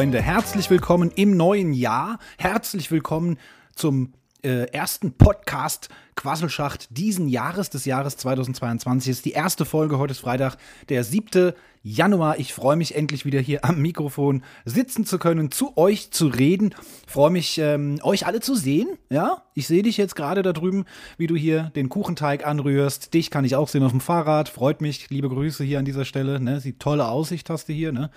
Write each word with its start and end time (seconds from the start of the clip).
Freunde. 0.00 0.22
Herzlich 0.22 0.70
willkommen 0.70 1.10
im 1.14 1.36
neuen 1.36 1.74
Jahr. 1.74 2.18
Herzlich 2.38 2.90
willkommen 2.90 3.36
zum 3.74 4.14
äh, 4.42 4.64
ersten 4.72 5.12
Podcast 5.12 5.90
Quasselschacht 6.16 6.96
diesen 6.96 7.28
Jahres, 7.28 7.68
des 7.68 7.84
Jahres 7.84 8.16
2022. 8.16 9.10
ist 9.10 9.24
die 9.26 9.32
erste 9.32 9.66
Folge, 9.66 9.98
heute 9.98 10.12
ist 10.12 10.20
Freitag, 10.20 10.56
der 10.88 11.04
7. 11.04 11.52
Januar. 11.82 12.38
Ich 12.38 12.54
freue 12.54 12.76
mich 12.76 12.94
endlich 12.94 13.26
wieder 13.26 13.40
hier 13.40 13.62
am 13.62 13.82
Mikrofon 13.82 14.42
sitzen 14.64 15.04
zu 15.04 15.18
können, 15.18 15.50
zu 15.50 15.76
euch 15.76 16.10
zu 16.12 16.28
reden. 16.28 16.74
Freue 17.06 17.30
mich, 17.30 17.58
ähm, 17.58 18.00
euch 18.02 18.24
alle 18.24 18.40
zu 18.40 18.54
sehen. 18.54 18.88
Ja, 19.10 19.42
ich 19.52 19.66
sehe 19.66 19.82
dich 19.82 19.98
jetzt 19.98 20.16
gerade 20.16 20.40
da 20.40 20.54
drüben, 20.54 20.86
wie 21.18 21.26
du 21.26 21.36
hier 21.36 21.72
den 21.76 21.90
Kuchenteig 21.90 22.46
anrührst. 22.46 23.12
Dich 23.12 23.30
kann 23.30 23.44
ich 23.44 23.54
auch 23.54 23.68
sehen 23.68 23.82
auf 23.82 23.90
dem 23.90 24.00
Fahrrad. 24.00 24.48
Freut 24.48 24.80
mich. 24.80 25.10
Liebe 25.10 25.28
Grüße 25.28 25.62
hier 25.62 25.78
an 25.78 25.84
dieser 25.84 26.06
Stelle. 26.06 26.40
Ne? 26.40 26.58
Sieht 26.58 26.80
tolle 26.80 27.06
Aussicht 27.06 27.50
hast 27.50 27.68
du 27.68 27.74
hier. 27.74 27.92
Ne? 27.92 28.10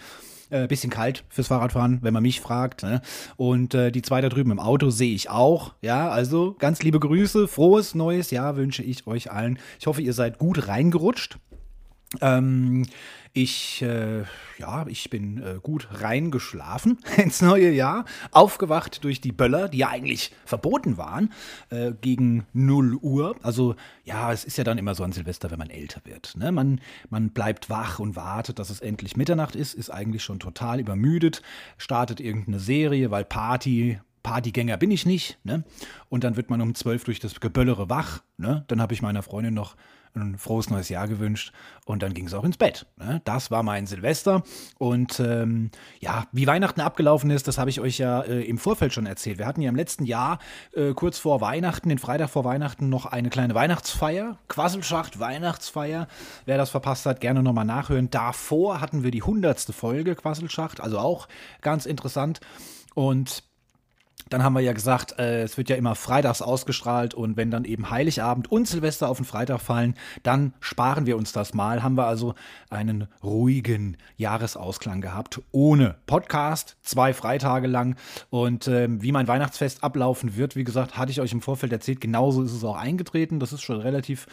Äh, 0.53 0.67
bisschen 0.67 0.91
kalt 0.91 1.23
fürs 1.29 1.47
Fahrradfahren, 1.47 1.97
wenn 2.03 2.13
man 2.13 2.21
mich 2.21 2.39
fragt. 2.39 2.83
Ne? 2.83 3.01
Und 3.37 3.73
äh, 3.73 3.91
die 3.91 4.03
zwei 4.03 4.21
da 4.21 4.29
drüben 4.29 4.51
im 4.51 4.59
Auto 4.59 4.91
sehe 4.91 5.15
ich 5.15 5.31
auch. 5.31 5.73
Ja, 5.81 6.09
also 6.09 6.55
ganz 6.59 6.83
liebe 6.83 6.99
Grüße, 6.99 7.47
frohes 7.47 7.95
neues 7.95 8.29
Jahr 8.29 8.55
wünsche 8.55 8.83
ich 8.83 9.07
euch 9.07 9.31
allen. 9.31 9.57
Ich 9.79 9.87
hoffe, 9.87 10.03
ihr 10.03 10.13
seid 10.13 10.37
gut 10.37 10.67
reingerutscht. 10.67 11.39
Ähm, 12.21 12.85
ich, 13.33 13.81
äh, 13.81 14.23
ja, 14.59 14.85
ich 14.87 15.09
bin 15.09 15.41
äh, 15.41 15.59
gut 15.61 15.87
reingeschlafen 15.91 16.99
ins 17.17 17.41
neue 17.41 17.71
Jahr, 17.71 18.05
aufgewacht 18.31 19.03
durch 19.03 19.21
die 19.21 19.31
Böller, 19.31 19.69
die 19.69 19.79
ja 19.79 19.89
eigentlich 19.89 20.31
verboten 20.45 20.97
waren, 20.97 21.33
äh, 21.69 21.93
gegen 21.99 22.45
0 22.53 22.95
Uhr. 22.95 23.35
Also 23.41 23.75
ja, 24.05 24.31
es 24.31 24.45
ist 24.45 24.57
ja 24.57 24.63
dann 24.63 24.77
immer 24.77 24.93
so 24.93 25.03
an 25.03 25.11
Silvester, 25.11 25.49
wenn 25.49 25.57
man 25.57 25.71
älter 25.71 26.01
wird. 26.05 26.35
Ne? 26.37 26.51
Man, 26.51 26.79
man 27.09 27.31
bleibt 27.31 27.71
wach 27.71 27.97
und 27.97 28.15
wartet, 28.15 28.59
dass 28.59 28.69
es 28.69 28.81
endlich 28.81 29.17
Mitternacht 29.17 29.55
ist, 29.55 29.73
ist 29.73 29.89
eigentlich 29.89 30.23
schon 30.23 30.39
total 30.39 30.79
übermüdet, 30.79 31.41
startet 31.79 32.19
irgendeine 32.19 32.59
Serie, 32.59 33.09
weil 33.09 33.25
Party, 33.25 33.99
Partygänger 34.21 34.77
bin 34.77 34.91
ich 34.91 35.07
nicht. 35.07 35.39
Ne? 35.43 35.63
Und 36.07 36.23
dann 36.23 36.37
wird 36.37 36.51
man 36.51 36.61
um 36.61 36.75
12 36.75 37.05
durch 37.05 37.19
das 37.19 37.39
Geböllere 37.39 37.89
wach. 37.89 38.21
Ne? 38.37 38.63
Dann 38.67 38.79
habe 38.79 38.93
ich 38.93 39.01
meiner 39.01 39.23
Freundin 39.23 39.55
noch 39.55 39.75
ein 40.15 40.37
frohes 40.37 40.69
neues 40.69 40.89
Jahr 40.89 41.07
gewünscht 41.07 41.51
und 41.85 42.03
dann 42.03 42.13
ging 42.13 42.27
es 42.27 42.33
auch 42.33 42.43
ins 42.43 42.57
Bett. 42.57 42.85
Ne? 42.97 43.21
Das 43.25 43.51
war 43.51 43.63
mein 43.63 43.87
Silvester 43.87 44.43
und 44.77 45.19
ähm, 45.19 45.71
ja, 45.99 46.27
wie 46.31 46.47
Weihnachten 46.47 46.81
abgelaufen 46.81 47.29
ist, 47.31 47.47
das 47.47 47.57
habe 47.57 47.69
ich 47.69 47.79
euch 47.79 47.97
ja 47.97 48.21
äh, 48.21 48.43
im 48.43 48.57
Vorfeld 48.57 48.93
schon 48.93 49.05
erzählt. 49.05 49.37
Wir 49.37 49.47
hatten 49.47 49.61
ja 49.61 49.69
im 49.69 49.75
letzten 49.75 50.05
Jahr 50.05 50.39
äh, 50.73 50.93
kurz 50.93 51.17
vor 51.17 51.41
Weihnachten, 51.41 51.89
den 51.89 51.99
Freitag 51.99 52.29
vor 52.29 52.43
Weihnachten, 52.43 52.89
noch 52.89 53.05
eine 53.05 53.29
kleine 53.29 53.55
Weihnachtsfeier, 53.55 54.37
Quasselschacht 54.47 55.19
Weihnachtsfeier. 55.19 56.07
Wer 56.45 56.57
das 56.57 56.69
verpasst 56.69 57.05
hat, 57.05 57.21
gerne 57.21 57.43
nochmal 57.43 57.65
nachhören. 57.65 58.09
Davor 58.09 58.81
hatten 58.81 59.03
wir 59.03 59.11
die 59.11 59.23
hundertste 59.23 59.73
Folge 59.73 60.15
Quasselschacht, 60.15 60.81
also 60.81 60.99
auch 60.99 61.27
ganz 61.61 61.85
interessant 61.85 62.39
und 62.93 63.43
dann 64.33 64.43
haben 64.43 64.53
wir 64.53 64.61
ja 64.61 64.73
gesagt, 64.73 65.19
äh, 65.19 65.43
es 65.43 65.57
wird 65.57 65.69
ja 65.69 65.75
immer 65.75 65.93
freitags 65.93 66.41
ausgestrahlt 66.41 67.13
und 67.13 67.37
wenn 67.37 67.51
dann 67.51 67.65
eben 67.65 67.91
Heiligabend 67.91 68.51
und 68.51 68.67
Silvester 68.67 69.07
auf 69.07 69.17
den 69.17 69.25
Freitag 69.25 69.61
fallen, 69.61 69.93
dann 70.23 70.53
sparen 70.59 71.05
wir 71.05 71.17
uns 71.17 71.33
das 71.33 71.53
mal. 71.53 71.83
Haben 71.83 71.95
wir 71.95 72.07
also 72.07 72.33
einen 72.71 73.07
ruhigen 73.23 73.95
Jahresausklang 74.17 75.01
gehabt, 75.01 75.39
ohne 75.51 75.97
Podcast, 76.07 76.77
zwei 76.81 77.13
Freitage 77.13 77.67
lang. 77.67 77.95
Und 78.31 78.67
äh, 78.67 78.87
wie 78.89 79.11
mein 79.11 79.27
Weihnachtsfest 79.27 79.83
ablaufen 79.83 80.35
wird, 80.35 80.55
wie 80.55 80.63
gesagt, 80.63 80.97
hatte 80.97 81.11
ich 81.11 81.21
euch 81.21 81.31
im 81.31 81.41
Vorfeld 81.41 81.71
erzählt, 81.71 82.01
genauso 82.01 82.41
ist 82.41 82.53
es 82.53 82.63
auch 82.63 82.77
eingetreten. 82.77 83.39
Das 83.39 83.53
ist 83.53 83.61
schon 83.61 83.81
relativ 83.81 84.25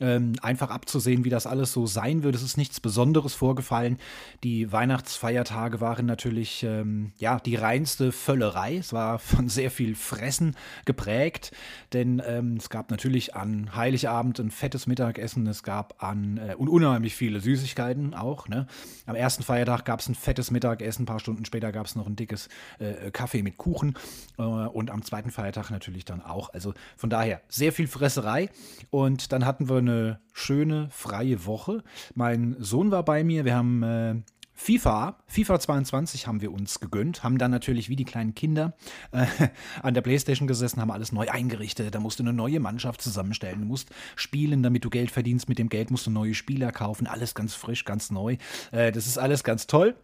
ähm, 0.00 0.34
einfach 0.42 0.70
abzusehen, 0.70 1.24
wie 1.24 1.30
das 1.30 1.46
alles 1.46 1.72
so 1.72 1.86
sein 1.86 2.22
wird. 2.22 2.34
Es 2.34 2.42
ist 2.42 2.56
nichts 2.56 2.80
Besonderes 2.80 3.34
vorgefallen. 3.34 3.98
Die 4.42 4.72
Weihnachtsfeiertage 4.72 5.80
waren 5.80 6.06
natürlich 6.06 6.62
ähm, 6.64 7.12
ja 7.18 7.38
die 7.38 7.56
reinste 7.56 8.12
Völlerei. 8.12 8.76
Es 8.76 8.92
war 8.92 9.18
von 9.18 9.48
sehr 9.48 9.70
viel 9.70 9.94
Fressen 9.94 10.56
geprägt, 10.84 11.52
denn 11.92 12.22
ähm, 12.26 12.56
es 12.56 12.70
gab 12.70 12.90
natürlich 12.90 13.36
an 13.36 13.76
Heiligabend 13.76 14.40
ein 14.40 14.50
fettes 14.50 14.86
Mittagessen. 14.86 15.46
Es 15.46 15.62
gab 15.62 16.02
an 16.02 16.38
äh, 16.38 16.54
und 16.54 16.68
unheimlich 16.68 17.14
viele 17.14 17.40
Süßigkeiten 17.40 18.14
auch. 18.14 18.48
Ne? 18.48 18.66
Am 19.06 19.14
ersten 19.14 19.42
Feiertag 19.42 19.84
gab 19.84 20.00
es 20.00 20.08
ein 20.08 20.14
fettes 20.14 20.50
Mittagessen. 20.50 21.02
Ein 21.02 21.06
paar 21.06 21.20
Stunden 21.20 21.44
später 21.44 21.70
gab 21.72 21.86
es 21.86 21.94
noch 21.94 22.06
ein 22.06 22.16
dickes 22.16 22.48
äh, 22.78 23.10
Kaffee 23.10 23.42
mit 23.42 23.58
Kuchen 23.58 23.96
äh, 24.38 24.42
und 24.42 24.90
am 24.90 25.04
zweiten 25.04 25.30
Feiertag 25.30 25.70
natürlich 25.70 26.04
dann 26.04 26.20
auch. 26.20 26.52
Also 26.52 26.74
von 26.96 27.10
daher 27.10 27.40
sehr 27.48 27.72
viel 27.72 27.86
Fresserei 27.86 28.48
und 28.90 29.32
dann 29.32 29.46
hatten 29.46 29.68
wir 29.68 29.83
eine 29.88 30.20
schöne 30.32 30.88
freie 30.90 31.46
Woche. 31.46 31.82
Mein 32.14 32.56
Sohn 32.58 32.90
war 32.90 33.04
bei 33.04 33.24
mir. 33.24 33.44
Wir 33.44 33.54
haben 33.54 33.82
äh, 33.82 34.14
FIFA, 34.56 35.18
FIFA 35.26 35.58
22 35.60 36.26
haben 36.26 36.40
wir 36.40 36.52
uns 36.52 36.78
gegönnt, 36.78 37.24
haben 37.24 37.38
dann 37.38 37.50
natürlich 37.50 37.88
wie 37.88 37.96
die 37.96 38.04
kleinen 38.04 38.34
Kinder 38.34 38.74
äh, 39.10 39.26
an 39.82 39.94
der 39.94 40.00
Playstation 40.00 40.46
gesessen, 40.46 40.80
haben 40.80 40.92
alles 40.92 41.10
neu 41.10 41.28
eingerichtet. 41.28 41.94
Da 41.94 42.00
musst 42.00 42.20
du 42.20 42.22
eine 42.22 42.32
neue 42.32 42.60
Mannschaft 42.60 43.02
zusammenstellen. 43.02 43.60
Du 43.60 43.66
musst 43.66 43.90
spielen, 44.14 44.62
damit 44.62 44.84
du 44.84 44.90
Geld 44.90 45.10
verdienst. 45.10 45.48
Mit 45.48 45.58
dem 45.58 45.68
Geld 45.68 45.90
musst 45.90 46.06
du 46.06 46.10
neue 46.10 46.34
Spieler 46.34 46.70
kaufen. 46.70 47.06
Alles 47.06 47.34
ganz 47.34 47.54
frisch, 47.54 47.84
ganz 47.84 48.10
neu. 48.10 48.36
Äh, 48.70 48.92
das 48.92 49.06
ist 49.06 49.18
alles 49.18 49.42
ganz 49.42 49.66
toll 49.66 49.96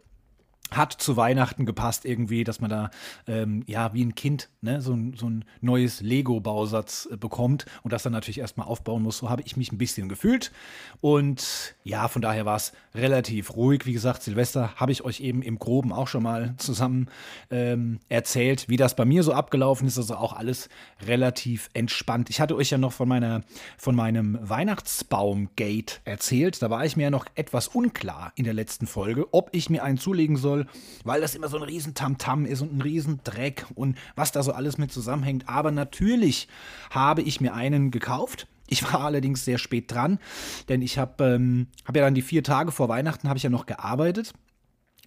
hat 0.76 0.92
zu 0.92 1.16
Weihnachten 1.16 1.66
gepasst 1.66 2.04
irgendwie, 2.04 2.44
dass 2.44 2.60
man 2.60 2.70
da 2.70 2.91
ähm, 3.26 3.62
ja 3.66 3.92
wie 3.94 4.04
ein 4.04 4.14
Kind 4.14 4.48
ne, 4.60 4.81
so, 4.81 4.92
ein, 4.92 5.14
so 5.16 5.28
ein 5.28 5.44
neues 5.60 6.00
Lego-Bausatz 6.00 7.08
äh, 7.10 7.16
bekommt 7.16 7.66
und 7.82 7.92
das 7.92 8.03
dann 8.03 8.12
natürlich 8.12 8.38
erstmal 8.38 8.66
aufbauen 8.66 9.03
muss. 9.03 9.19
So 9.19 9.31
habe 9.31 9.42
ich 9.42 9.56
mich 9.56 9.72
ein 9.72 9.78
bisschen 9.78 10.08
gefühlt. 10.08 10.53
Und 11.00 11.75
ja, 11.84 12.08
von 12.08 12.22
daher 12.22 12.47
war 12.47 12.56
es 12.56 12.72
relativ 12.94 13.56
ruhig. 13.56 13.86
Wie 13.86 13.92
gesagt, 13.92 14.22
Silvester 14.22 14.75
habe 14.76 14.92
ich 14.92 15.03
euch 15.03 15.20
eben 15.20 15.42
im 15.42 15.58
Groben 15.58 15.92
auch 15.92 16.08
schon 16.08 16.22
mal 16.22 16.54
zusammen 16.58 17.08
ähm, 17.50 18.00
erzählt, 18.08 18.69
wie 18.69 18.76
das 18.76 18.97
bei 18.97 19.04
mir 19.04 19.22
so 19.22 19.32
abgelaufen 19.32 19.87
ist. 19.87 19.98
Also 19.98 20.16
auch 20.16 20.32
alles 20.32 20.69
relativ 21.06 21.69
entspannt. 21.75 22.31
Ich 22.31 22.41
hatte 22.41 22.56
euch 22.56 22.70
ja 22.70 22.78
noch 22.78 22.92
von 22.92 23.08
meiner 23.08 23.42
von 23.76 23.94
meinem 23.94 24.38
Weihnachtsbaum-Gate 24.41 26.00
erzählt. 26.04 26.62
Da 26.62 26.70
war 26.70 26.84
ich 26.84 26.97
mir 26.97 27.04
ja 27.04 27.10
noch 27.10 27.26
etwas 27.34 27.69
unklar 27.69 28.32
in 28.34 28.44
der 28.44 28.54
letzten 28.54 28.87
Folge, 28.87 29.32
ob 29.32 29.50
ich 29.52 29.70
mir 29.70 29.84
einen 29.84 29.98
zulegen 29.98 30.37
soll 30.37 30.59
soll, 30.60 30.66
weil 31.04 31.21
das 31.21 31.34
immer 31.34 31.48
so 31.48 31.56
ein 31.56 31.62
riesen 31.62 31.94
Tamtam 31.94 32.47
ist 32.47 32.60
und 32.60 32.76
ein 32.76 32.82
riesen 32.82 33.21
Dreck 33.25 33.66
und 33.75 33.97
was 34.16 34.32
da 34.32 34.43
so 34.43 34.53
alles 34.53 34.78
mit 34.78 34.93
zusammenhängt. 34.93 35.48
Aber 35.48 35.71
natürlich 35.71 36.48
habe 36.91 37.22
ich 37.22 37.41
mir 37.41 37.54
einen 37.54 37.91
gekauft. 37.91 38.47
Ich 38.69 38.82
war 38.82 39.00
allerdings 39.04 39.44
sehr 39.44 39.59
spät 39.59 39.93
dran, 39.93 40.19
denn 40.69 40.82
ich 40.82 40.99
habe 40.99 41.25
ähm, 41.25 41.69
hab 41.84 41.97
ja 41.97 42.03
dann 42.03 42.15
die 42.15 42.22
vier 42.22 42.44
Tage 42.44 42.72
vor 42.72 42.88
Weihnachten 42.88 43.28
habe 43.28 43.37
ich 43.37 43.43
ja 43.43 43.50
noch 43.50 43.66
gearbeitet. 43.66 44.32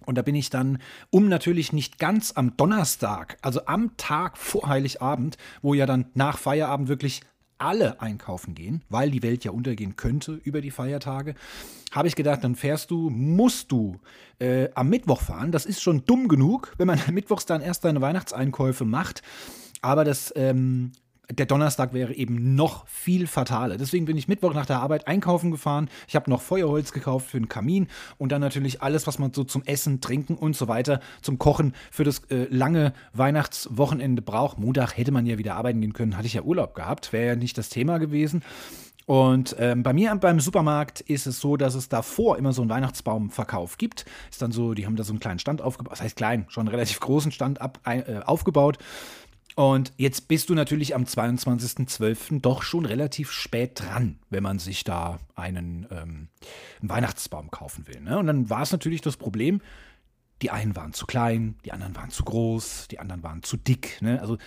Und 0.05 0.17
da 0.17 0.21
bin 0.21 0.35
ich 0.35 0.49
dann, 0.49 0.79
um 1.11 1.29
natürlich 1.29 1.71
nicht 1.71 1.97
ganz 1.97 2.33
am 2.35 2.57
Donnerstag, 2.57 3.37
also 3.41 3.65
am 3.67 3.95
Tag 3.95 4.37
vor 4.37 4.67
Heiligabend, 4.67 5.37
wo 5.61 5.73
ja 5.73 5.85
dann 5.85 6.07
nach 6.13 6.37
Feierabend 6.37 6.89
wirklich 6.89 7.21
alle 7.63 8.01
einkaufen 8.01 8.55
gehen, 8.55 8.83
weil 8.89 9.09
die 9.09 9.23
Welt 9.23 9.43
ja 9.45 9.51
untergehen 9.51 9.95
könnte 9.95 10.33
über 10.43 10.61
die 10.61 10.71
Feiertage, 10.71 11.35
habe 11.91 12.07
ich 12.07 12.15
gedacht, 12.15 12.43
dann 12.43 12.55
fährst 12.55 12.91
du, 12.91 13.09
musst 13.09 13.71
du 13.71 13.99
äh, 14.39 14.69
am 14.75 14.89
Mittwoch 14.89 15.21
fahren. 15.21 15.51
Das 15.51 15.65
ist 15.65 15.81
schon 15.81 16.05
dumm 16.05 16.27
genug, 16.27 16.73
wenn 16.77 16.87
man 16.87 16.99
mittwochs 17.11 17.45
dann 17.45 17.61
erst 17.61 17.83
seine 17.83 18.01
Weihnachtseinkäufe 18.01 18.85
macht. 18.85 19.21
Aber 19.81 20.03
das 20.03 20.33
ähm, 20.35 20.91
der 21.31 21.45
Donnerstag 21.45 21.93
wäre 21.93 22.13
eben 22.13 22.55
noch 22.55 22.85
viel 22.87 23.27
fataler. 23.27 23.77
Deswegen 23.77 24.05
bin 24.05 24.17
ich 24.17 24.27
Mittwoch 24.27 24.53
nach 24.53 24.65
der 24.65 24.79
Arbeit 24.79 25.07
einkaufen 25.07 25.51
gefahren. 25.51 25.89
Ich 26.07 26.15
habe 26.15 26.29
noch 26.29 26.41
Feuerholz 26.41 26.91
gekauft 26.91 27.27
für 27.27 27.39
den 27.39 27.47
Kamin 27.47 27.87
und 28.17 28.31
dann 28.31 28.41
natürlich 28.41 28.81
alles, 28.81 29.07
was 29.07 29.19
man 29.19 29.31
so 29.33 29.43
zum 29.43 29.63
Essen, 29.63 30.01
Trinken 30.01 30.35
und 30.35 30.55
so 30.55 30.67
weiter, 30.67 30.99
zum 31.21 31.39
Kochen 31.39 31.73
für 31.91 32.03
das 32.03 32.19
äh, 32.29 32.47
lange 32.49 32.93
Weihnachtswochenende 33.13 34.21
braucht. 34.21 34.59
Montag 34.59 34.97
hätte 34.97 35.11
man 35.11 35.25
ja 35.25 35.37
wieder 35.37 35.55
arbeiten 35.55 35.81
gehen 35.81 35.93
können, 35.93 36.17
hatte 36.17 36.27
ich 36.27 36.33
ja 36.33 36.41
Urlaub 36.41 36.75
gehabt, 36.75 37.13
wäre 37.13 37.27
ja 37.27 37.35
nicht 37.35 37.57
das 37.57 37.69
Thema 37.69 37.99
gewesen. 37.99 38.43
Und 39.05 39.55
ähm, 39.59 39.83
bei 39.83 39.91
mir 39.91 40.15
beim 40.15 40.39
Supermarkt 40.39 41.01
ist 41.01 41.27
es 41.27 41.39
so, 41.39 41.57
dass 41.57 41.75
es 41.75 41.89
davor 41.89 42.37
immer 42.37 42.53
so 42.53 42.61
einen 42.61 42.69
Weihnachtsbaumverkauf 42.69 43.77
gibt. 43.77 44.05
Ist 44.31 44.41
dann 44.41 44.51
so, 44.51 44.73
die 44.73 44.85
haben 44.85 44.95
da 44.95 45.03
so 45.03 45.11
einen 45.11 45.19
kleinen 45.19 45.39
Stand 45.39 45.61
aufgebaut, 45.61 45.91
das 45.91 46.01
heißt 46.01 46.15
klein, 46.15 46.45
schon 46.47 46.61
einen 46.61 46.75
relativ 46.75 46.99
großen 47.01 47.31
Stand 47.31 47.59
ab, 47.59 47.79
äh, 47.85 48.19
aufgebaut. 48.25 48.77
Und 49.55 49.93
jetzt 49.97 50.27
bist 50.27 50.49
du 50.49 50.55
natürlich 50.55 50.95
am 50.95 51.03
22.12. 51.03 52.41
doch 52.41 52.63
schon 52.63 52.85
relativ 52.85 53.31
spät 53.31 53.79
dran, 53.79 54.19
wenn 54.29 54.43
man 54.43 54.59
sich 54.59 54.83
da 54.83 55.19
einen, 55.35 55.85
ähm, 55.91 56.29
einen 56.81 56.89
Weihnachtsbaum 56.89 57.51
kaufen 57.51 57.87
will. 57.87 58.01
Ne? 58.01 58.17
Und 58.17 58.27
dann 58.27 58.49
war 58.49 58.63
es 58.63 58.71
natürlich 58.71 59.01
das 59.01 59.17
Problem, 59.17 59.61
die 60.41 60.49
einen 60.49 60.75
waren 60.75 60.93
zu 60.93 61.05
klein, 61.05 61.55
die 61.65 61.71
anderen 61.71 61.95
waren 61.95 62.09
zu 62.09 62.23
groß, 62.23 62.87
die 62.89 62.99
anderen 62.99 63.23
waren 63.23 63.43
zu 63.43 63.57
dick. 63.57 64.01
Ne? 64.01 64.19
Also 64.19 64.37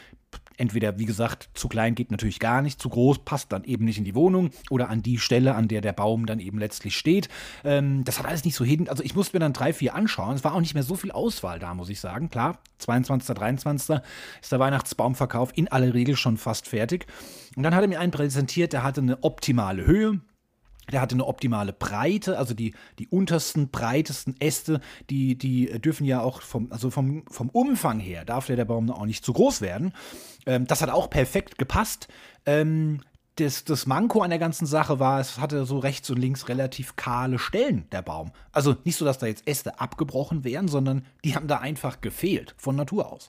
entweder, 0.56 0.98
wie 0.98 1.04
gesagt, 1.04 1.50
zu 1.54 1.68
klein 1.68 1.94
geht 1.94 2.10
natürlich 2.10 2.40
gar 2.40 2.62
nicht, 2.62 2.80
zu 2.80 2.88
groß 2.88 3.20
passt 3.20 3.52
dann 3.52 3.64
eben 3.64 3.84
nicht 3.84 3.98
in 3.98 4.04
die 4.04 4.14
Wohnung 4.14 4.50
oder 4.70 4.88
an 4.88 5.02
die 5.02 5.18
Stelle, 5.18 5.54
an 5.54 5.68
der 5.68 5.80
der 5.80 5.92
Baum 5.92 6.26
dann 6.26 6.40
eben 6.40 6.58
letztlich 6.58 6.96
steht. 6.96 7.28
Ähm, 7.64 8.04
das 8.04 8.18
hat 8.18 8.26
alles 8.26 8.44
nicht 8.44 8.54
so 8.54 8.64
hin. 8.64 8.88
Also 8.88 9.02
ich 9.02 9.14
musste 9.14 9.36
mir 9.36 9.40
dann 9.40 9.52
drei, 9.52 9.72
vier 9.72 9.94
anschauen. 9.94 10.34
Es 10.34 10.44
war 10.44 10.54
auch 10.54 10.60
nicht 10.60 10.74
mehr 10.74 10.82
so 10.82 10.94
viel 10.94 11.10
Auswahl 11.10 11.58
da, 11.58 11.74
muss 11.74 11.88
ich 11.88 12.00
sagen. 12.00 12.30
Klar, 12.30 12.58
22., 12.78 13.34
23. 13.34 13.96
ist 14.40 14.52
der 14.52 14.58
Weihnachtsbaumverkauf 14.58 15.52
in 15.54 15.68
aller 15.68 15.94
Regel 15.94 16.16
schon 16.16 16.36
fast 16.36 16.68
fertig. 16.68 17.06
Und 17.56 17.62
dann 17.62 17.74
hat 17.74 17.82
er 17.82 17.88
mir 17.88 18.00
einen 18.00 18.12
präsentiert, 18.12 18.72
der 18.72 18.82
hatte 18.82 19.00
eine 19.00 19.22
optimale 19.22 19.86
Höhe 19.86 20.20
Der 20.92 21.00
hatte 21.00 21.14
eine 21.14 21.26
optimale 21.26 21.72
Breite, 21.72 22.38
also 22.38 22.54
die, 22.54 22.74
die 22.98 23.08
untersten, 23.08 23.68
breitesten 23.70 24.34
Äste, 24.40 24.80
die, 25.10 25.36
die 25.36 25.66
dürfen 25.80 26.04
ja 26.04 26.20
auch 26.20 26.42
vom, 26.42 26.70
also 26.70 26.90
vom, 26.90 27.24
vom 27.30 27.48
Umfang 27.50 27.98
her, 27.98 28.24
darf 28.24 28.46
der, 28.46 28.56
der 28.56 28.64
Baum 28.64 28.90
auch 28.90 29.06
nicht 29.06 29.24
zu 29.24 29.32
groß 29.32 29.60
werden. 29.60 29.92
Ähm, 30.46 30.66
das 30.66 30.82
hat 30.82 30.90
auch 30.90 31.10
perfekt 31.10 31.58
gepasst. 31.58 32.08
Ähm, 32.44 33.00
das, 33.36 33.64
das 33.64 33.86
Manko 33.86 34.22
an 34.22 34.30
der 34.30 34.38
ganzen 34.38 34.66
Sache 34.66 34.98
war, 34.98 35.20
es 35.20 35.38
hatte 35.38 35.66
so 35.66 35.78
rechts 35.78 36.08
und 36.10 36.18
links 36.18 36.48
relativ 36.48 36.96
kahle 36.96 37.38
Stellen, 37.38 37.86
der 37.92 38.02
Baum. 38.02 38.32
Also 38.50 38.76
nicht 38.84 38.96
so, 38.96 39.04
dass 39.04 39.18
da 39.18 39.26
jetzt 39.26 39.46
Äste 39.46 39.78
abgebrochen 39.78 40.42
wären, 40.42 40.68
sondern 40.68 41.04
die 41.22 41.36
haben 41.36 41.46
da 41.46 41.58
einfach 41.58 42.00
gefehlt, 42.00 42.54
von 42.56 42.76
Natur 42.76 43.12
aus. 43.12 43.28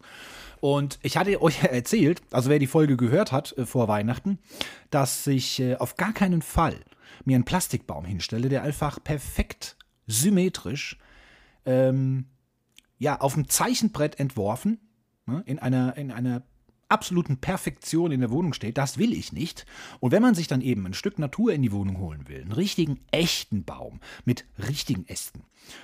Und 0.60 0.98
ich 1.04 1.18
hatte 1.18 1.42
euch 1.42 1.64
erzählt, 1.64 2.22
also 2.32 2.50
wer 2.50 2.60
die 2.60 2.68
Folge 2.68 2.98
gehört 2.98 3.32
hat 3.32 3.58
äh, 3.58 3.66
vor 3.66 3.88
Weihnachten, 3.88 4.40
dass 4.90 5.28
ich 5.28 5.60
äh, 5.60 5.76
auf 5.76 5.98
gar 5.98 6.14
keinen 6.14 6.42
Fall 6.42 6.80
mir 7.26 7.36
einen 7.36 7.46
Plastikbaum 7.46 8.06
hinstelle, 8.06 8.50
der 8.50 8.64
einfach 8.64 9.04
perfekt 9.04 9.78
symmetrisch 10.08 10.98
ähm, 11.66 12.26
ja, 12.98 13.20
auf 13.20 13.34
dem 13.34 13.48
Zeichenbrett 13.48 14.20
entworfen, 14.20 14.80
ne, 15.26 15.44
in 15.46 15.60
einer, 15.60 15.96
in 15.98 16.12
einer 16.12 16.44
absoluten 16.90 17.38
Perfektion 17.38 18.12
in 18.12 18.22
der 18.22 18.32
Wohnung 18.32 18.54
steht, 18.54 18.78
das 18.78 18.98
will 18.98 19.14
ich 19.14 19.34
nicht. 19.34 19.66
Und 20.00 20.12
wenn 20.12 20.22
man 20.22 20.36
sich 20.36 20.48
dann 20.48 20.62
eben 20.62 20.86
ein 20.86 20.94
Stück 20.94 21.20
Natur 21.20 21.54
in 21.54 21.62
die 21.62 21.72
Wohnung 21.72 22.00
holen 22.00 22.28
will, 22.28 22.42
einen 22.42 22.52
richtigen, 22.54 23.00
echten 23.12 23.66
Baum 23.66 24.00
mit 24.26 24.46
richtigen 24.68 25.06
Ästen 25.08 25.44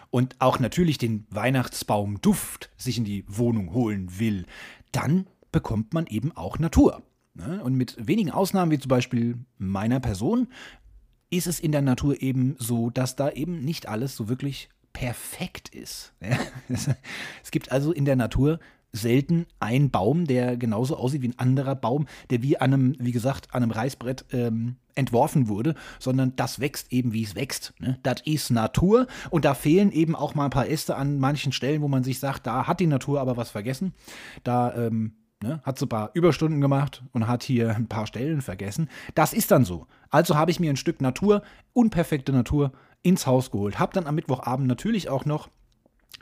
und 0.10 0.40
auch 0.40 0.60
natürlich 0.60 0.98
den 0.98 1.26
Weihnachtsbaumduft 1.30 2.70
sich 2.78 2.98
in 2.98 3.04
die 3.04 3.26
Wohnung 3.28 3.74
holen 3.74 4.20
will, 4.20 4.46
dann 4.92 5.28
bekommt 5.52 5.94
man 5.94 6.08
eben 6.08 6.32
auch 6.32 6.58
Natur. 6.58 7.04
Ne? 7.34 7.62
Und 7.64 7.76
mit 7.76 7.96
wenigen 8.00 8.32
Ausnahmen, 8.32 8.72
wie 8.72 8.80
zum 8.80 8.90
Beispiel 8.90 9.38
meiner 9.58 10.00
Person, 10.00 10.48
ist 11.38 11.48
es 11.48 11.60
in 11.60 11.72
der 11.72 11.82
Natur 11.82 12.22
eben 12.22 12.56
so, 12.60 12.90
dass 12.90 13.16
da 13.16 13.30
eben 13.30 13.64
nicht 13.66 13.88
alles 13.88 14.16
so 14.16 14.30
wirklich 14.30 14.70
perfekt 14.94 15.70
ist. 15.70 16.14
Es 17.44 17.52
gibt 17.52 17.72
also 17.72 17.92
in 17.92 18.06
der 18.06 18.16
Natur 18.16 18.60
selten 18.92 19.48
einen 19.60 19.90
Baum, 19.90 20.26
der 20.26 20.56
genauso 20.56 20.96
aussieht 20.96 21.24
wie 21.24 21.30
ein 21.30 21.40
anderer 21.40 21.76
Baum, 21.76 22.06
der 22.30 22.44
wie 22.44 22.58
an 22.58 22.74
einem, 22.74 22.96
wie 23.00 23.12
gesagt, 23.12 23.54
an 23.54 23.64
einem 23.64 23.72
Reißbrett 23.72 24.26
ähm, 24.32 24.76
entworfen 24.94 25.48
wurde, 25.48 25.74
sondern 26.00 26.36
das 26.36 26.60
wächst 26.60 26.94
eben, 26.94 27.12
wie 27.12 27.24
es 27.24 27.36
wächst. 27.36 27.74
Ne? 27.80 27.98
Das 28.04 28.22
ist 28.24 28.52
Natur 28.52 29.08
und 29.32 29.46
da 29.46 29.56
fehlen 29.56 29.92
eben 29.92 30.16
auch 30.16 30.36
mal 30.36 30.46
ein 30.46 30.52
paar 30.52 30.70
Äste 30.70 30.96
an 30.96 31.18
manchen 31.18 31.52
Stellen, 31.52 31.82
wo 31.82 31.88
man 31.88 32.04
sich 32.04 32.20
sagt, 32.20 32.46
da 32.46 32.68
hat 32.68 32.80
die 32.80 32.88
Natur 32.88 33.20
aber 33.20 33.36
was 33.36 33.50
vergessen. 33.50 33.94
Da 34.44 34.76
ähm, 34.76 35.14
Ne? 35.44 35.60
Hat 35.64 35.78
so 35.78 35.86
ein 35.86 35.90
paar 35.90 36.12
Überstunden 36.14 36.62
gemacht 36.62 37.04
und 37.12 37.28
hat 37.28 37.44
hier 37.44 37.76
ein 37.76 37.88
paar 37.88 38.08
Stellen 38.08 38.42
vergessen. 38.42 38.90
Das 39.14 39.34
ist 39.34 39.52
dann 39.52 39.66
so. 39.66 39.88
Also 40.10 40.38
habe 40.38 40.52
ich 40.52 40.62
mir 40.62 40.70
ein 40.70 40.78
Stück 40.78 41.02
Natur, 41.02 41.44
unperfekte 41.74 42.32
Natur, 42.32 42.72
ins 43.02 43.28
Haus 43.28 43.52
geholt. 43.52 43.78
Hab 43.78 43.92
dann 43.92 44.08
am 44.08 44.16
Mittwochabend 44.16 44.68
natürlich 44.68 45.10
auch 45.10 45.26
noch 45.26 45.50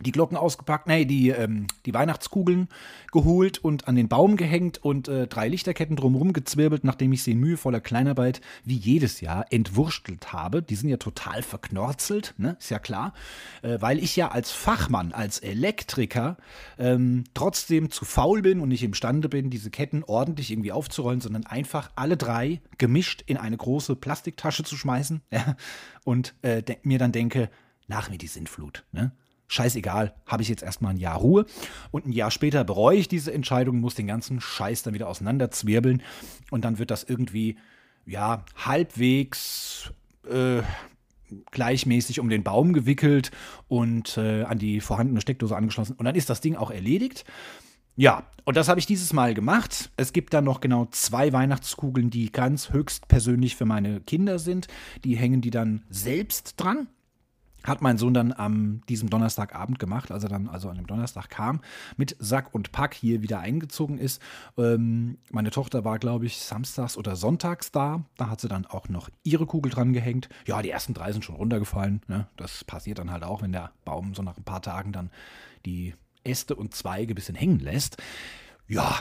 die 0.01 0.11
Glocken 0.11 0.37
ausgepackt, 0.37 0.87
nee, 0.87 1.05
die, 1.05 1.29
ähm, 1.29 1.67
die 1.85 1.93
Weihnachtskugeln 1.93 2.67
geholt 3.11 3.59
und 3.59 3.87
an 3.87 3.95
den 3.95 4.07
Baum 4.07 4.37
gehängt 4.37 4.83
und 4.83 5.07
äh, 5.07 5.27
drei 5.27 5.47
Lichterketten 5.47 5.95
drumherum 5.95 6.33
gezwirbelt, 6.33 6.83
nachdem 6.83 7.11
ich 7.13 7.23
sie 7.23 7.31
in 7.31 7.39
mühevoller 7.39 7.81
Kleinarbeit 7.81 8.41
wie 8.63 8.75
jedes 8.75 9.21
Jahr 9.21 9.45
entwurstelt 9.51 10.33
habe. 10.33 10.61
Die 10.61 10.75
sind 10.75 10.89
ja 10.89 10.97
total 10.97 11.43
verknorzelt, 11.43 12.33
ne? 12.37 12.55
ist 12.59 12.69
ja 12.69 12.79
klar, 12.79 13.13
äh, 13.61 13.77
weil 13.79 13.99
ich 13.99 14.15
ja 14.15 14.29
als 14.29 14.51
Fachmann, 14.51 15.11
als 15.11 15.39
Elektriker 15.39 16.37
ähm, 16.77 17.23
trotzdem 17.33 17.91
zu 17.91 18.05
faul 18.05 18.41
bin 18.41 18.59
und 18.59 18.69
nicht 18.69 18.83
imstande 18.83 19.29
bin, 19.29 19.49
diese 19.49 19.69
Ketten 19.69 20.03
ordentlich 20.03 20.51
irgendwie 20.51 20.71
aufzurollen, 20.71 21.21
sondern 21.21 21.45
einfach 21.45 21.91
alle 21.95 22.17
drei 22.17 22.61
gemischt 22.77 23.23
in 23.25 23.37
eine 23.37 23.57
große 23.57 23.95
Plastiktasche 23.95 24.63
zu 24.63 24.77
schmeißen 24.77 25.21
ja? 25.31 25.55
und 26.03 26.33
äh, 26.41 26.63
mir 26.83 26.99
dann 26.99 27.11
denke, 27.11 27.49
nach 27.87 28.09
mir 28.09 28.17
die 28.17 28.27
Sintflut. 28.27 28.85
Ne? 28.91 29.11
Scheißegal, 29.51 30.13
habe 30.25 30.43
ich 30.43 30.49
jetzt 30.49 30.63
erstmal 30.63 30.93
ein 30.93 30.97
Jahr 30.97 31.17
Ruhe. 31.17 31.45
Und 31.91 32.07
ein 32.07 32.13
Jahr 32.13 32.31
später 32.31 32.63
bereue 32.63 32.97
ich 32.97 33.07
diese 33.09 33.33
Entscheidung, 33.33 33.79
muss 33.79 33.95
den 33.95 34.07
ganzen 34.07 34.39
Scheiß 34.39 34.83
dann 34.83 34.93
wieder 34.93 35.09
auseinanderzwirbeln. 35.09 36.01
Und 36.51 36.63
dann 36.63 36.79
wird 36.79 36.89
das 36.89 37.03
irgendwie, 37.03 37.57
ja, 38.05 38.45
halbwegs 38.55 39.91
äh, 40.29 40.61
gleichmäßig 41.51 42.21
um 42.21 42.29
den 42.29 42.43
Baum 42.43 42.71
gewickelt 42.71 43.31
und 43.67 44.17
äh, 44.17 44.43
an 44.43 44.57
die 44.57 44.79
vorhandene 44.79 45.19
Steckdose 45.19 45.55
angeschlossen. 45.55 45.95
Und 45.97 46.05
dann 46.05 46.15
ist 46.15 46.29
das 46.29 46.39
Ding 46.39 46.55
auch 46.55 46.71
erledigt. 46.71 47.25
Ja, 47.97 48.23
und 48.45 48.55
das 48.55 48.69
habe 48.69 48.79
ich 48.79 48.85
dieses 48.85 49.11
Mal 49.11 49.33
gemacht. 49.33 49.91
Es 49.97 50.13
gibt 50.13 50.33
dann 50.33 50.45
noch 50.45 50.61
genau 50.61 50.87
zwei 50.91 51.33
Weihnachtskugeln, 51.33 52.09
die 52.09 52.31
ganz 52.31 52.71
höchst 52.71 53.09
persönlich 53.09 53.57
für 53.57 53.65
meine 53.65 53.99
Kinder 53.99 54.39
sind. 54.39 54.67
Die 55.03 55.17
hängen 55.17 55.41
die 55.41 55.49
dann 55.49 55.83
selbst 55.89 56.53
dran 56.55 56.87
hat 57.63 57.81
mein 57.81 57.97
Sohn 57.97 58.13
dann 58.13 58.33
am 58.33 58.81
diesem 58.87 59.09
Donnerstagabend 59.09 59.79
gemacht, 59.79 60.11
als 60.11 60.23
er 60.23 60.29
dann 60.29 60.47
also 60.47 60.69
an 60.69 60.77
dem 60.77 60.87
Donnerstag 60.87 61.29
kam, 61.29 61.61
mit 61.97 62.15
Sack 62.19 62.53
und 62.53 62.71
Pack 62.71 62.93
hier 62.93 63.21
wieder 63.21 63.39
eingezogen 63.39 63.97
ist. 63.97 64.21
Ähm, 64.57 65.17
meine 65.31 65.51
Tochter 65.51 65.85
war, 65.85 65.99
glaube 65.99 66.25
ich, 66.25 66.39
samstags 66.39 66.97
oder 66.97 67.15
sonntags 67.15 67.71
da. 67.71 68.03
Da 68.17 68.29
hat 68.29 68.41
sie 68.41 68.47
dann 68.47 68.65
auch 68.65 68.89
noch 68.89 69.09
ihre 69.23 69.45
Kugel 69.45 69.71
dran 69.71 69.93
gehängt. 69.93 70.29
Ja, 70.45 70.61
die 70.61 70.69
ersten 70.69 70.93
drei 70.93 71.11
sind 71.11 71.25
schon 71.25 71.35
runtergefallen. 71.35 72.01
Ne? 72.07 72.27
Das 72.37 72.63
passiert 72.63 72.99
dann 72.99 73.11
halt 73.11 73.23
auch, 73.23 73.41
wenn 73.41 73.51
der 73.51 73.71
Baum 73.85 74.13
so 74.13 74.23
nach 74.23 74.37
ein 74.37 74.43
paar 74.43 74.61
Tagen 74.61 74.91
dann 74.91 75.09
die 75.65 75.93
Äste 76.23 76.55
und 76.55 76.75
Zweige 76.75 77.13
ein 77.13 77.15
bisschen 77.15 77.35
hängen 77.35 77.59
lässt. 77.59 77.97
Ja, 78.67 78.99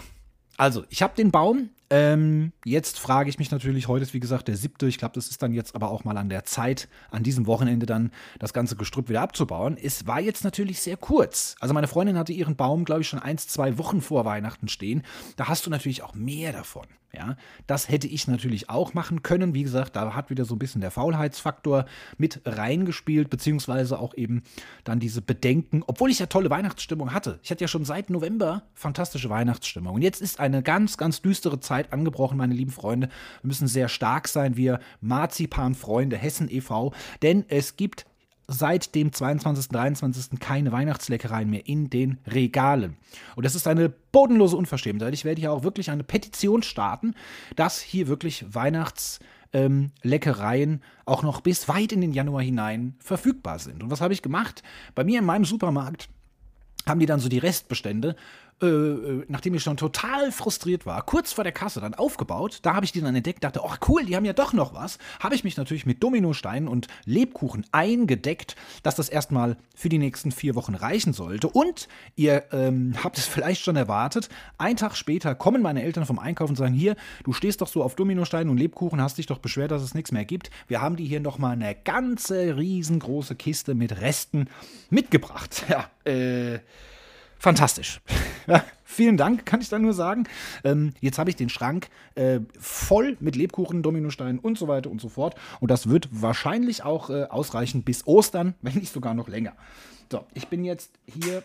also, 0.60 0.84
ich 0.90 1.02
habe 1.02 1.16
den 1.16 1.30
Baum. 1.30 1.70
Ähm, 1.92 2.52
jetzt 2.64 3.00
frage 3.00 3.28
ich 3.28 3.38
mich 3.40 3.50
natürlich, 3.50 3.88
heute 3.88 4.04
ist 4.04 4.14
wie 4.14 4.20
gesagt 4.20 4.46
der 4.46 4.56
siebte. 4.56 4.86
Ich 4.86 4.96
glaube, 4.96 5.14
das 5.14 5.26
ist 5.28 5.42
dann 5.42 5.52
jetzt 5.52 5.74
aber 5.74 5.90
auch 5.90 6.04
mal 6.04 6.16
an 6.16 6.28
der 6.28 6.44
Zeit, 6.44 6.88
an 7.10 7.24
diesem 7.24 7.48
Wochenende 7.48 7.84
dann 7.84 8.12
das 8.38 8.52
ganze 8.52 8.76
Gestrüpp 8.76 9.08
wieder 9.08 9.22
abzubauen. 9.22 9.76
Es 9.76 10.06
war 10.06 10.20
jetzt 10.20 10.44
natürlich 10.44 10.80
sehr 10.80 10.96
kurz. 10.96 11.56
Also, 11.58 11.74
meine 11.74 11.88
Freundin 11.88 12.16
hatte 12.16 12.32
ihren 12.32 12.54
Baum, 12.54 12.84
glaube 12.84 13.00
ich, 13.00 13.08
schon 13.08 13.18
eins, 13.18 13.48
zwei 13.48 13.76
Wochen 13.76 14.00
vor 14.00 14.24
Weihnachten 14.24 14.68
stehen. 14.68 15.02
Da 15.36 15.48
hast 15.48 15.66
du 15.66 15.70
natürlich 15.70 16.04
auch 16.04 16.14
mehr 16.14 16.52
davon. 16.52 16.86
Ja, 17.12 17.36
das 17.66 17.88
hätte 17.88 18.06
ich 18.06 18.28
natürlich 18.28 18.70
auch 18.70 18.94
machen 18.94 19.24
können. 19.24 19.52
Wie 19.52 19.64
gesagt, 19.64 19.96
da 19.96 20.14
hat 20.14 20.30
wieder 20.30 20.44
so 20.44 20.54
ein 20.54 20.60
bisschen 20.60 20.80
der 20.80 20.92
Faulheitsfaktor 20.92 21.86
mit 22.18 22.40
reingespielt, 22.44 23.30
beziehungsweise 23.30 23.98
auch 23.98 24.14
eben 24.14 24.44
dann 24.84 25.00
diese 25.00 25.20
Bedenken, 25.20 25.82
obwohl 25.88 26.10
ich 26.10 26.20
ja 26.20 26.26
tolle 26.26 26.50
Weihnachtsstimmung 26.50 27.12
hatte. 27.12 27.40
Ich 27.42 27.50
hatte 27.50 27.64
ja 27.64 27.68
schon 27.68 27.84
seit 27.84 28.10
November 28.10 28.62
fantastische 28.74 29.28
Weihnachtsstimmung. 29.28 29.94
Und 29.96 30.02
jetzt 30.02 30.22
ist 30.22 30.38
eine 30.38 30.62
ganz, 30.62 30.98
ganz 30.98 31.20
düstere 31.20 31.58
Zeit 31.58 31.79
angebrochen, 31.92 32.38
meine 32.38 32.54
lieben 32.54 32.70
Freunde. 32.70 33.08
Wir 33.42 33.48
müssen 33.48 33.68
sehr 33.68 33.88
stark 33.88 34.28
sein, 34.28 34.56
wir 34.56 34.80
Marzipan-Freunde 35.00 36.16
Hessen 36.16 36.48
e.V., 36.50 36.92
denn 37.22 37.44
es 37.48 37.76
gibt 37.76 38.06
seit 38.50 38.94
dem 38.96 39.12
22. 39.12 39.68
23. 39.68 40.40
keine 40.40 40.72
Weihnachtsleckereien 40.72 41.48
mehr 41.48 41.68
in 41.68 41.88
den 41.88 42.18
Regalen. 42.26 42.96
Und 43.36 43.46
das 43.46 43.54
ist 43.54 43.68
eine 43.68 43.88
bodenlose 43.88 44.56
Unverschämtheit. 44.56 45.14
Ich 45.14 45.24
werde 45.24 45.40
hier 45.40 45.52
auch 45.52 45.62
wirklich 45.62 45.88
eine 45.90 46.02
Petition 46.02 46.64
starten, 46.64 47.14
dass 47.54 47.80
hier 47.80 48.08
wirklich 48.08 48.44
Weihnachtsleckereien 48.52 50.72
ähm, 50.72 50.80
auch 51.04 51.22
noch 51.22 51.42
bis 51.42 51.68
weit 51.68 51.92
in 51.92 52.00
den 52.00 52.12
Januar 52.12 52.42
hinein 52.42 52.96
verfügbar 52.98 53.60
sind. 53.60 53.84
Und 53.84 53.90
was 53.90 54.00
habe 54.00 54.14
ich 54.14 54.22
gemacht? 54.22 54.64
Bei 54.96 55.04
mir 55.04 55.20
in 55.20 55.24
meinem 55.24 55.44
Supermarkt 55.44 56.08
haben 56.86 56.98
die 56.98 57.06
dann 57.06 57.20
so 57.20 57.28
die 57.28 57.38
Restbestände 57.38 58.16
äh, 58.62 58.66
äh, 58.66 59.24
nachdem 59.28 59.54
ich 59.54 59.62
schon 59.62 59.78
total 59.78 60.32
frustriert 60.32 60.84
war, 60.84 61.02
kurz 61.02 61.32
vor 61.32 61.44
der 61.44 61.52
Kasse 61.52 61.80
dann 61.80 61.94
aufgebaut. 61.94 62.58
Da 62.62 62.74
habe 62.74 62.84
ich 62.84 62.92
die 62.92 63.00
dann 63.00 63.14
entdeckt, 63.14 63.42
dachte, 63.42 63.62
oh 63.64 63.72
cool, 63.88 64.04
die 64.04 64.16
haben 64.16 64.26
ja 64.26 64.34
doch 64.34 64.52
noch 64.52 64.74
was. 64.74 64.98
Habe 65.18 65.34
ich 65.34 65.44
mich 65.44 65.56
natürlich 65.56 65.86
mit 65.86 66.02
Dominosteinen 66.02 66.68
und 66.68 66.86
Lebkuchen 67.06 67.64
eingedeckt, 67.72 68.56
dass 68.82 68.96
das 68.96 69.08
erstmal 69.08 69.56
für 69.74 69.88
die 69.88 69.96
nächsten 69.96 70.30
vier 70.30 70.54
Wochen 70.56 70.74
reichen 70.74 71.14
sollte. 71.14 71.48
Und 71.48 71.88
ihr 72.16 72.44
ähm, 72.52 72.94
habt 73.02 73.16
es 73.16 73.26
vielleicht 73.26 73.62
schon 73.62 73.76
erwartet, 73.76 74.28
ein 74.58 74.76
Tag 74.76 74.94
später 74.94 75.34
kommen 75.34 75.62
meine 75.62 75.82
Eltern 75.82 76.04
vom 76.04 76.18
Einkaufen 76.18 76.52
und 76.52 76.56
sagen, 76.56 76.74
hier, 76.74 76.96
du 77.24 77.32
stehst 77.32 77.62
doch 77.62 77.68
so 77.68 77.82
auf 77.82 77.94
Dominosteinen 77.94 78.50
und 78.50 78.58
Lebkuchen, 78.58 79.00
hast 79.00 79.16
dich 79.16 79.26
doch 79.26 79.38
beschwert, 79.38 79.70
dass 79.70 79.82
es 79.82 79.94
nichts 79.94 80.12
mehr 80.12 80.26
gibt. 80.26 80.50
Wir 80.68 80.82
haben 80.82 80.96
die 80.96 81.06
hier 81.06 81.20
nochmal 81.20 81.52
eine 81.52 81.74
ganze 81.74 82.58
riesengroße 82.58 83.36
Kiste 83.36 83.74
mit 83.74 84.00
Resten 84.00 84.48
mitgebracht. 84.90 85.64
Ja, 85.70 85.88
äh 86.04 86.58
fantastisch. 87.40 88.00
Ja, 88.46 88.64
vielen 88.84 89.16
Dank, 89.16 89.46
kann 89.46 89.60
ich 89.60 89.68
da 89.68 89.78
nur 89.78 89.94
sagen. 89.94 90.24
Ähm, 90.64 90.92
jetzt 91.00 91.18
habe 91.18 91.30
ich 91.30 91.36
den 91.36 91.48
Schrank 91.48 91.88
äh, 92.14 92.40
voll 92.58 93.16
mit 93.20 93.36
Lebkuchen, 93.36 93.82
Dominosteinen 93.82 94.38
und 94.38 94.58
so 94.58 94.68
weiter 94.68 94.90
und 94.90 95.00
so 95.00 95.08
fort. 95.08 95.34
Und 95.60 95.70
das 95.70 95.88
wird 95.88 96.08
wahrscheinlich 96.10 96.82
auch 96.82 97.10
äh, 97.10 97.24
ausreichen 97.24 97.82
bis 97.82 98.06
Ostern, 98.06 98.54
wenn 98.62 98.74
nicht 98.74 98.92
sogar 98.92 99.14
noch 99.14 99.28
länger. 99.28 99.54
So, 100.10 100.24
ich 100.34 100.48
bin 100.48 100.64
jetzt 100.64 100.92
hier. 101.06 101.42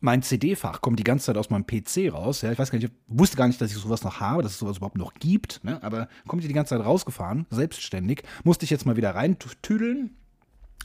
Mein 0.00 0.22
CD-Fach 0.22 0.80
kommt 0.80 1.00
die 1.00 1.04
ganze 1.04 1.26
Zeit 1.26 1.36
aus 1.36 1.50
meinem 1.50 1.66
PC 1.66 2.12
raus. 2.12 2.42
Ja, 2.42 2.52
ich 2.52 2.58
weiß 2.58 2.70
gar 2.70 2.78
nicht, 2.78 2.88
ich 2.88 2.94
wusste 3.08 3.36
gar 3.36 3.48
nicht, 3.48 3.60
dass 3.60 3.72
ich 3.72 3.76
sowas 3.76 4.04
noch 4.04 4.20
habe, 4.20 4.44
dass 4.44 4.52
es 4.52 4.58
sowas 4.58 4.76
überhaupt 4.76 4.96
noch 4.96 5.14
gibt. 5.14 5.64
Ne? 5.64 5.82
Aber 5.82 6.08
kommt 6.28 6.42
hier 6.42 6.48
die 6.48 6.54
ganze 6.54 6.76
Zeit 6.76 6.86
rausgefahren, 6.86 7.46
selbstständig. 7.50 8.22
Musste 8.44 8.64
ich 8.64 8.70
jetzt 8.70 8.86
mal 8.86 8.96
wieder 8.96 9.16
reintüdeln 9.16 10.16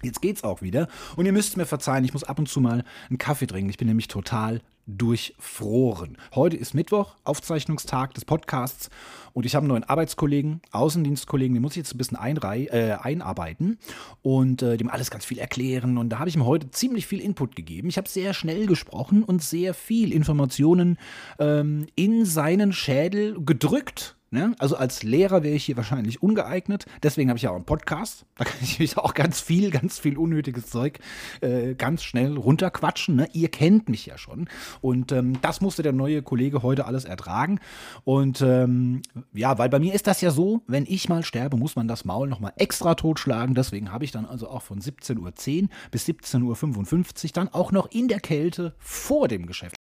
Jetzt 0.02 0.22
geht's 0.22 0.44
auch 0.44 0.62
wieder. 0.62 0.88
Und 1.16 1.26
ihr 1.26 1.32
müsst 1.32 1.56
mir 1.56 1.66
verzeihen, 1.66 2.04
ich 2.04 2.14
muss 2.14 2.24
ab 2.24 2.40
und 2.40 2.50
zu 2.50 2.60
mal 2.60 2.84
einen 3.10 3.18
Kaffee 3.18 3.48
trinken. 3.48 3.70
Ich 3.70 3.78
bin 3.78 3.88
nämlich 3.88 4.08
total 4.08 4.62
durchfroren. 4.86 6.18
Heute 6.36 6.58
ist 6.58 6.74
Mittwoch, 6.74 7.16
Aufzeichnungstag 7.24 8.14
des 8.14 8.26
Podcasts 8.26 8.90
und 9.32 9.46
ich 9.46 9.56
habe 9.56 9.64
einen 9.64 9.70
neuen 9.70 9.84
Arbeitskollegen, 9.86 10.62
Außendienstkollegen, 10.72 11.54
den 11.54 11.62
muss 11.62 11.74
ich 11.74 11.78
jetzt 11.78 11.94
ein 11.94 11.98
bisschen 11.98 12.18
äh, 12.18 12.98
einarbeiten 13.02 13.80
und 14.22 14.62
äh, 14.62 14.76
dem 14.76 14.90
alles 14.90 15.10
ganz 15.10 15.24
viel 15.24 15.40
erklären 15.40 15.98
und 15.98 16.10
da 16.10 16.20
habe 16.20 16.28
ich 16.28 16.36
ihm 16.36 16.46
heute 16.46 16.70
ziemlich 16.72 17.08
viel 17.08 17.22
Input 17.22 17.56
gegeben. 17.56 17.88
Ich 17.88 17.98
habe 17.98 18.10
sehr 18.10 18.34
schnell 18.34 18.66
gesprochen 18.66 19.24
und 19.24 19.42
sehr 19.42 19.74
viel 19.74 20.12
Informationen 20.12 20.98
ähm, 21.40 21.88
in 21.96 22.26
seinen 22.26 22.74
Schädel 22.74 23.42
gedrückt 23.42 24.18
Ne? 24.34 24.56
Also 24.58 24.78
als 24.78 25.04
Lehrer 25.04 25.44
wäre 25.44 25.54
ich 25.54 25.64
hier 25.64 25.78
wahrscheinlich 25.78 26.24
ungeeignet. 26.24 26.88
Deswegen 27.04 27.30
habe 27.30 27.38
ich 27.38 27.44
ja 27.44 27.52
auch 27.52 27.56
einen 27.56 27.66
Podcast. 27.66 28.26
Da 28.36 28.46
kann 28.46 28.58
ich 28.64 28.80
mich 28.80 28.98
auch 28.98 29.14
ganz 29.14 29.40
viel, 29.40 29.70
ganz 29.70 30.00
viel 30.00 30.18
unnötiges 30.18 30.72
Zeug 30.72 30.98
äh, 31.42 31.76
ganz 31.76 32.04
schnell 32.04 32.36
runterquatschen. 32.36 33.16
Ne? 33.16 33.30
Ihr 33.34 33.50
kennt 33.50 33.90
mich 33.90 34.08
ja 34.08 34.18
schon. 34.18 34.50
Und 34.82 35.12
ähm, 35.12 35.40
das 35.44 35.62
musste 35.62 35.84
der 35.84 35.94
neue 35.94 36.24
Kollege 36.24 36.64
heute 36.64 36.86
alles 36.86 37.06
ertragen. 37.06 37.60
Und 38.06 38.42
ähm, 38.42 39.04
ja, 39.34 39.60
weil 39.60 39.70
bei 39.70 39.78
mir 39.78 39.94
ist 39.94 40.08
das 40.08 40.20
ja 40.22 40.32
so, 40.32 40.62
wenn 40.66 40.88
ich 40.88 41.10
mal 41.10 41.24
sterbe, 41.24 41.56
muss 41.56 41.76
man 41.76 41.88
das 41.88 42.04
Maul 42.04 42.28
nochmal 42.28 42.54
extra 42.58 42.96
totschlagen. 42.96 43.54
Deswegen 43.54 43.92
habe 43.92 44.04
ich 44.04 44.12
dann 44.12 44.26
also 44.26 44.50
auch 44.50 44.64
von 44.64 44.82
17.10 44.82 45.20
Uhr 45.20 45.70
bis 45.92 46.08
17.55 46.08 47.26
Uhr 47.26 47.32
dann 47.34 47.50
auch 47.50 47.72
noch 47.72 47.92
in 47.92 48.08
der 48.08 48.20
Kälte 48.20 48.74
vor 48.80 49.28
dem 49.28 49.46
Geschäft 49.46 49.76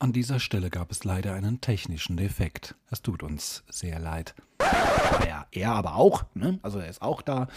an 0.00 0.12
dieser 0.12 0.40
Stelle 0.40 0.70
gab 0.70 0.90
es 0.90 1.04
leider 1.04 1.34
einen 1.34 1.60
technischen 1.60 2.16
Defekt. 2.16 2.74
Es 2.90 3.02
tut 3.02 3.22
uns 3.22 3.64
sehr 3.68 4.00
leid. 4.00 4.34
Naja, 5.20 5.46
er 5.52 5.72
aber 5.72 5.96
auch, 5.96 6.24
ne? 6.34 6.58
Also 6.62 6.78
er 6.78 6.88
ist 6.88 7.02
auch 7.02 7.20
da 7.20 7.48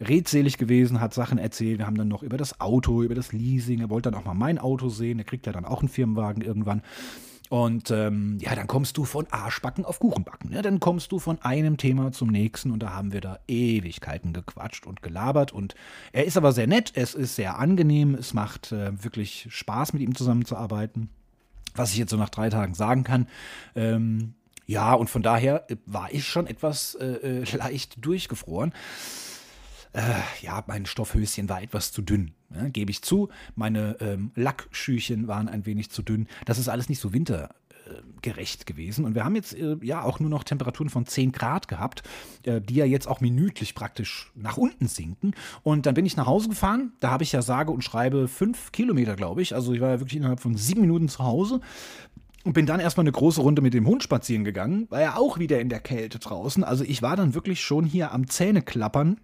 redselig 0.00 0.58
gewesen, 0.58 1.00
hat 1.00 1.12
Sachen 1.12 1.38
erzählt. 1.38 1.78
Wir 1.78 1.86
haben 1.86 1.98
dann 1.98 2.08
noch 2.08 2.22
über 2.22 2.36
das 2.36 2.60
Auto, 2.60 3.02
über 3.02 3.16
das 3.16 3.32
Leasing. 3.32 3.80
Er 3.80 3.90
wollte 3.90 4.10
dann 4.10 4.20
auch 4.20 4.24
mal 4.24 4.34
mein 4.34 4.58
Auto 4.58 4.88
sehen. 4.88 5.18
Er 5.18 5.24
kriegt 5.24 5.46
ja 5.46 5.52
dann 5.52 5.64
auch 5.64 5.80
einen 5.80 5.88
Firmenwagen 5.88 6.40
irgendwann. 6.40 6.82
Und 7.48 7.90
ähm, 7.90 8.38
ja, 8.40 8.54
dann 8.54 8.68
kommst 8.68 8.96
du 8.96 9.04
von 9.04 9.26
Arschbacken 9.30 9.84
auf 9.84 9.98
Kuchenbacken. 9.98 10.50
Ne? 10.50 10.62
Dann 10.62 10.78
kommst 10.78 11.10
du 11.10 11.18
von 11.18 11.42
einem 11.42 11.78
Thema 11.78 12.12
zum 12.12 12.28
nächsten 12.28 12.70
und 12.70 12.80
da 12.80 12.90
haben 12.92 13.12
wir 13.12 13.22
da 13.22 13.40
Ewigkeiten 13.48 14.32
gequatscht 14.32 14.86
und 14.86 15.02
gelabert. 15.02 15.50
Und 15.50 15.74
er 16.12 16.26
ist 16.26 16.36
aber 16.36 16.52
sehr 16.52 16.66
nett, 16.68 16.92
es 16.94 17.14
ist 17.14 17.34
sehr 17.34 17.58
angenehm, 17.58 18.14
es 18.14 18.34
macht 18.34 18.70
äh, 18.70 19.02
wirklich 19.02 19.48
Spaß, 19.50 19.94
mit 19.94 20.02
ihm 20.02 20.14
zusammenzuarbeiten 20.14 21.08
was 21.78 21.92
ich 21.92 21.98
jetzt 21.98 22.10
so 22.10 22.16
nach 22.16 22.28
drei 22.28 22.50
Tagen 22.50 22.74
sagen 22.74 23.04
kann. 23.04 23.28
Ähm, 23.74 24.34
ja, 24.66 24.92
und 24.92 25.08
von 25.08 25.22
daher 25.22 25.70
äh, 25.70 25.76
war 25.86 26.12
ich 26.12 26.26
schon 26.26 26.46
etwas 26.46 26.94
äh, 26.96 27.06
äh, 27.42 27.56
leicht 27.56 28.04
durchgefroren. 28.04 28.72
Äh, 29.94 30.02
ja, 30.42 30.62
mein 30.66 30.84
Stoffhöschen 30.84 31.48
war 31.48 31.62
etwas 31.62 31.92
zu 31.92 32.02
dünn, 32.02 32.32
ne, 32.50 32.70
gebe 32.70 32.90
ich 32.90 33.02
zu. 33.02 33.30
Meine 33.54 33.96
ähm, 34.00 34.32
Lackschüchen 34.34 35.26
waren 35.26 35.48
ein 35.48 35.64
wenig 35.64 35.90
zu 35.90 36.02
dünn. 36.02 36.28
Das 36.44 36.58
ist 36.58 36.68
alles 36.68 36.90
nicht 36.90 37.00
so 37.00 37.14
winter 37.14 37.54
gerecht 38.22 38.66
gewesen. 38.66 39.04
Und 39.04 39.14
wir 39.14 39.24
haben 39.24 39.36
jetzt 39.36 39.54
äh, 39.54 39.76
ja 39.82 40.02
auch 40.02 40.20
nur 40.20 40.30
noch 40.30 40.44
Temperaturen 40.44 40.90
von 40.90 41.06
10 41.06 41.32
Grad 41.32 41.68
gehabt, 41.68 42.02
äh, 42.44 42.60
die 42.60 42.74
ja 42.74 42.84
jetzt 42.84 43.08
auch 43.08 43.20
minütlich 43.20 43.74
praktisch 43.74 44.32
nach 44.34 44.56
unten 44.56 44.88
sinken. 44.88 45.34
Und 45.62 45.86
dann 45.86 45.94
bin 45.94 46.06
ich 46.06 46.16
nach 46.16 46.26
Hause 46.26 46.48
gefahren. 46.48 46.92
Da 47.00 47.10
habe 47.10 47.22
ich 47.22 47.32
ja 47.32 47.42
sage 47.42 47.70
und 47.70 47.82
schreibe 47.82 48.28
fünf 48.28 48.72
Kilometer, 48.72 49.16
glaube 49.16 49.42
ich. 49.42 49.54
Also 49.54 49.72
ich 49.72 49.80
war 49.80 49.90
ja 49.90 50.00
wirklich 50.00 50.16
innerhalb 50.16 50.40
von 50.40 50.56
sieben 50.56 50.82
Minuten 50.82 51.08
zu 51.08 51.24
Hause. 51.24 51.60
Und 52.44 52.52
bin 52.54 52.66
dann 52.66 52.80
erstmal 52.80 53.04
eine 53.04 53.12
große 53.12 53.40
Runde 53.40 53.60
mit 53.60 53.74
dem 53.74 53.86
Hund 53.86 54.02
spazieren 54.02 54.44
gegangen, 54.44 54.86
war 54.90 55.00
ja 55.00 55.16
auch 55.16 55.38
wieder 55.38 55.60
in 55.60 55.68
der 55.68 55.80
Kälte 55.80 56.18
draußen. 56.18 56.64
Also 56.64 56.84
ich 56.84 57.02
war 57.02 57.16
dann 57.16 57.34
wirklich 57.34 57.60
schon 57.60 57.84
hier 57.84 58.12
am 58.12 58.28
Zähneklappern 58.28 59.18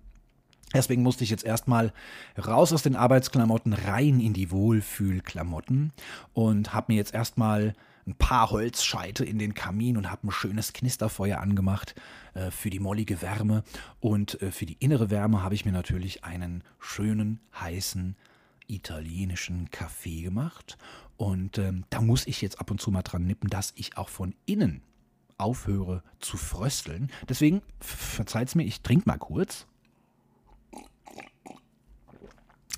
Deswegen 0.74 1.02
musste 1.02 1.24
ich 1.24 1.30
jetzt 1.30 1.44
erstmal 1.44 1.92
raus 2.36 2.72
aus 2.72 2.82
den 2.82 2.96
Arbeitsklamotten, 2.96 3.72
rein 3.72 4.20
in 4.20 4.32
die 4.32 4.50
Wohlfühlklamotten 4.50 5.92
und 6.32 6.74
habe 6.74 6.92
mir 6.92 6.96
jetzt 6.96 7.14
erstmal 7.14 7.74
ein 8.06 8.14
paar 8.14 8.50
Holzscheite 8.50 9.24
in 9.24 9.38
den 9.38 9.54
Kamin 9.54 9.96
und 9.96 10.10
habe 10.10 10.26
ein 10.26 10.30
schönes 10.30 10.72
Knisterfeuer 10.72 11.38
angemacht 11.38 11.94
äh, 12.34 12.50
für 12.50 12.70
die 12.70 12.80
mollige 12.80 13.22
Wärme. 13.22 13.64
Und 14.00 14.40
äh, 14.42 14.50
für 14.50 14.66
die 14.66 14.76
innere 14.78 15.10
Wärme 15.10 15.42
habe 15.42 15.54
ich 15.54 15.64
mir 15.64 15.72
natürlich 15.72 16.24
einen 16.24 16.62
schönen, 16.78 17.40
heißen 17.58 18.16
italienischen 18.66 19.70
Kaffee 19.70 20.22
gemacht. 20.22 20.76
Und 21.16 21.58
ähm, 21.58 21.84
da 21.90 22.00
muss 22.00 22.26
ich 22.26 22.42
jetzt 22.42 22.60
ab 22.60 22.70
und 22.70 22.80
zu 22.80 22.90
mal 22.90 23.02
dran 23.02 23.26
nippen, 23.26 23.48
dass 23.48 23.72
ich 23.76 23.96
auch 23.96 24.08
von 24.08 24.34
innen 24.46 24.82
aufhöre 25.38 26.02
zu 26.20 26.36
frösteln. 26.36 27.10
Deswegen 27.28 27.62
verzeiht 27.80 28.54
mir, 28.54 28.64
ich 28.64 28.82
trinke 28.82 29.08
mal 29.08 29.18
kurz. 29.18 29.66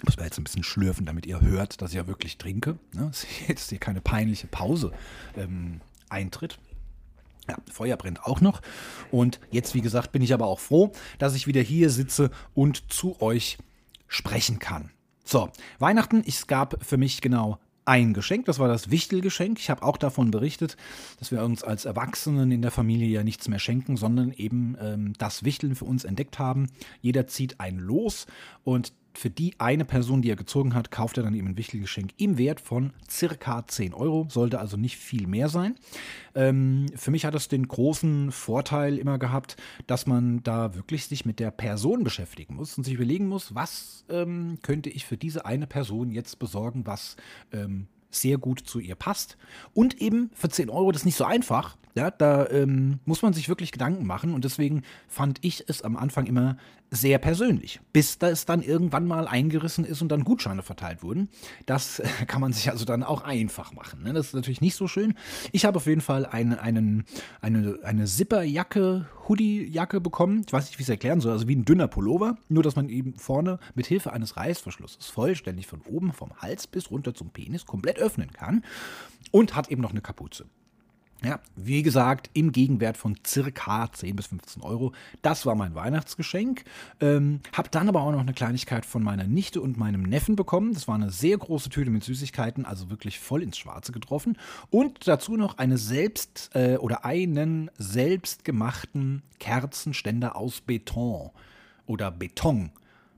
Muss 0.04 0.16
man 0.16 0.26
jetzt 0.26 0.38
ein 0.38 0.44
bisschen 0.44 0.62
schlürfen, 0.62 1.06
damit 1.06 1.26
ihr 1.26 1.40
hört, 1.40 1.80
dass 1.80 1.90
ich 1.90 1.96
ja 1.96 2.06
wirklich 2.06 2.38
trinke. 2.38 2.78
Ne? 2.92 3.06
Dass 3.06 3.26
jetzt 3.46 3.70
hier 3.70 3.78
keine 3.78 4.00
peinliche 4.00 4.46
Pause 4.46 4.92
ähm, 5.36 5.80
eintritt. 6.08 6.58
Ja, 7.48 7.56
Feuer 7.70 7.96
brennt 7.96 8.24
auch 8.24 8.40
noch. 8.40 8.60
Und 9.10 9.38
jetzt, 9.50 9.74
wie 9.74 9.80
gesagt, 9.80 10.12
bin 10.12 10.22
ich 10.22 10.34
aber 10.34 10.46
auch 10.46 10.58
froh, 10.58 10.92
dass 11.18 11.36
ich 11.36 11.46
wieder 11.46 11.60
hier 11.60 11.90
sitze 11.90 12.30
und 12.54 12.92
zu 12.92 13.20
euch 13.20 13.58
sprechen 14.08 14.58
kann. 14.58 14.90
So, 15.24 15.50
Weihnachten, 15.78 16.24
es 16.26 16.48
gab 16.48 16.84
für 16.84 16.96
mich 16.96 17.20
genau 17.20 17.58
ein 17.84 18.14
Geschenk, 18.14 18.46
das 18.46 18.58
war 18.58 18.66
das 18.66 18.90
Wichtelgeschenk. 18.90 19.60
Ich 19.60 19.70
habe 19.70 19.84
auch 19.84 19.96
davon 19.96 20.32
berichtet, 20.32 20.76
dass 21.20 21.30
wir 21.30 21.42
uns 21.44 21.62
als 21.62 21.84
Erwachsenen 21.84 22.50
in 22.50 22.60
der 22.60 22.72
Familie 22.72 23.06
ja 23.06 23.22
nichts 23.22 23.46
mehr 23.46 23.60
schenken, 23.60 23.96
sondern 23.96 24.32
eben 24.32 24.76
ähm, 24.80 25.12
das 25.18 25.44
Wichteln 25.44 25.76
für 25.76 25.84
uns 25.84 26.04
entdeckt 26.04 26.40
haben. 26.40 26.68
Jeder 27.00 27.28
zieht 27.28 27.60
ein 27.60 27.78
Los 27.78 28.26
und 28.64 28.92
für 29.16 29.30
die 29.30 29.54
eine 29.58 29.84
Person, 29.84 30.22
die 30.22 30.30
er 30.30 30.36
gezogen 30.36 30.74
hat, 30.74 30.90
kauft 30.90 31.16
er 31.16 31.22
dann 31.22 31.34
eben 31.34 31.48
ein 31.48 31.56
Wichtelgeschenk 31.56 32.12
im 32.18 32.38
Wert 32.38 32.60
von 32.60 32.92
circa 33.10 33.66
10 33.66 33.94
Euro. 33.94 34.26
Sollte 34.30 34.58
also 34.58 34.76
nicht 34.76 34.96
viel 34.96 35.26
mehr 35.26 35.48
sein. 35.48 35.74
Ähm, 36.34 36.86
für 36.94 37.10
mich 37.10 37.24
hat 37.24 37.34
es 37.34 37.48
den 37.48 37.66
großen 37.66 38.32
Vorteil 38.32 38.98
immer 38.98 39.18
gehabt, 39.18 39.56
dass 39.86 40.06
man 40.06 40.42
da 40.42 40.74
wirklich 40.74 41.06
sich 41.06 41.24
mit 41.24 41.40
der 41.40 41.50
Person 41.50 42.04
beschäftigen 42.04 42.56
muss 42.56 42.76
und 42.76 42.84
sich 42.84 42.94
überlegen 42.94 43.26
muss, 43.26 43.54
was 43.54 44.04
ähm, 44.08 44.58
könnte 44.62 44.90
ich 44.90 45.06
für 45.06 45.16
diese 45.16 45.46
eine 45.46 45.66
Person 45.66 46.10
jetzt 46.10 46.38
besorgen, 46.38 46.86
was 46.86 47.16
ähm, 47.52 47.88
sehr 48.10 48.38
gut 48.38 48.60
zu 48.60 48.78
ihr 48.78 48.94
passt. 48.94 49.36
Und 49.74 50.00
eben 50.00 50.30
für 50.34 50.48
10 50.48 50.70
Euro, 50.70 50.92
das 50.92 51.02
ist 51.02 51.06
nicht 51.06 51.16
so 51.16 51.24
einfach. 51.24 51.76
Ja, 51.94 52.10
da 52.10 52.48
ähm, 52.50 53.00
muss 53.04 53.22
man 53.22 53.32
sich 53.32 53.48
wirklich 53.48 53.72
Gedanken 53.72 54.06
machen. 54.06 54.34
Und 54.34 54.44
deswegen 54.44 54.82
fand 55.08 55.38
ich 55.42 55.64
es 55.68 55.82
am 55.82 55.96
Anfang 55.96 56.26
immer 56.26 56.56
sehr 56.96 57.18
persönlich, 57.18 57.80
bis 57.92 58.18
da 58.18 58.28
es 58.28 58.44
dann 58.44 58.62
irgendwann 58.62 59.06
mal 59.06 59.28
eingerissen 59.28 59.84
ist 59.84 60.02
und 60.02 60.08
dann 60.08 60.24
Gutscheine 60.24 60.62
verteilt 60.62 61.02
wurden. 61.02 61.28
Das 61.66 62.02
kann 62.26 62.40
man 62.40 62.52
sich 62.52 62.70
also 62.70 62.84
dann 62.84 63.02
auch 63.02 63.22
einfach 63.22 63.72
machen. 63.72 64.02
Ne? 64.02 64.12
Das 64.12 64.28
ist 64.28 64.34
natürlich 64.34 64.60
nicht 64.60 64.74
so 64.74 64.88
schön. 64.88 65.14
Ich 65.52 65.64
habe 65.64 65.76
auf 65.76 65.86
jeden 65.86 66.00
Fall 66.00 66.26
eine, 66.26 66.60
einen, 66.60 67.04
eine, 67.40 67.78
eine 67.82 68.06
Zipperjacke, 68.06 69.06
Hoodiejacke 69.28 70.00
bekommen. 70.00 70.42
Ich 70.46 70.52
weiß 70.52 70.66
nicht, 70.66 70.78
wie 70.78 70.82
ich 70.82 70.86
es 70.88 70.90
erklären 70.90 71.20
soll. 71.20 71.32
Also 71.32 71.48
wie 71.48 71.56
ein 71.56 71.64
dünner 71.64 71.88
Pullover, 71.88 72.38
nur 72.48 72.62
dass 72.62 72.76
man 72.76 72.88
eben 72.88 73.14
vorne 73.14 73.58
mit 73.74 73.86
Hilfe 73.86 74.12
eines 74.12 74.36
Reißverschlusses 74.36 75.06
vollständig 75.06 75.66
von 75.66 75.80
oben 75.82 76.12
vom 76.12 76.32
Hals 76.40 76.66
bis 76.66 76.90
runter 76.90 77.14
zum 77.14 77.30
Penis 77.30 77.66
komplett 77.66 77.98
öffnen 77.98 78.30
kann 78.32 78.64
und 79.30 79.54
hat 79.54 79.70
eben 79.70 79.82
noch 79.82 79.90
eine 79.90 80.00
Kapuze. 80.00 80.46
Ja, 81.24 81.40
wie 81.56 81.82
gesagt, 81.82 82.28
im 82.34 82.52
Gegenwert 82.52 82.98
von 82.98 83.16
circa 83.26 83.90
10 83.90 84.16
bis 84.16 84.26
15 84.26 84.62
Euro. 84.62 84.92
Das 85.22 85.46
war 85.46 85.54
mein 85.54 85.74
Weihnachtsgeschenk. 85.74 86.64
Ähm, 87.00 87.40
hab 87.54 87.70
dann 87.70 87.88
aber 87.88 88.02
auch 88.02 88.12
noch 88.12 88.20
eine 88.20 88.34
Kleinigkeit 88.34 88.84
von 88.84 89.02
meiner 89.02 89.24
Nichte 89.24 89.62
und 89.62 89.78
meinem 89.78 90.02
Neffen 90.02 90.36
bekommen. 90.36 90.74
Das 90.74 90.86
war 90.88 90.94
eine 90.94 91.10
sehr 91.10 91.38
große 91.38 91.70
Tüte 91.70 91.90
mit 91.90 92.04
Süßigkeiten, 92.04 92.66
also 92.66 92.90
wirklich 92.90 93.18
voll 93.18 93.42
ins 93.42 93.56
Schwarze 93.56 93.92
getroffen. 93.92 94.36
Und 94.68 95.08
dazu 95.08 95.36
noch 95.36 95.56
eine 95.56 95.78
selbst 95.78 96.50
äh, 96.54 96.76
oder 96.76 97.06
einen 97.06 97.70
selbstgemachten 97.78 99.22
Kerzenständer 99.38 100.36
aus 100.36 100.60
Beton 100.60 101.30
oder 101.86 102.10
Beton 102.10 102.72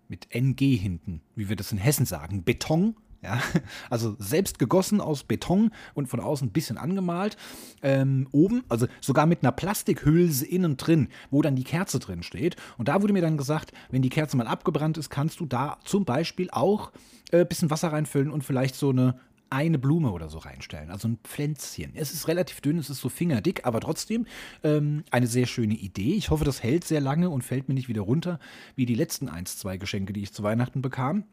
mit 0.09 0.29
NG 0.31 0.77
hinten, 0.77 1.21
wie 1.35 1.49
wir 1.49 1.57
das 1.57 1.73
in 1.73 1.79
Hessen 1.79 2.07
sagen. 2.07 2.45
Beton 2.45 2.95
ja, 3.23 3.41
also 3.91 4.17
selbst 4.19 4.59
gegossen 4.59 5.01
aus 5.01 5.25
Beton 5.25 5.71
und 5.95 6.09
von 6.09 6.21
außen 6.21 6.49
ein 6.49 6.53
bisschen 6.53 6.79
angemalt. 6.79 7.37
Ähm, 7.83 8.29
oben, 8.33 8.65
also 8.69 8.87
sogar 9.01 9.27
mit 9.27 9.43
einer 9.43 9.53
Plastikhülse 9.53 10.47
innen 10.47 10.77
drin, 10.77 11.09
wo 11.31 11.43
dann 11.43 11.57
die 11.57 11.65
Kerze 11.65 11.99
drin 11.99 12.23
steht. 12.23 12.57
Und 12.77 12.89
da 12.89 13.03
wurde 13.03 13.13
mir 13.13 13.23
dann 13.23 13.37
gesagt, 13.37 13.73
wenn 13.91 14.03
die 14.03 14.09
Kerze 14.09 14.37
mal 14.37 14.47
abgebrannt 14.47 14.99
ist, 14.99 15.11
kannst 15.11 15.41
du 15.41 15.47
da 15.47 15.79
zum 15.85 16.05
Beispiel 16.05 16.49
auch 16.51 16.93
ein 17.33 17.41
äh, 17.41 17.45
bisschen 17.45 17.71
Wasser 17.71 17.93
reinfüllen 17.93 18.31
und 18.31 18.45
vielleicht 18.45 18.75
so 18.75 18.91
eine 18.91 19.19
eine 19.51 19.79
Blume 19.79 20.11
oder 20.11 20.29
so 20.29 20.39
reinstellen, 20.39 20.91
also 20.91 21.09
ein 21.09 21.19
Pflänzchen. 21.25 21.93
Es 21.95 22.13
ist 22.13 22.29
relativ 22.29 22.61
dünn, 22.61 22.79
es 22.79 22.91
ist 22.91 23.01
so 23.01 23.09
fingerdick, 23.09 23.65
aber 23.65 23.81
trotzdem 23.81 24.27
ähm, 24.63 25.05
eine 25.11 25.27
sehr 25.27 25.47
schöne 25.47 25.75
Idee. 25.75 26.15
Ich 26.15 26.31
hoffe, 26.31 26.45
das 26.45 26.63
hält 26.63 26.85
sehr 26.85 27.01
lange 27.01 27.31
und 27.31 27.43
fällt 27.43 27.69
mir 27.69 27.75
nicht 27.75 27.89
wieder 27.89 28.03
runter, 28.03 28.39
wie 28.77 28.87
die 28.87 28.95
letzten 28.95 29.29
1, 29.29 29.59
2 29.59 29.79
Geschenke, 29.79 30.13
die 30.13 30.23
ich 30.23 30.33
zu 30.33 30.43
Weihnachten 30.43 30.83
bekam. 30.83 31.25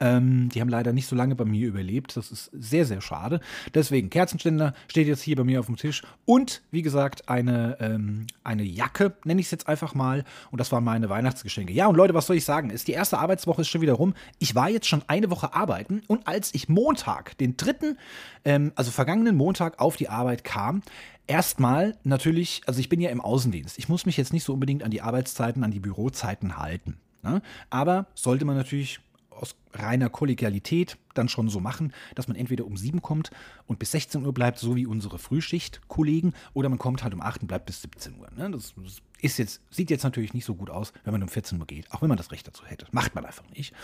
Ähm, 0.00 0.48
die 0.50 0.60
haben 0.60 0.68
leider 0.68 0.92
nicht 0.92 1.06
so 1.06 1.16
lange 1.16 1.34
bei 1.34 1.44
mir 1.44 1.66
überlebt. 1.66 2.16
Das 2.16 2.30
ist 2.30 2.50
sehr, 2.52 2.84
sehr 2.84 3.00
schade. 3.00 3.40
Deswegen, 3.74 4.10
Kerzenständer 4.10 4.74
steht 4.88 5.06
jetzt 5.06 5.22
hier 5.22 5.36
bei 5.36 5.44
mir 5.44 5.60
auf 5.60 5.66
dem 5.66 5.76
Tisch. 5.76 6.02
Und 6.24 6.62
wie 6.70 6.82
gesagt, 6.82 7.28
eine, 7.28 7.76
ähm, 7.80 8.26
eine 8.44 8.62
Jacke, 8.62 9.14
nenne 9.24 9.40
ich 9.40 9.46
es 9.46 9.50
jetzt 9.50 9.68
einfach 9.68 9.94
mal. 9.94 10.24
Und 10.50 10.60
das 10.60 10.72
waren 10.72 10.84
meine 10.84 11.08
Weihnachtsgeschenke. 11.08 11.72
Ja, 11.72 11.86
und 11.86 11.96
Leute, 11.96 12.14
was 12.14 12.26
soll 12.26 12.36
ich 12.36 12.44
sagen? 12.44 12.70
Ist 12.70 12.88
die 12.88 12.92
erste 12.92 13.18
Arbeitswoche 13.18 13.62
ist 13.62 13.68
schon 13.68 13.80
wieder 13.80 13.94
rum. 13.94 14.14
Ich 14.38 14.54
war 14.54 14.68
jetzt 14.68 14.86
schon 14.86 15.02
eine 15.06 15.30
Woche 15.30 15.54
arbeiten. 15.54 16.02
Und 16.06 16.26
als 16.26 16.54
ich 16.54 16.68
Montag, 16.68 17.36
den 17.38 17.56
dritten, 17.56 17.98
ähm, 18.44 18.72
also 18.76 18.90
vergangenen 18.90 19.36
Montag 19.36 19.80
auf 19.80 19.96
die 19.96 20.08
Arbeit 20.08 20.44
kam, 20.44 20.82
erstmal 21.26 21.96
natürlich, 22.04 22.62
also 22.66 22.80
ich 22.80 22.88
bin 22.88 23.00
ja 23.00 23.10
im 23.10 23.20
Außendienst. 23.20 23.78
Ich 23.78 23.88
muss 23.88 24.06
mich 24.06 24.16
jetzt 24.16 24.32
nicht 24.32 24.44
so 24.44 24.54
unbedingt 24.54 24.82
an 24.82 24.90
die 24.90 25.02
Arbeitszeiten, 25.02 25.64
an 25.64 25.70
die 25.70 25.80
Bürozeiten 25.80 26.56
halten. 26.56 26.98
Ne? 27.22 27.42
Aber 27.70 28.06
sollte 28.14 28.44
man 28.44 28.56
natürlich 28.56 29.00
aus 29.38 29.54
reiner 29.72 30.10
Kollegialität 30.10 30.96
dann 31.14 31.28
schon 31.28 31.48
so 31.48 31.60
machen, 31.60 31.92
dass 32.14 32.28
man 32.28 32.36
entweder 32.36 32.64
um 32.66 32.76
7 32.76 33.02
kommt 33.02 33.30
und 33.66 33.78
bis 33.78 33.92
16 33.92 34.24
Uhr 34.24 34.32
bleibt, 34.32 34.58
so 34.58 34.76
wie 34.76 34.86
unsere 34.86 35.18
Frühschicht-Kollegen, 35.18 36.34
oder 36.54 36.68
man 36.68 36.78
kommt 36.78 37.02
halt 37.02 37.14
um 37.14 37.20
8 37.20 37.42
und 37.42 37.48
bleibt 37.48 37.66
bis 37.66 37.82
17 37.82 38.18
Uhr. 38.18 38.28
Ne? 38.36 38.50
Das, 38.50 38.74
ist 39.20 39.38
jetzt, 39.38 39.60
sieht 39.70 39.90
jetzt 39.90 40.04
natürlich 40.04 40.34
nicht 40.34 40.44
so 40.44 40.54
gut 40.54 40.70
aus, 40.70 40.92
wenn 41.04 41.12
man 41.12 41.22
um 41.22 41.28
14 41.28 41.58
Uhr 41.58 41.66
geht, 41.66 41.90
auch 41.92 42.02
wenn 42.02 42.08
man 42.08 42.18
das 42.18 42.30
Recht 42.30 42.46
dazu 42.46 42.64
hätte. 42.66 42.86
Macht 42.92 43.14
man 43.14 43.24
einfach 43.24 43.48
nicht. 43.50 43.74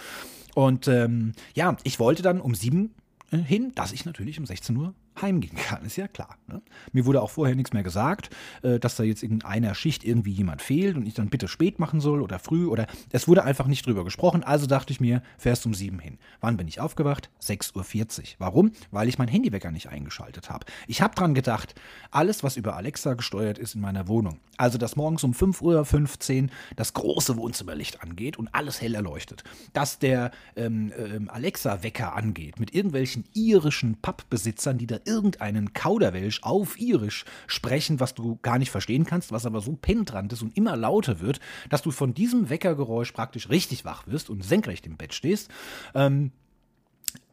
Und 0.54 0.88
ähm, 0.88 1.32
ja, 1.54 1.76
ich 1.82 1.98
wollte 1.98 2.22
dann 2.22 2.40
um 2.40 2.54
7 2.54 2.94
äh, 3.30 3.38
hin, 3.38 3.72
dass 3.74 3.92
ich 3.92 4.04
natürlich 4.04 4.38
um 4.38 4.46
16 4.46 4.76
Uhr 4.76 4.94
heimgehen 5.20 5.56
kann, 5.56 5.84
ist 5.84 5.96
ja 5.96 6.08
klar. 6.08 6.36
Ne? 6.46 6.62
Mir 6.92 7.06
wurde 7.06 7.22
auch 7.22 7.30
vorher 7.30 7.54
nichts 7.54 7.72
mehr 7.72 7.82
gesagt, 7.82 8.30
äh, 8.62 8.78
dass 8.78 8.96
da 8.96 9.04
jetzt 9.04 9.22
in 9.22 9.44
einer 9.44 9.74
Schicht 9.74 10.04
irgendwie 10.04 10.32
jemand 10.32 10.62
fehlt 10.62 10.96
und 10.96 11.06
ich 11.06 11.14
dann 11.14 11.28
bitte 11.28 11.48
spät 11.48 11.78
machen 11.78 12.00
soll 12.00 12.20
oder 12.20 12.38
früh 12.38 12.66
oder 12.66 12.86
es 13.10 13.28
wurde 13.28 13.44
einfach 13.44 13.66
nicht 13.66 13.86
drüber 13.86 14.04
gesprochen, 14.04 14.42
also 14.42 14.66
dachte 14.66 14.92
ich 14.92 15.00
mir, 15.00 15.22
fährst 15.38 15.66
um 15.66 15.74
sieben 15.74 15.98
hin. 15.98 16.18
Wann 16.40 16.56
bin 16.56 16.68
ich 16.68 16.80
aufgewacht? 16.80 17.30
6.40 17.42 17.74
Uhr. 17.76 18.24
Warum? 18.38 18.72
Weil 18.90 19.08
ich 19.08 19.18
mein 19.18 19.28
Handywecker 19.28 19.70
nicht 19.70 19.88
eingeschaltet 19.88 20.50
habe. 20.50 20.66
Ich 20.86 21.02
habe 21.02 21.14
dran 21.14 21.34
gedacht, 21.34 21.74
alles, 22.10 22.42
was 22.42 22.56
über 22.56 22.76
Alexa 22.76 23.14
gesteuert 23.14 23.58
ist 23.58 23.74
in 23.74 23.80
meiner 23.80 24.08
Wohnung, 24.08 24.40
also 24.56 24.78
dass 24.78 24.96
morgens 24.96 25.24
um 25.24 25.32
5.15 25.32 26.42
Uhr 26.44 26.48
das 26.76 26.92
große 26.92 27.36
Wohnzimmerlicht 27.36 28.02
angeht 28.02 28.36
und 28.36 28.54
alles 28.54 28.80
hell 28.80 28.94
erleuchtet, 28.94 29.44
dass 29.72 29.98
der 29.98 30.30
ähm, 30.56 30.92
ähm, 30.96 31.28
Alexa-Wecker 31.30 32.14
angeht 32.14 32.58
mit 32.58 32.74
irgendwelchen 32.74 33.24
irischen 33.34 34.00
Pappbesitzern, 34.00 34.78
die 34.78 34.86
da 34.86 34.96
irgendeinen 35.04 35.72
Kauderwelsch 35.72 36.42
auf 36.42 36.78
Irisch 36.78 37.24
sprechen, 37.46 38.00
was 38.00 38.14
du 38.14 38.38
gar 38.42 38.58
nicht 38.58 38.70
verstehen 38.70 39.04
kannst, 39.04 39.32
was 39.32 39.46
aber 39.46 39.60
so 39.60 39.72
penetrant 39.72 40.32
ist 40.32 40.42
und 40.42 40.56
immer 40.56 40.76
lauter 40.76 41.20
wird, 41.20 41.40
dass 41.68 41.82
du 41.82 41.90
von 41.90 42.14
diesem 42.14 42.50
Weckergeräusch 42.50 43.12
praktisch 43.12 43.48
richtig 43.48 43.84
wach 43.84 44.06
wirst 44.06 44.30
und 44.30 44.44
senkrecht 44.44 44.86
im 44.86 44.96
Bett 44.96 45.14
stehst. 45.14 45.50
Ähm, 45.94 46.32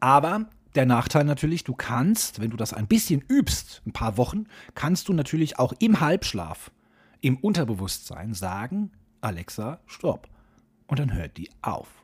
aber 0.00 0.46
der 0.74 0.86
Nachteil 0.86 1.24
natürlich, 1.24 1.64
du 1.64 1.74
kannst, 1.74 2.40
wenn 2.40 2.50
du 2.50 2.56
das 2.56 2.72
ein 2.72 2.86
bisschen 2.86 3.22
übst, 3.28 3.82
ein 3.86 3.92
paar 3.92 4.16
Wochen, 4.16 4.46
kannst 4.74 5.08
du 5.08 5.12
natürlich 5.12 5.58
auch 5.58 5.74
im 5.78 6.00
Halbschlaf, 6.00 6.70
im 7.20 7.36
Unterbewusstsein 7.36 8.34
sagen, 8.34 8.90
Alexa, 9.20 9.80
stopp. 9.86 10.28
Und 10.86 10.98
dann 10.98 11.12
hört 11.12 11.36
die 11.36 11.50
auf 11.62 12.01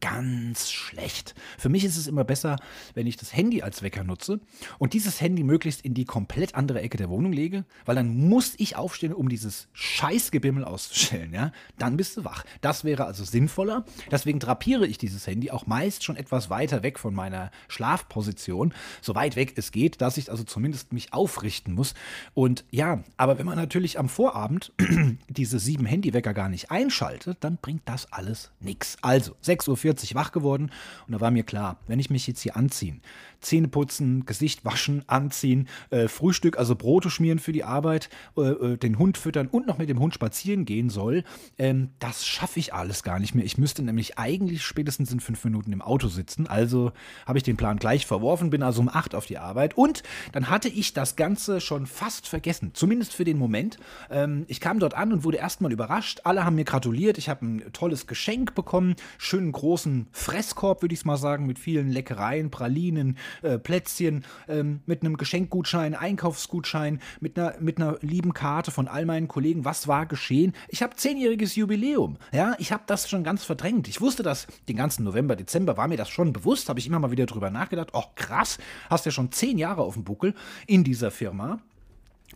ganz 0.00 0.70
schlecht. 0.70 1.34
Für 1.58 1.68
mich 1.68 1.84
ist 1.84 1.96
es 1.96 2.06
immer 2.06 2.24
besser, 2.24 2.56
wenn 2.94 3.06
ich 3.06 3.16
das 3.16 3.34
Handy 3.34 3.62
als 3.62 3.82
Wecker 3.82 4.02
nutze 4.04 4.40
und 4.78 4.94
dieses 4.94 5.20
Handy 5.20 5.42
möglichst 5.44 5.82
in 5.82 5.94
die 5.94 6.04
komplett 6.04 6.54
andere 6.54 6.80
Ecke 6.80 6.96
der 6.96 7.10
Wohnung 7.10 7.32
lege, 7.32 7.64
weil 7.84 7.94
dann 7.94 8.16
muss 8.28 8.54
ich 8.56 8.76
aufstehen, 8.76 9.12
um 9.12 9.28
dieses 9.28 9.68
Scheißgebimmel 9.72 10.64
auszustellen, 10.64 11.32
ja? 11.34 11.52
Dann 11.78 11.96
bist 11.96 12.16
du 12.16 12.24
wach. 12.24 12.44
Das 12.60 12.84
wäre 12.84 13.04
also 13.04 13.24
sinnvoller. 13.24 13.84
Deswegen 14.10 14.38
drapiere 14.38 14.86
ich 14.86 14.98
dieses 14.98 15.26
Handy 15.26 15.50
auch 15.50 15.66
meist 15.66 16.04
schon 16.04 16.16
etwas 16.16 16.50
weiter 16.50 16.82
weg 16.82 16.98
von 16.98 17.14
meiner 17.14 17.50
Schlafposition, 17.68 18.72
so 19.02 19.14
weit 19.14 19.36
weg 19.36 19.54
es 19.56 19.72
geht, 19.72 20.00
dass 20.00 20.16
ich 20.16 20.30
also 20.30 20.44
zumindest 20.44 20.92
mich 20.92 21.12
aufrichten 21.12 21.74
muss. 21.74 21.94
Und 22.34 22.64
ja, 22.70 23.02
aber 23.16 23.38
wenn 23.38 23.46
man 23.46 23.56
natürlich 23.56 23.98
am 23.98 24.08
Vorabend 24.08 24.72
diese 25.28 25.58
sieben 25.58 25.86
Handywecker 25.86 26.34
gar 26.34 26.48
nicht 26.48 26.70
einschaltet, 26.70 27.38
dann 27.40 27.58
bringt 27.60 27.82
das 27.84 28.12
alles 28.12 28.50
nichts. 28.60 28.96
Also 29.02 29.34
6.40 29.44 29.68
Uhr 29.68 29.76
40 29.90 30.14
wach 30.14 30.30
geworden. 30.30 30.70
Und 31.06 31.12
da 31.12 31.20
war 31.20 31.30
mir 31.30 31.42
klar, 31.42 31.78
wenn 31.88 31.98
ich 31.98 32.10
mich 32.10 32.26
jetzt 32.26 32.40
hier 32.40 32.56
anziehen, 32.56 33.02
Zähne 33.40 33.68
putzen, 33.68 34.24
Gesicht 34.26 34.64
waschen, 34.64 35.02
anziehen, 35.06 35.68
äh, 35.90 36.08
Frühstück, 36.08 36.58
also 36.58 36.74
Brote 36.74 37.10
schmieren 37.10 37.38
für 37.38 37.52
die 37.52 37.64
Arbeit, 37.64 38.08
äh, 38.36 38.42
äh, 38.42 38.76
den 38.76 38.98
Hund 38.98 39.18
füttern 39.18 39.48
und 39.48 39.66
noch 39.66 39.78
mit 39.78 39.88
dem 39.88 39.98
Hund 39.98 40.14
spazieren 40.14 40.64
gehen 40.64 40.90
soll, 40.90 41.24
ähm, 41.58 41.90
das 41.98 42.26
schaffe 42.26 42.60
ich 42.60 42.74
alles 42.74 43.02
gar 43.02 43.18
nicht 43.18 43.34
mehr. 43.34 43.44
Ich 43.44 43.58
müsste 43.58 43.82
nämlich 43.82 44.18
eigentlich 44.18 44.62
spätestens 44.62 45.12
in 45.12 45.20
fünf 45.20 45.44
Minuten 45.44 45.72
im 45.72 45.82
Auto 45.82 46.08
sitzen. 46.08 46.46
Also 46.46 46.92
habe 47.26 47.38
ich 47.38 47.44
den 47.44 47.56
Plan 47.56 47.78
gleich 47.78 48.06
verworfen, 48.06 48.50
bin 48.50 48.62
also 48.62 48.80
um 48.80 48.88
acht 48.88 49.14
auf 49.14 49.26
die 49.26 49.38
Arbeit 49.38 49.76
und 49.76 50.02
dann 50.32 50.50
hatte 50.50 50.68
ich 50.68 50.92
das 50.92 51.16
Ganze 51.16 51.60
schon 51.60 51.86
fast 51.86 52.28
vergessen, 52.28 52.70
zumindest 52.74 53.14
für 53.14 53.24
den 53.24 53.38
Moment. 53.38 53.78
Ähm, 54.10 54.44
ich 54.48 54.60
kam 54.60 54.78
dort 54.78 54.94
an 54.94 55.12
und 55.12 55.24
wurde 55.24 55.38
erstmal 55.38 55.72
überrascht. 55.72 56.20
Alle 56.24 56.44
haben 56.44 56.56
mir 56.56 56.64
gratuliert. 56.64 57.18
Ich 57.18 57.28
habe 57.28 57.44
ein 57.44 57.72
tolles 57.72 58.06
Geschenk 58.06 58.54
bekommen, 58.54 58.94
schönen 59.18 59.52
großen 59.52 59.70
großen 59.70 60.08
Fresskorb, 60.10 60.82
würde 60.82 60.94
ich 60.94 61.00
es 61.00 61.04
mal 61.04 61.16
sagen, 61.16 61.46
mit 61.46 61.58
vielen 61.58 61.90
Leckereien, 61.90 62.50
Pralinen, 62.50 63.16
äh, 63.42 63.58
Plätzchen, 63.58 64.24
ähm, 64.48 64.80
mit 64.86 65.02
einem 65.02 65.16
Geschenkgutschein, 65.16 65.94
Einkaufsgutschein, 65.94 67.00
mit 67.20 67.38
einer, 67.38 67.54
mit 67.60 67.78
einer 67.78 67.98
lieben 68.00 68.34
Karte 68.34 68.70
von 68.70 68.88
all 68.88 69.06
meinen 69.06 69.28
Kollegen. 69.28 69.64
Was 69.64 69.88
war 69.88 70.06
geschehen? 70.06 70.54
Ich 70.68 70.82
habe 70.82 70.96
zehnjähriges 70.96 71.56
Jubiläum. 71.56 72.16
Ja, 72.32 72.54
ich 72.58 72.72
habe 72.72 72.84
das 72.86 73.08
schon 73.08 73.24
ganz 73.24 73.44
verdrängt. 73.44 73.88
Ich 73.88 74.00
wusste 74.00 74.22
das 74.22 74.46
den 74.68 74.76
ganzen 74.76 75.04
November, 75.04 75.36
Dezember 75.36 75.76
war 75.76 75.88
mir 75.88 75.96
das 75.96 76.08
schon 76.08 76.32
bewusst, 76.32 76.68
habe 76.68 76.78
ich 76.78 76.86
immer 76.86 76.98
mal 76.98 77.10
wieder 77.10 77.26
drüber 77.26 77.50
nachgedacht. 77.50 77.90
Oh, 77.92 78.04
krass, 78.14 78.58
hast 78.88 79.06
ja 79.06 79.12
schon 79.12 79.32
zehn 79.32 79.58
Jahre 79.58 79.82
auf 79.82 79.94
dem 79.94 80.04
Buckel 80.04 80.34
in 80.66 80.84
dieser 80.84 81.10
Firma. 81.10 81.60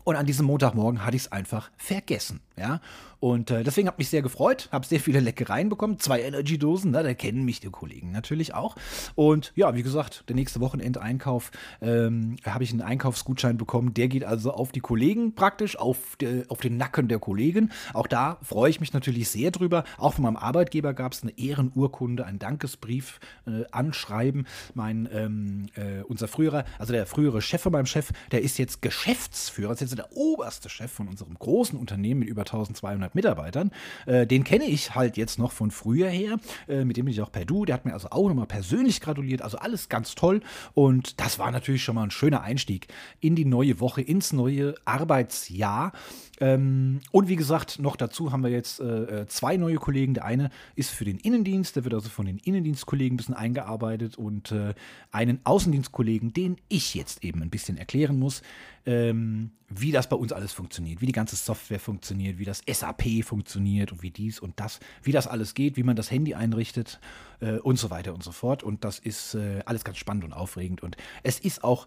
Und 0.02 0.16
an 0.16 0.26
diesem 0.26 0.46
Montagmorgen 0.46 1.04
hatte 1.04 1.16
ich 1.16 1.22
es 1.22 1.32
einfach 1.32 1.70
vergessen. 1.76 2.40
Ja? 2.56 2.80
Und 3.24 3.50
äh, 3.50 3.64
deswegen 3.64 3.88
hat 3.88 3.96
mich 3.96 4.10
sehr 4.10 4.20
gefreut, 4.20 4.68
habe 4.70 4.84
sehr 4.84 5.00
viele 5.00 5.18
Leckereien 5.18 5.70
bekommen, 5.70 5.98
zwei 5.98 6.20
Energy-Dosen, 6.20 6.90
ne? 6.90 7.02
da 7.02 7.14
kennen 7.14 7.42
mich 7.42 7.58
die 7.58 7.70
Kollegen 7.70 8.12
natürlich 8.12 8.52
auch. 8.52 8.76
Und 9.14 9.54
ja, 9.56 9.74
wie 9.74 9.82
gesagt, 9.82 10.24
der 10.28 10.36
nächste 10.36 10.60
Wochenendeinkauf 10.60 11.50
ähm, 11.80 12.36
habe 12.44 12.64
ich 12.64 12.72
einen 12.72 12.82
Einkaufsgutschein 12.82 13.56
bekommen, 13.56 13.94
der 13.94 14.08
geht 14.08 14.24
also 14.24 14.52
auf 14.52 14.72
die 14.72 14.80
Kollegen 14.80 15.34
praktisch, 15.34 15.78
auf, 15.78 16.16
de, 16.16 16.46
auf 16.48 16.60
den 16.60 16.76
Nacken 16.76 17.08
der 17.08 17.18
Kollegen. 17.18 17.72
Auch 17.94 18.08
da 18.08 18.36
freue 18.42 18.68
ich 18.68 18.78
mich 18.78 18.92
natürlich 18.92 19.30
sehr 19.30 19.50
drüber. 19.50 19.84
Auch 19.96 20.12
von 20.12 20.24
meinem 20.24 20.36
Arbeitgeber 20.36 20.92
gab 20.92 21.14
es 21.14 21.22
eine 21.22 21.32
Ehrenurkunde, 21.38 22.26
einen 22.26 22.38
Dankesbrief, 22.38 23.20
äh, 23.46 23.64
Anschreiben. 23.70 24.46
Mein, 24.74 25.08
ähm, 25.10 25.66
äh, 25.76 26.02
unser 26.02 26.28
früherer, 26.28 26.66
also 26.78 26.92
der 26.92 27.06
frühere 27.06 27.40
Chef 27.40 27.62
von 27.62 27.72
meinem 27.72 27.86
Chef, 27.86 28.12
der 28.32 28.42
ist 28.42 28.58
jetzt 28.58 28.82
Geschäftsführer, 28.82 29.72
ist 29.72 29.80
jetzt 29.80 29.96
der 29.96 30.14
oberste 30.14 30.68
Chef 30.68 30.92
von 30.92 31.08
unserem 31.08 31.32
großen 31.38 31.78
Unternehmen 31.78 32.20
mit 32.20 32.28
über 32.28 32.42
1200 32.42 33.13
Mitarbeitern. 33.14 33.70
Äh, 34.06 34.26
den 34.26 34.44
kenne 34.44 34.64
ich 34.64 34.94
halt 34.94 35.16
jetzt 35.16 35.38
noch 35.38 35.52
von 35.52 35.70
früher 35.70 36.08
her. 36.08 36.38
Äh, 36.68 36.84
mit 36.84 36.96
dem 36.96 37.06
bin 37.06 37.14
ich 37.14 37.20
auch 37.22 37.32
per 37.32 37.44
Du. 37.44 37.64
Der 37.64 37.74
hat 37.74 37.84
mir 37.84 37.92
also 37.92 38.08
auch 38.10 38.28
nochmal 38.28 38.46
persönlich 38.46 39.00
gratuliert. 39.00 39.42
Also 39.42 39.58
alles 39.58 39.88
ganz 39.88 40.14
toll. 40.14 40.40
Und 40.74 41.20
das 41.20 41.38
war 41.38 41.50
natürlich 41.50 41.82
schon 41.82 41.94
mal 41.94 42.04
ein 42.04 42.10
schöner 42.10 42.42
Einstieg 42.42 42.88
in 43.20 43.36
die 43.36 43.44
neue 43.44 43.80
Woche, 43.80 44.02
ins 44.02 44.32
neue 44.32 44.74
Arbeitsjahr. 44.84 45.92
Ähm, 46.40 47.00
und 47.12 47.28
wie 47.28 47.36
gesagt, 47.36 47.78
noch 47.78 47.96
dazu 47.96 48.32
haben 48.32 48.42
wir 48.42 48.50
jetzt 48.50 48.80
äh, 48.80 49.22
äh, 49.22 49.26
zwei 49.26 49.56
neue 49.56 49.76
Kollegen. 49.76 50.14
Der 50.14 50.24
eine 50.24 50.50
ist 50.74 50.90
für 50.90 51.04
den 51.04 51.18
Innendienst, 51.18 51.76
der 51.76 51.84
wird 51.84 51.94
also 51.94 52.08
von 52.08 52.26
den 52.26 52.38
Innendienstkollegen 52.38 53.14
ein 53.14 53.16
bisschen 53.16 53.34
eingearbeitet 53.34 54.16
und 54.18 54.50
äh, 54.52 54.74
einen 55.12 55.40
Außendienstkollegen, 55.44 56.32
den 56.32 56.56
ich 56.68 56.94
jetzt 56.94 57.22
eben 57.22 57.42
ein 57.42 57.50
bisschen 57.50 57.76
erklären 57.76 58.18
muss, 58.18 58.42
ähm, 58.86 59.52
wie 59.68 59.92
das 59.92 60.08
bei 60.08 60.16
uns 60.16 60.32
alles 60.32 60.52
funktioniert, 60.52 61.00
wie 61.00 61.06
die 61.06 61.12
ganze 61.12 61.36
Software 61.36 61.80
funktioniert, 61.80 62.38
wie 62.38 62.44
das 62.44 62.62
SAP 62.68 63.24
funktioniert 63.24 63.92
und 63.92 64.02
wie 64.02 64.10
dies 64.10 64.40
und 64.40 64.58
das, 64.60 64.80
wie 65.02 65.12
das 65.12 65.26
alles 65.26 65.54
geht, 65.54 65.76
wie 65.76 65.82
man 65.82 65.96
das 65.96 66.10
Handy 66.10 66.34
einrichtet 66.34 67.00
äh, 67.40 67.58
und 67.58 67.78
so 67.78 67.90
weiter 67.90 68.12
und 68.12 68.22
so 68.22 68.32
fort. 68.32 68.62
Und 68.62 68.84
das 68.84 68.98
ist 68.98 69.34
äh, 69.34 69.60
alles 69.66 69.84
ganz 69.84 69.98
spannend 69.98 70.24
und 70.24 70.32
aufregend. 70.32 70.82
Und 70.82 70.96
es 71.22 71.38
ist 71.38 71.62
auch 71.64 71.86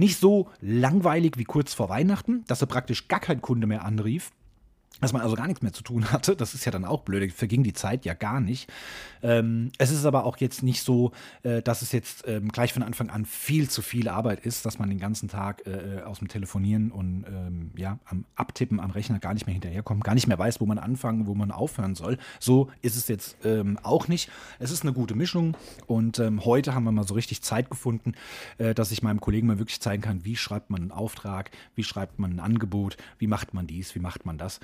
nicht 0.00 0.18
so 0.18 0.48
langweilig 0.60 1.34
wie 1.36 1.44
kurz 1.44 1.74
vor 1.74 1.88
Weihnachten, 1.88 2.44
dass 2.48 2.60
er 2.60 2.66
praktisch 2.66 3.06
gar 3.06 3.20
kein 3.20 3.40
Kunde 3.40 3.68
mehr 3.68 3.84
anrief 3.84 4.32
dass 5.00 5.12
man 5.12 5.22
also 5.22 5.36
gar 5.36 5.46
nichts 5.46 5.62
mehr 5.62 5.72
zu 5.72 5.82
tun 5.82 6.10
hatte. 6.12 6.36
Das 6.36 6.54
ist 6.54 6.64
ja 6.64 6.72
dann 6.72 6.84
auch 6.84 7.02
blöd, 7.02 7.32
verging 7.32 7.62
die 7.62 7.72
Zeit 7.72 8.04
ja 8.04 8.14
gar 8.14 8.40
nicht. 8.40 8.70
Ähm, 9.22 9.70
es 9.78 9.90
ist 9.90 10.04
aber 10.04 10.24
auch 10.24 10.36
jetzt 10.38 10.62
nicht 10.62 10.82
so, 10.82 11.12
äh, 11.42 11.62
dass 11.62 11.82
es 11.82 11.92
jetzt 11.92 12.24
ähm, 12.26 12.48
gleich 12.48 12.72
von 12.72 12.82
Anfang 12.82 13.10
an 13.10 13.24
viel 13.24 13.68
zu 13.68 13.82
viel 13.82 14.08
Arbeit 14.08 14.40
ist, 14.40 14.64
dass 14.66 14.78
man 14.78 14.88
den 14.88 14.98
ganzen 14.98 15.28
Tag 15.28 15.66
äh, 15.66 15.98
äh, 15.98 16.02
aus 16.02 16.18
dem 16.18 16.28
Telefonieren 16.28 16.90
und 16.90 17.24
ähm, 17.26 17.70
ja, 17.76 17.98
am 18.06 18.24
Abtippen 18.36 18.80
am 18.80 18.90
Rechner 18.90 19.18
gar 19.18 19.34
nicht 19.34 19.46
mehr 19.46 19.52
hinterherkommt, 19.52 20.04
gar 20.04 20.14
nicht 20.14 20.26
mehr 20.26 20.38
weiß, 20.38 20.60
wo 20.60 20.66
man 20.66 20.78
anfangen, 20.78 21.26
wo 21.26 21.34
man 21.34 21.50
aufhören 21.50 21.94
soll. 21.94 22.18
So 22.38 22.70
ist 22.82 22.96
es 22.96 23.08
jetzt 23.08 23.36
ähm, 23.44 23.78
auch 23.82 24.08
nicht. 24.08 24.30
Es 24.58 24.70
ist 24.70 24.82
eine 24.82 24.92
gute 24.92 25.14
Mischung 25.14 25.56
und 25.86 26.18
ähm, 26.18 26.44
heute 26.44 26.74
haben 26.74 26.84
wir 26.84 26.92
mal 26.92 27.06
so 27.06 27.14
richtig 27.14 27.42
Zeit 27.42 27.70
gefunden, 27.70 28.12
äh, 28.58 28.74
dass 28.74 28.92
ich 28.92 29.02
meinem 29.02 29.20
Kollegen 29.20 29.46
mal 29.46 29.58
wirklich 29.58 29.80
zeigen 29.80 30.02
kann, 30.02 30.24
wie 30.24 30.36
schreibt 30.36 30.70
man 30.70 30.82
einen 30.82 30.92
Auftrag, 30.92 31.50
wie 31.74 31.84
schreibt 31.84 32.18
man 32.18 32.32
ein 32.32 32.40
Angebot, 32.40 32.96
wie 33.18 33.26
macht 33.26 33.54
man 33.54 33.66
dies, 33.66 33.94
wie 33.94 34.00
macht 34.00 34.26
man 34.26 34.38
das. 34.38 34.60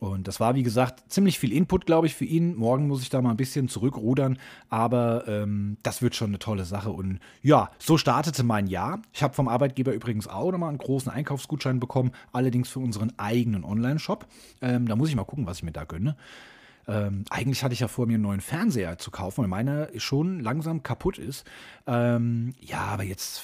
Und 0.00 0.28
das 0.28 0.40
war, 0.40 0.54
wie 0.54 0.62
gesagt, 0.62 1.12
ziemlich 1.12 1.38
viel 1.38 1.52
Input, 1.52 1.84
glaube 1.84 2.06
ich, 2.06 2.14
für 2.14 2.24
ihn. 2.24 2.56
Morgen 2.56 2.88
muss 2.88 3.02
ich 3.02 3.10
da 3.10 3.20
mal 3.20 3.30
ein 3.30 3.36
bisschen 3.36 3.68
zurückrudern, 3.68 4.38
aber 4.70 5.28
ähm, 5.28 5.76
das 5.82 6.00
wird 6.00 6.14
schon 6.14 6.30
eine 6.30 6.38
tolle 6.38 6.64
Sache. 6.64 6.90
Und 6.90 7.20
ja, 7.42 7.70
so 7.78 7.98
startete 7.98 8.42
mein 8.42 8.66
Jahr. 8.66 9.02
Ich 9.12 9.22
habe 9.22 9.34
vom 9.34 9.46
Arbeitgeber 9.46 9.92
übrigens 9.92 10.26
auch 10.26 10.52
nochmal 10.52 10.70
einen 10.70 10.78
großen 10.78 11.12
Einkaufsgutschein 11.12 11.80
bekommen, 11.80 12.12
allerdings 12.32 12.70
für 12.70 12.80
unseren 12.80 13.12
eigenen 13.18 13.62
Online-Shop. 13.62 14.26
Ähm, 14.62 14.88
da 14.88 14.96
muss 14.96 15.10
ich 15.10 15.16
mal 15.16 15.24
gucken, 15.24 15.46
was 15.46 15.58
ich 15.58 15.64
mir 15.64 15.72
da 15.72 15.84
gönne. 15.84 16.16
Ähm, 16.88 17.24
eigentlich 17.28 17.62
hatte 17.62 17.74
ich 17.74 17.80
ja 17.80 17.88
vor, 17.88 18.06
mir 18.06 18.14
einen 18.14 18.22
neuen 18.22 18.40
Fernseher 18.40 18.98
zu 18.98 19.10
kaufen, 19.10 19.42
weil 19.42 19.48
meiner 19.48 19.88
schon 19.98 20.40
langsam 20.40 20.82
kaputt 20.82 21.18
ist. 21.18 21.44
Ähm, 21.86 22.54
ja, 22.58 22.80
aber 22.80 23.04
jetzt 23.04 23.42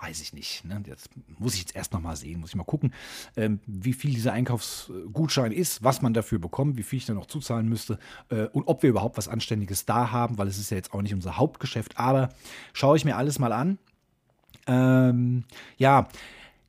weiß 0.00 0.20
ich 0.20 0.32
nicht. 0.32 0.64
Ne? 0.64 0.82
Jetzt 0.86 1.10
muss 1.38 1.54
ich 1.54 1.60
jetzt 1.60 1.76
erst 1.76 1.92
noch 1.92 2.00
mal 2.00 2.16
sehen, 2.16 2.40
muss 2.40 2.50
ich 2.50 2.56
mal 2.56 2.64
gucken, 2.64 2.92
ähm, 3.36 3.60
wie 3.66 3.92
viel 3.92 4.14
dieser 4.14 4.32
Einkaufsgutschein 4.32 5.52
ist, 5.52 5.82
was 5.82 6.02
man 6.02 6.14
dafür 6.14 6.38
bekommt, 6.38 6.76
wie 6.76 6.82
viel 6.82 6.98
ich 6.98 7.06
da 7.06 7.14
noch 7.14 7.26
zuzahlen 7.26 7.68
müsste 7.68 7.98
äh, 8.30 8.46
und 8.46 8.64
ob 8.68 8.82
wir 8.82 8.90
überhaupt 8.90 9.18
was 9.18 9.28
Anständiges 9.28 9.86
da 9.86 10.10
haben, 10.10 10.38
weil 10.38 10.48
es 10.48 10.58
ist 10.58 10.70
ja 10.70 10.76
jetzt 10.76 10.94
auch 10.94 11.02
nicht 11.02 11.14
unser 11.14 11.36
Hauptgeschäft. 11.36 11.98
Aber 11.98 12.30
schaue 12.72 12.96
ich 12.96 13.04
mir 13.04 13.16
alles 13.16 13.38
mal 13.38 13.52
an. 13.52 13.78
Ähm, 14.66 15.44
ja, 15.76 16.08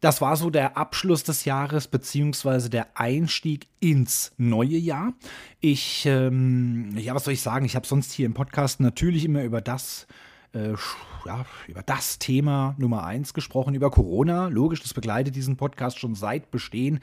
das 0.01 0.21
war 0.21 0.37
so 0.37 0.49
der 0.49 0.77
Abschluss 0.77 1.23
des 1.23 1.45
Jahres 1.45 1.87
beziehungsweise 1.87 2.69
der 2.69 2.87
Einstieg 2.97 3.67
ins 3.79 4.31
neue 4.37 4.77
Jahr. 4.77 5.13
Ich, 5.59 6.05
ähm, 6.05 6.97
ja, 6.97 7.13
was 7.13 7.25
soll 7.25 7.33
ich 7.33 7.41
sagen? 7.41 7.65
Ich 7.65 7.75
habe 7.75 7.85
sonst 7.85 8.13
hier 8.13 8.25
im 8.25 8.33
Podcast 8.33 8.79
natürlich 8.79 9.25
immer 9.25 9.43
über 9.43 9.59
das 9.59 10.03
äh, 10.03 10.28
ja, 10.53 11.45
über 11.67 11.83
das 11.83 12.19
Thema 12.19 12.75
Nummer 12.77 13.03
eins 13.03 13.33
gesprochen, 13.33 13.75
über 13.75 13.91
Corona. 13.91 14.47
Logisch, 14.47 14.81
das 14.81 14.93
begleitet 14.93 15.35
diesen 15.35 15.57
Podcast 15.57 15.99
schon 15.99 16.15
seit 16.15 16.51
Bestehen, 16.51 16.99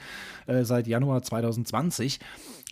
äh, 0.46 0.64
seit 0.64 0.86
Januar 0.86 1.22
2020 1.22 2.20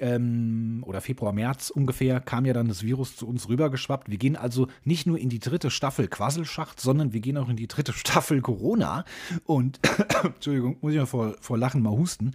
ähm, 0.01 0.83
oder 0.87 1.01
Februar, 1.01 1.33
März 1.33 1.71
ungefähr, 1.71 2.21
kam 2.21 2.45
ja 2.45 2.53
dann 2.53 2.69
das 2.69 2.83
Virus 2.83 3.17
zu 3.17 3.29
uns 3.29 3.49
rübergeschwappt. 3.49 4.11
Wir 4.11 4.19
gehen 4.19 4.37
also 4.37 4.69
nicht 4.85 5.07
nur 5.07 5.19
in 5.19 5.29
die 5.29 5.39
dritte 5.39 5.71
Staffel 5.71 6.09
Quasselschacht, 6.09 6.81
sondern 6.81 7.13
wir 7.13 7.21
gehen 7.21 7.37
auch 7.39 7.49
in 7.49 7.57
die 7.57 7.69
dritte 7.69 7.93
Staffel 7.95 8.41
Corona. 8.41 9.05
Und, 9.45 9.81
Entschuldigung, 10.25 10.77
muss 10.81 10.93
ich 10.93 10.99
mal 10.99 11.07
vor, 11.07 11.35
vor 11.41 11.59
Lachen 11.59 11.83
mal 11.83 11.91
husten 11.91 12.35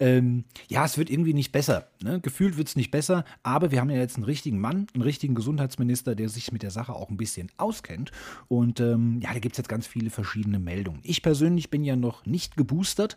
ähm, 0.00 0.44
ja, 0.68 0.84
es 0.84 0.98
wird 0.98 1.10
irgendwie 1.10 1.34
nicht 1.34 1.52
besser. 1.52 1.88
Ne? 2.02 2.20
Gefühlt 2.20 2.56
wird 2.56 2.68
es 2.68 2.76
nicht 2.76 2.90
besser, 2.90 3.24
aber 3.42 3.70
wir 3.70 3.80
haben 3.80 3.90
ja 3.90 3.96
jetzt 3.96 4.16
einen 4.16 4.24
richtigen 4.24 4.60
Mann, 4.60 4.86
einen 4.94 5.02
richtigen 5.02 5.34
Gesundheitsminister, 5.34 6.14
der 6.14 6.28
sich 6.28 6.52
mit 6.52 6.62
der 6.62 6.70
Sache 6.70 6.94
auch 6.94 7.10
ein 7.10 7.16
bisschen 7.16 7.50
auskennt. 7.56 8.12
Und 8.48 8.80
ähm, 8.80 9.20
ja, 9.22 9.32
da 9.32 9.38
gibt 9.38 9.54
es 9.54 9.58
jetzt 9.58 9.68
ganz 9.68 9.86
viele 9.86 10.10
verschiedene 10.10 10.58
Meldungen. 10.58 11.00
Ich 11.02 11.22
persönlich 11.22 11.70
bin 11.70 11.84
ja 11.84 11.96
noch 11.96 12.26
nicht 12.26 12.56
geboostert. 12.56 13.16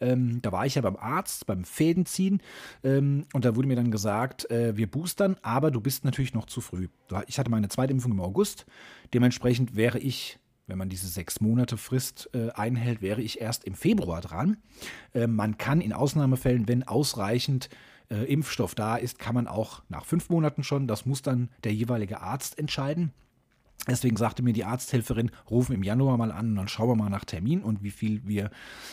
Ähm, 0.00 0.40
da 0.42 0.52
war 0.52 0.66
ich 0.66 0.74
ja 0.74 0.82
beim 0.82 0.96
Arzt, 0.96 1.46
beim 1.46 1.64
Fädenziehen. 1.64 2.40
Ähm, 2.82 3.24
und 3.32 3.44
da 3.44 3.56
wurde 3.56 3.68
mir 3.68 3.76
dann 3.76 3.90
gesagt, 3.90 4.50
äh, 4.50 4.76
wir 4.76 4.90
boostern, 4.90 5.36
aber 5.42 5.70
du 5.70 5.80
bist 5.80 6.04
natürlich 6.04 6.34
noch 6.34 6.46
zu 6.46 6.60
früh. 6.60 6.88
Ich 7.26 7.38
hatte 7.38 7.50
meine 7.50 7.68
zweite 7.68 7.92
Impfung 7.92 8.12
im 8.12 8.20
August. 8.20 8.66
Dementsprechend 9.12 9.76
wäre 9.76 9.98
ich 9.98 10.38
wenn 10.66 10.78
man 10.78 10.88
diese 10.88 11.08
sechs 11.08 11.40
Monate 11.40 11.76
Frist 11.76 12.30
äh, 12.32 12.50
einhält, 12.50 13.02
wäre 13.02 13.22
ich 13.22 13.40
erst 13.40 13.64
im 13.64 13.74
Februar 13.74 14.20
dran. 14.20 14.56
Äh, 15.12 15.26
man 15.26 15.58
kann 15.58 15.80
in 15.80 15.92
Ausnahmefällen, 15.92 16.68
wenn 16.68 16.82
ausreichend 16.82 17.68
äh, 18.10 18.24
Impfstoff 18.24 18.74
da 18.74 18.96
ist, 18.96 19.18
kann 19.18 19.34
man 19.34 19.46
auch 19.46 19.82
nach 19.88 20.04
fünf 20.04 20.30
Monaten 20.30 20.62
schon, 20.62 20.86
das 20.86 21.06
muss 21.06 21.22
dann 21.22 21.50
der 21.64 21.74
jeweilige 21.74 22.20
Arzt 22.20 22.58
entscheiden. 22.58 23.12
Deswegen 23.88 24.16
sagte 24.16 24.42
mir 24.42 24.54
die 24.54 24.64
Arzthelferin, 24.64 25.30
rufen 25.50 25.74
im 25.74 25.82
Januar 25.82 26.16
mal 26.16 26.32
an 26.32 26.50
und 26.50 26.56
dann 26.56 26.68
schauen 26.68 26.88
wir 26.88 26.96
mal 26.96 27.10
nach 27.10 27.24
Termin 27.24 27.62
und 27.62 27.82
wie 27.82 27.90
viel 27.90 28.22
wir 28.24 28.50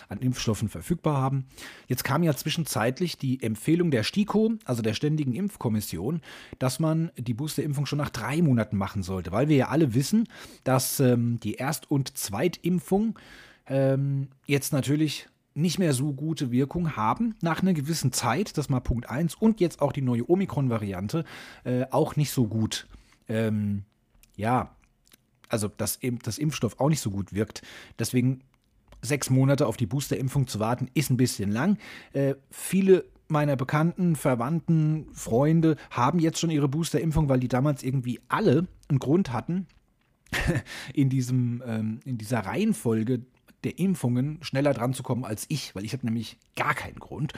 an 0.09 0.19
Impfstoffen 0.19 0.67
verfügbar 0.67 1.17
haben. 1.17 1.45
Jetzt 1.87 2.03
kam 2.03 2.23
ja 2.23 2.35
zwischenzeitlich 2.35 3.17
die 3.17 3.41
Empfehlung 3.41 3.91
der 3.91 4.03
STIKO, 4.03 4.53
also 4.65 4.81
der 4.81 4.93
Ständigen 4.93 5.33
Impfkommission, 5.33 6.21
dass 6.59 6.79
man 6.79 7.11
die 7.17 7.33
Boosterimpfung 7.33 7.85
schon 7.85 7.99
nach 7.99 8.09
drei 8.09 8.41
Monaten 8.41 8.75
machen 8.75 9.01
sollte, 9.01 9.31
weil 9.31 9.47
wir 9.47 9.55
ja 9.55 9.67
alle 9.69 9.93
wissen, 9.93 10.27
dass 10.65 10.99
ähm, 10.99 11.39
die 11.39 11.53
Erst- 11.53 11.89
und 11.89 12.17
Zweitimpfung 12.17 13.17
ähm, 13.67 14.27
jetzt 14.45 14.73
natürlich 14.73 15.29
nicht 15.53 15.79
mehr 15.79 15.93
so 15.93 16.13
gute 16.13 16.51
Wirkung 16.51 16.95
haben 16.95 17.35
nach 17.41 17.61
einer 17.61 17.73
gewissen 17.73 18.11
Zeit, 18.11 18.57
das 18.57 18.69
mal 18.69 18.79
Punkt 18.79 19.09
1 19.09 19.35
und 19.35 19.59
jetzt 19.59 19.81
auch 19.81 19.91
die 19.91 20.01
neue 20.01 20.29
Omikron-Variante 20.29 21.23
äh, 21.63 21.85
auch 21.91 22.15
nicht 22.15 22.31
so 22.31 22.47
gut 22.47 22.87
ähm, 23.27 23.83
ja, 24.35 24.75
also 25.51 25.67
dass 25.67 26.01
eben 26.01 26.19
das 26.19 26.37
Impfstoff 26.37 26.79
auch 26.79 26.89
nicht 26.89 27.01
so 27.01 27.11
gut 27.11 27.33
wirkt. 27.33 27.61
Deswegen 27.99 28.41
sechs 29.01 29.29
Monate 29.29 29.67
auf 29.67 29.77
die 29.77 29.87
Boosterimpfung 29.87 30.47
zu 30.47 30.59
warten, 30.59 30.89
ist 30.93 31.09
ein 31.09 31.17
bisschen 31.17 31.51
lang. 31.51 31.77
Äh, 32.13 32.35
viele 32.49 33.05
meiner 33.27 33.55
Bekannten, 33.55 34.15
Verwandten, 34.15 35.07
Freunde 35.13 35.77
haben 35.89 36.19
jetzt 36.19 36.39
schon 36.39 36.51
ihre 36.51 36.67
Boosterimpfung, 36.67 37.29
weil 37.29 37.39
die 37.39 37.47
damals 37.47 37.81
irgendwie 37.81 38.19
alle 38.27 38.67
einen 38.89 38.99
Grund 38.99 39.31
hatten, 39.31 39.67
in, 40.93 41.09
diesem, 41.09 41.63
ähm, 41.65 41.99
in 42.05 42.17
dieser 42.17 42.39
Reihenfolge 42.39 43.21
der 43.63 43.77
Impfungen 43.79 44.39
schneller 44.41 44.73
dran 44.73 44.93
zu 44.93 45.03
kommen 45.03 45.23
als 45.23 45.45
ich, 45.49 45.75
weil 45.75 45.85
ich 45.85 45.93
habe 45.93 46.05
nämlich 46.05 46.37
gar 46.55 46.73
keinen 46.73 46.99
Grund. 46.99 47.33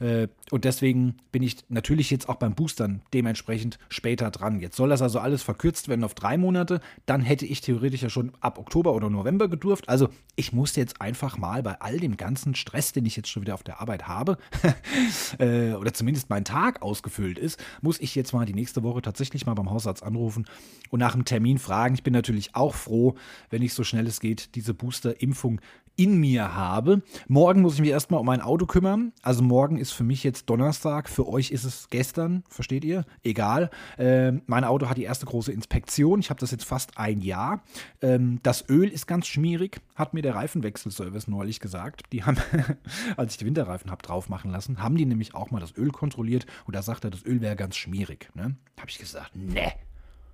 Äh, 0.00 0.28
und 0.50 0.64
deswegen 0.64 1.16
bin 1.32 1.42
ich 1.42 1.56
natürlich 1.68 2.10
jetzt 2.10 2.28
auch 2.28 2.36
beim 2.36 2.54
Boostern 2.54 3.02
dementsprechend 3.14 3.78
später 3.88 4.30
dran. 4.30 4.60
Jetzt 4.60 4.76
soll 4.76 4.88
das 4.88 5.02
also 5.02 5.18
alles 5.18 5.42
verkürzt 5.42 5.88
werden 5.88 6.04
auf 6.04 6.14
drei 6.14 6.36
Monate. 6.36 6.80
Dann 7.06 7.22
hätte 7.22 7.46
ich 7.46 7.60
theoretisch 7.60 8.02
ja 8.02 8.10
schon 8.10 8.32
ab 8.40 8.58
Oktober 8.58 8.94
oder 8.94 9.10
November 9.10 9.48
gedurft. 9.48 9.88
Also 9.88 10.08
ich 10.36 10.52
muss 10.52 10.76
jetzt 10.76 11.00
einfach 11.00 11.38
mal 11.38 11.62
bei 11.62 11.80
all 11.80 11.98
dem 11.98 12.16
ganzen 12.16 12.54
Stress, 12.54 12.92
den 12.92 13.06
ich 13.06 13.16
jetzt 13.16 13.28
schon 13.28 13.42
wieder 13.42 13.54
auf 13.54 13.62
der 13.62 13.80
Arbeit 13.80 14.06
habe, 14.08 14.38
äh, 15.38 15.72
oder 15.72 15.92
zumindest 15.94 16.30
mein 16.30 16.44
Tag 16.44 16.82
ausgefüllt 16.82 17.38
ist, 17.38 17.62
muss 17.82 18.00
ich 18.00 18.14
jetzt 18.14 18.32
mal 18.32 18.46
die 18.46 18.54
nächste 18.54 18.82
Woche 18.82 19.02
tatsächlich 19.02 19.46
mal 19.46 19.54
beim 19.54 19.70
Hausarzt 19.70 20.02
anrufen 20.02 20.46
und 20.90 21.00
nach 21.00 21.14
einem 21.14 21.24
Termin 21.24 21.58
fragen. 21.58 21.94
Ich 21.94 22.02
bin 22.02 22.12
natürlich 22.12 22.54
auch 22.54 22.74
froh, 22.74 23.14
wenn 23.50 23.62
ich 23.62 23.74
so 23.74 23.84
schnell 23.84 24.06
es 24.06 24.20
geht, 24.20 24.54
diese 24.54 24.74
Booster-Impfung 24.74 25.60
in 25.98 26.16
mir 26.16 26.54
habe. 26.54 27.02
Morgen 27.26 27.60
muss 27.60 27.74
ich 27.74 27.80
mich 27.80 27.90
erstmal 27.90 28.20
um 28.20 28.26
mein 28.26 28.40
Auto 28.40 28.66
kümmern. 28.66 29.12
Also 29.20 29.42
morgen 29.42 29.78
ist 29.78 29.90
für 29.90 30.04
mich 30.04 30.22
jetzt 30.22 30.48
Donnerstag, 30.48 31.08
für 31.08 31.26
euch 31.26 31.50
ist 31.50 31.64
es 31.64 31.90
gestern, 31.90 32.44
versteht 32.48 32.84
ihr? 32.84 33.04
Egal. 33.24 33.68
Ähm, 33.98 34.42
mein 34.46 34.62
Auto 34.62 34.88
hat 34.88 34.96
die 34.96 35.02
erste 35.02 35.26
große 35.26 35.50
Inspektion. 35.50 36.20
Ich 36.20 36.30
habe 36.30 36.38
das 36.38 36.52
jetzt 36.52 36.64
fast 36.64 36.96
ein 36.98 37.20
Jahr. 37.20 37.64
Ähm, 38.00 38.38
das 38.44 38.64
Öl 38.68 38.88
ist 38.88 39.08
ganz 39.08 39.26
schmierig, 39.26 39.80
hat 39.96 40.14
mir 40.14 40.22
der 40.22 40.36
Reifenwechselservice 40.36 41.26
neulich 41.26 41.58
gesagt. 41.58 42.04
Die 42.12 42.22
haben, 42.22 42.36
als 43.16 43.32
ich 43.32 43.38
die 43.38 43.46
Winterreifen 43.46 43.90
habe 43.90 44.02
drauf 44.02 44.28
machen 44.28 44.52
lassen, 44.52 44.80
haben 44.80 44.96
die 44.96 45.04
nämlich 45.04 45.34
auch 45.34 45.50
mal 45.50 45.58
das 45.58 45.76
Öl 45.76 45.90
kontrolliert 45.90 46.46
und 46.66 46.76
da 46.76 46.82
sagt 46.82 47.02
er, 47.02 47.10
das 47.10 47.24
Öl 47.24 47.40
wäre 47.40 47.56
ganz 47.56 47.76
schmierig. 47.76 48.30
Ne? 48.34 48.54
Habe 48.78 48.88
ich 48.88 48.98
gesagt, 48.98 49.34
ne, 49.34 49.72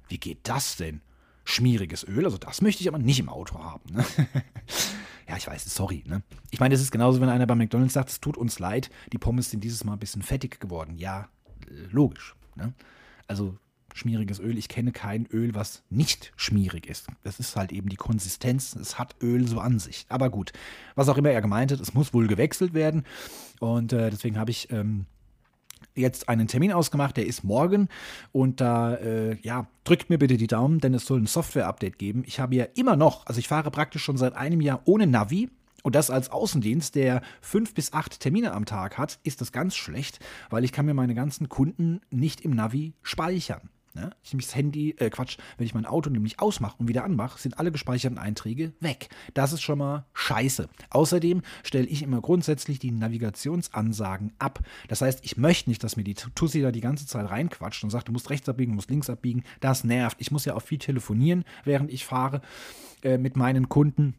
wie 0.09 0.19
geht 0.19 0.41
das 0.43 0.77
denn? 0.77 1.01
Schmieriges 1.45 2.07
Öl, 2.07 2.25
also 2.25 2.39
das 2.39 2.63
möchte 2.63 2.83
ich 2.83 2.89
aber 2.89 2.99
nicht 2.99 3.21
im 3.21 3.29
Auto 3.29 3.59
haben. 3.59 3.83
Ne? 3.93 4.05
ja, 5.29 5.37
ich 5.37 5.47
weiß, 5.47 5.75
sorry. 5.75 6.05
Ne? 6.07 6.23
Ich 6.51 6.61
meine, 6.61 6.75
es 6.75 6.81
ist 6.81 6.91
genauso, 6.91 7.21
wenn 7.21 7.29
einer 7.29 7.47
bei 7.47 7.55
McDonalds 7.55 7.95
sagt, 7.95 8.09
es 8.11 8.21
tut 8.21 8.37
uns 8.37 8.59
leid, 8.59 8.91
die 9.13 9.19
Pommes 9.19 9.51
sind 9.51 9.63
dieses 9.63 9.85
Mal 9.85 9.95
ein 9.95 9.99
bisschen 9.99 10.23
fettig 10.23 10.59
geworden. 10.61 10.97
Ja, 10.97 11.29
logisch. 11.91 12.35
Ne? 12.57 12.73
Also 13.27 13.59
schmieriges 13.95 14.41
Öl, 14.41 14.59
ich 14.59 14.69
kenne 14.69 14.93
kein 14.93 15.27
Öl, 15.27 15.55
was 15.55 15.85
nicht 15.89 16.33
schmierig 16.37 16.87
ist. 16.87 17.07
Das 17.23 17.39
ist 17.39 17.57
halt 17.57 17.73
eben 17.73 17.89
die 17.89 17.97
Konsistenz, 17.97 18.75
es 18.75 18.99
hat 18.99 19.15
Öl 19.23 19.47
so 19.47 19.61
an 19.61 19.79
sich. 19.79 20.05
Aber 20.09 20.31
gut, 20.31 20.53
was 20.97 21.09
auch 21.09 21.17
immer 21.17 21.31
er 21.31 21.41
gemeint 21.41 21.73
hat, 21.73 21.81
es 21.81 21.95
muss 21.95 22.13
wohl 22.13 22.27
gewechselt 22.27 22.75
werden. 22.75 23.05
Und 23.61 23.93
äh, 23.93 24.11
deswegen 24.11 24.37
habe 24.37 24.51
ich 24.51 24.71
ähm, 24.73 25.07
jetzt 25.95 26.29
einen 26.29 26.49
Termin 26.49 26.73
ausgemacht, 26.73 27.17
der 27.17 27.27
ist 27.27 27.45
morgen. 27.45 27.89
Und 28.33 28.61
da, 28.61 28.95
äh, 28.95 29.37
ja, 29.43 29.67
drückt 29.85 30.11
mir 30.11 30.19
bitte 30.19 30.37
die 30.37 30.47
Daumen, 30.47 30.81
denn 30.81 30.95
es 30.95 31.07
soll 31.07 31.21
ein 31.21 31.27
Software-Update 31.27 31.99
geben. 31.99 32.23
Ich 32.27 32.41
habe 32.41 32.55
ja 32.55 32.67
immer 32.75 32.97
noch, 32.97 33.27
also 33.27 33.39
ich 33.39 33.49
fahre 33.49 33.71
praktisch 33.71 34.03
schon 34.03 34.17
seit 34.17 34.35
einem 34.35 34.61
Jahr 34.61 34.83
ohne 34.85 35.07
Navi. 35.07 35.51
Und 35.83 35.95
das 35.95 36.09
als 36.09 36.31
Außendienst, 36.31 36.95
der 36.95 37.21
fünf 37.43 37.75
bis 37.75 37.93
acht 37.93 38.19
Termine 38.19 38.53
am 38.53 38.65
Tag 38.65 38.97
hat, 38.97 39.19
ist 39.23 39.43
das 39.43 39.53
ganz 39.53 39.77
schlecht, 39.77 40.19
weil 40.49 40.65
ich 40.65 40.73
kann 40.73 40.87
mir 40.87 40.95
meine 40.95 41.15
ganzen 41.15 41.51
Kunden 41.51 42.01
nicht 42.11 42.41
im 42.41 42.53
Navi 42.53 42.95
speichern. 43.03 43.69
Ne? 43.95 44.11
Ich 44.25 44.33
nehme 44.33 44.43
das 44.43 44.55
Handy, 44.57 44.91
äh 44.99 45.09
Quatsch, 45.09 45.39
wenn 45.57 45.67
ich 45.67 45.75
mein 45.75 45.87
Auto 45.87 46.11
nämlich 46.11 46.41
ausmache 46.41 46.77
und 46.79 46.89
wieder 46.89 47.05
anmache, 47.05 47.39
sind 47.41 47.59
alle 47.59 47.71
gespeicherten 47.71 48.19
Einträge 48.19 48.73
weg. 48.81 49.09
Das 49.35 49.53
ist 49.53 49.63
schon 49.63 49.79
mal 49.79 50.07
scheiße. 50.15 50.69
Außerdem 50.91 51.43
stelle 51.63 51.87
ich 51.87 52.03
immer 52.03 52.21
grundsätzlich 52.21 52.81
die 52.81 52.91
Navigationsansagen 52.91 54.33
ab. 54.41 54.61
Das 54.89 55.01
heißt, 55.01 55.21
ich 55.23 55.37
möchte 55.37 55.71
nicht, 55.71 55.85
dass 55.85 55.97
mir 55.97 56.03
die 56.03 56.15
Tussi 56.15 56.61
da 56.61 56.73
die 56.73 56.81
ganze 56.81 57.07
Zeit 57.07 57.31
reinquatscht 57.31 57.85
und 57.85 57.91
sagt, 57.91 58.09
du 58.09 58.13
musst 58.13 58.31
rechts 58.31 58.49
abbiegen, 58.49 58.73
du 58.73 58.77
musst 58.77 58.91
links 58.91 59.09
abbiegen. 59.09 59.45
Das 59.61 59.85
nervt. 59.85 60.17
Ich 60.21 60.33
muss 60.33 60.45
ja 60.45 60.55
auch 60.55 60.63
viel 60.63 60.79
telefonieren, 60.79 61.45
während 61.65 61.93
ich 61.93 62.05
fahre 62.05 62.41
äh, 63.03 63.17
mit 63.17 63.37
meinen 63.37 63.69
Kunden. 63.69 64.15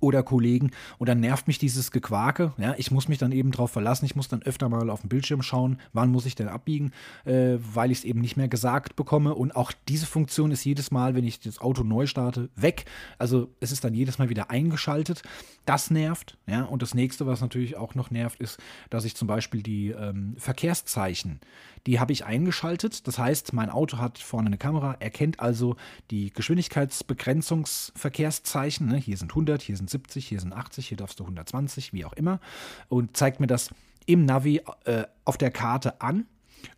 Oder 0.00 0.22
Kollegen 0.22 0.70
und 0.98 1.08
dann 1.08 1.20
nervt 1.20 1.46
mich 1.46 1.58
dieses 1.58 1.90
Gequake. 1.90 2.52
Ja, 2.58 2.74
ich 2.76 2.90
muss 2.90 3.08
mich 3.08 3.18
dann 3.18 3.32
eben 3.32 3.50
darauf 3.50 3.70
verlassen, 3.70 4.04
ich 4.04 4.16
muss 4.16 4.28
dann 4.28 4.42
öfter 4.42 4.68
mal 4.68 4.90
auf 4.90 5.02
den 5.02 5.08
Bildschirm 5.08 5.42
schauen, 5.42 5.78
wann 5.92 6.10
muss 6.10 6.26
ich 6.26 6.34
denn 6.34 6.48
abbiegen, 6.48 6.92
äh, 7.24 7.56
weil 7.72 7.90
ich 7.90 7.98
es 7.98 8.04
eben 8.04 8.20
nicht 8.20 8.36
mehr 8.36 8.48
gesagt 8.48 8.96
bekomme. 8.96 9.34
Und 9.34 9.54
auch 9.56 9.72
diese 9.88 10.06
Funktion 10.06 10.50
ist 10.50 10.64
jedes 10.64 10.90
Mal, 10.90 11.14
wenn 11.14 11.24
ich 11.24 11.40
das 11.40 11.60
Auto 11.60 11.82
neu 11.82 12.06
starte, 12.06 12.48
weg. 12.56 12.84
Also 13.18 13.48
es 13.60 13.72
ist 13.72 13.84
dann 13.84 13.94
jedes 13.94 14.18
Mal 14.18 14.28
wieder 14.28 14.50
eingeschaltet. 14.50 15.22
Das 15.64 15.90
nervt. 15.90 16.38
Ja, 16.46 16.64
und 16.64 16.82
das 16.82 16.94
nächste, 16.94 17.26
was 17.26 17.40
natürlich 17.40 17.76
auch 17.76 17.94
noch 17.94 18.10
nervt, 18.10 18.40
ist, 18.40 18.58
dass 18.90 19.04
ich 19.04 19.14
zum 19.14 19.28
Beispiel 19.28 19.62
die 19.62 19.90
ähm, 19.90 20.34
Verkehrszeichen, 20.38 21.40
die 21.86 22.00
habe 22.00 22.12
ich 22.12 22.24
eingeschaltet. 22.24 23.06
Das 23.06 23.18
heißt, 23.18 23.52
mein 23.52 23.70
Auto 23.70 23.98
hat 23.98 24.18
vorne 24.18 24.48
eine 24.48 24.58
Kamera, 24.58 24.96
erkennt 25.00 25.38
also 25.40 25.76
die 26.10 26.32
Geschwindigkeitsbegrenzungsverkehrszeichen. 26.32 28.88
Ne? 28.88 28.96
Hier 28.96 29.16
sind 29.16 29.30
100, 29.32 29.62
hier 29.62 29.76
sind 29.76 29.90
70, 29.90 30.26
hier 30.26 30.40
sind 30.40 30.52
80, 30.52 30.88
hier 30.88 30.96
darfst 30.96 31.20
du 31.20 31.24
120, 31.24 31.92
wie 31.92 32.04
auch 32.04 32.12
immer. 32.12 32.40
Und 32.88 33.16
zeigt 33.16 33.38
mir 33.40 33.46
das 33.46 33.70
im 34.06 34.24
Navi 34.24 34.62
äh, 34.84 35.04
auf 35.24 35.38
der 35.38 35.50
Karte 35.50 36.00
an. 36.00 36.26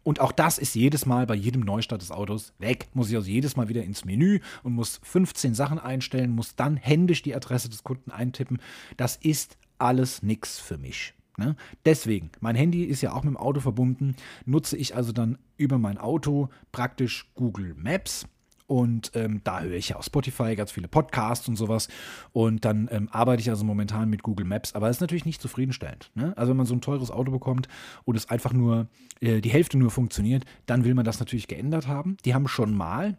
Und 0.02 0.18
auch 0.20 0.32
das 0.32 0.56
ist 0.58 0.74
jedes 0.74 1.04
Mal 1.04 1.26
bei 1.26 1.34
jedem 1.34 1.60
Neustart 1.62 2.00
des 2.00 2.10
Autos 2.10 2.54
weg. 2.58 2.88
Muss 2.94 3.10
ich 3.10 3.16
also 3.16 3.28
jedes 3.28 3.54
Mal 3.56 3.68
wieder 3.68 3.82
ins 3.82 4.06
Menü 4.06 4.40
und 4.62 4.72
muss 4.72 4.98
15 5.02 5.54
Sachen 5.54 5.78
einstellen, 5.78 6.30
muss 6.30 6.56
dann 6.56 6.76
händisch 6.76 7.22
die 7.22 7.34
Adresse 7.34 7.68
des 7.68 7.84
Kunden 7.84 8.10
eintippen. 8.10 8.60
Das 8.96 9.16
ist 9.16 9.58
alles 9.78 10.22
nichts 10.22 10.58
für 10.58 10.78
mich. 10.78 11.12
Ne? 11.36 11.56
Deswegen, 11.84 12.30
mein 12.40 12.56
Handy 12.56 12.84
ist 12.84 13.00
ja 13.00 13.12
auch 13.12 13.22
mit 13.22 13.34
dem 13.34 13.36
Auto 13.36 13.60
verbunden, 13.60 14.14
nutze 14.44 14.76
ich 14.76 14.94
also 14.94 15.12
dann 15.12 15.38
über 15.56 15.78
mein 15.78 15.98
Auto 15.98 16.48
praktisch 16.72 17.30
Google 17.34 17.74
Maps. 17.74 18.26
Und 18.66 19.10
ähm, 19.14 19.42
da 19.44 19.60
höre 19.60 19.76
ich 19.76 19.90
ja 19.90 19.96
auf 19.96 20.06
Spotify 20.06 20.56
ganz 20.56 20.72
viele 20.72 20.88
Podcasts 20.88 21.48
und 21.48 21.56
sowas. 21.56 21.88
Und 22.32 22.64
dann 22.64 22.88
ähm, 22.90 23.10
arbeite 23.12 23.42
ich 23.42 23.50
also 23.50 23.62
momentan 23.62 24.08
mit 24.08 24.22
Google 24.22 24.46
Maps. 24.46 24.74
Aber 24.74 24.88
es 24.88 24.96
ist 24.96 25.00
natürlich 25.00 25.26
nicht 25.26 25.42
zufriedenstellend. 25.42 26.10
Ne? 26.14 26.32
Also 26.36 26.50
wenn 26.50 26.56
man 26.56 26.64
so 26.64 26.74
ein 26.74 26.80
teures 26.80 27.10
Auto 27.10 27.30
bekommt 27.30 27.68
und 28.04 28.16
es 28.16 28.30
einfach 28.30 28.54
nur 28.54 28.88
äh, 29.20 29.42
die 29.42 29.50
Hälfte 29.50 29.76
nur 29.76 29.90
funktioniert, 29.90 30.44
dann 30.64 30.84
will 30.84 30.94
man 30.94 31.04
das 31.04 31.20
natürlich 31.20 31.46
geändert 31.46 31.88
haben. 31.88 32.16
Die 32.24 32.32
haben 32.32 32.48
schon 32.48 32.74
mal 32.74 33.18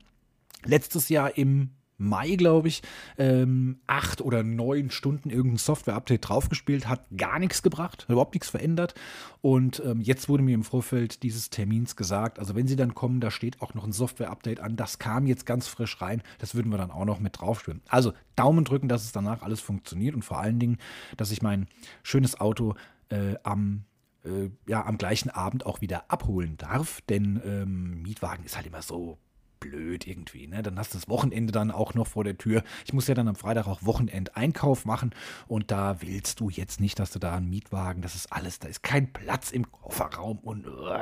letztes 0.64 1.10
Jahr 1.10 1.38
im 1.38 1.70
Mai, 1.98 2.36
glaube 2.36 2.68
ich, 2.68 2.82
ähm, 3.18 3.80
acht 3.88 4.22
oder 4.22 4.44
neun 4.44 4.92
Stunden 4.92 5.30
irgendein 5.30 5.58
Software-Update 5.58 6.28
draufgespielt, 6.28 6.88
hat 6.88 7.06
gar 7.16 7.40
nichts 7.40 7.64
gebracht, 7.64 8.06
überhaupt 8.10 8.34
nichts 8.34 8.50
verändert. 8.50 8.96
Und 9.42 9.82
ähm, 9.86 10.02
jetzt 10.02 10.28
wurde 10.28 10.44
mir 10.44 10.56
im 10.56 10.64
Vorfeld 10.64 11.24
dieses 11.24 11.50
Termins 11.50 11.96
gesagt, 11.96 12.40
also 12.40 12.56
wenn 12.56 12.68
sie 12.68 12.76
dann 12.76 12.96
kommen, 12.96 13.22
da 13.22 13.32
steht 13.32 13.62
auch 13.62 13.74
noch 13.74 13.86
ein 13.86 13.94
Software-Update 13.94 14.60
an, 14.60 14.76
das 14.76 15.00
kam 15.00 15.28
jetzt 15.28 15.46
ganz 15.46 15.68
frisch 15.68 16.02
rein, 16.02 16.22
das 16.40 16.56
würden 16.56 16.72
wir 16.72 16.78
dann 16.78 16.92
auch 16.92 17.06
noch 17.06 17.20
mit 17.20 17.40
draufspielen. 17.40 17.82
Also 17.88 18.14
Daumen 18.36 18.66
drücken, 18.66 18.90
dass 18.90 19.04
es 19.04 19.12
danach 19.12 19.42
alles 19.42 19.62
funktioniert 19.62 20.16
und 20.16 20.24
vor 20.24 20.40
allen 20.40 20.60
Dingen, 20.60 20.78
dass 21.18 21.32
ich 21.32 21.42
mein 21.42 21.68
schönes 22.04 22.40
Auto 22.40 22.76
äh, 23.10 23.36
am 23.44 23.86
äh, 24.26 24.50
ja, 24.68 24.86
am 24.86 24.98
gleichen 24.98 25.30
Abend 25.30 25.66
auch 25.66 25.82
wieder 25.82 26.10
abholen 26.10 26.58
darf, 26.58 27.02
denn 27.02 27.42
ähm, 27.46 28.02
Mietwagen 28.02 28.44
ist 28.44 28.56
halt 28.56 28.66
immer 28.66 28.82
so 28.82 29.20
blöd 29.60 30.08
irgendwie. 30.08 30.48
Ne? 30.48 30.64
Dann 30.64 30.78
hast 30.78 30.94
du 30.94 30.98
das 30.98 31.10
Wochenende 31.10 31.52
dann 31.52 31.72
auch 31.72 31.94
noch 31.94 32.08
vor 32.08 32.24
der 32.24 32.38
Tür. 32.38 32.64
Ich 32.86 32.94
muss 32.94 33.08
ja 33.08 33.16
dann 33.16 33.28
am 33.28 33.36
Freitag 33.36 33.68
auch 33.68 33.84
Wochenendeinkauf 33.84 34.86
machen 34.86 35.12
und 35.48 35.72
da 35.72 36.02
willst 36.02 36.40
du 36.40 36.50
jetzt 36.50 36.80
nicht, 36.80 37.00
dass 37.00 37.12
du 37.12 37.20
da 37.20 37.36
einen 37.36 37.50
Mietwagen, 37.50 38.02
das 38.02 38.16
ist 38.16 38.32
alles, 38.32 38.60
da 38.60 38.68
ist 38.68 38.84
kein 38.84 39.12
Platz 39.12 39.52
im 39.52 39.72
Kofferraum 39.72 40.40
und 40.40 40.68
uh, 40.68 40.98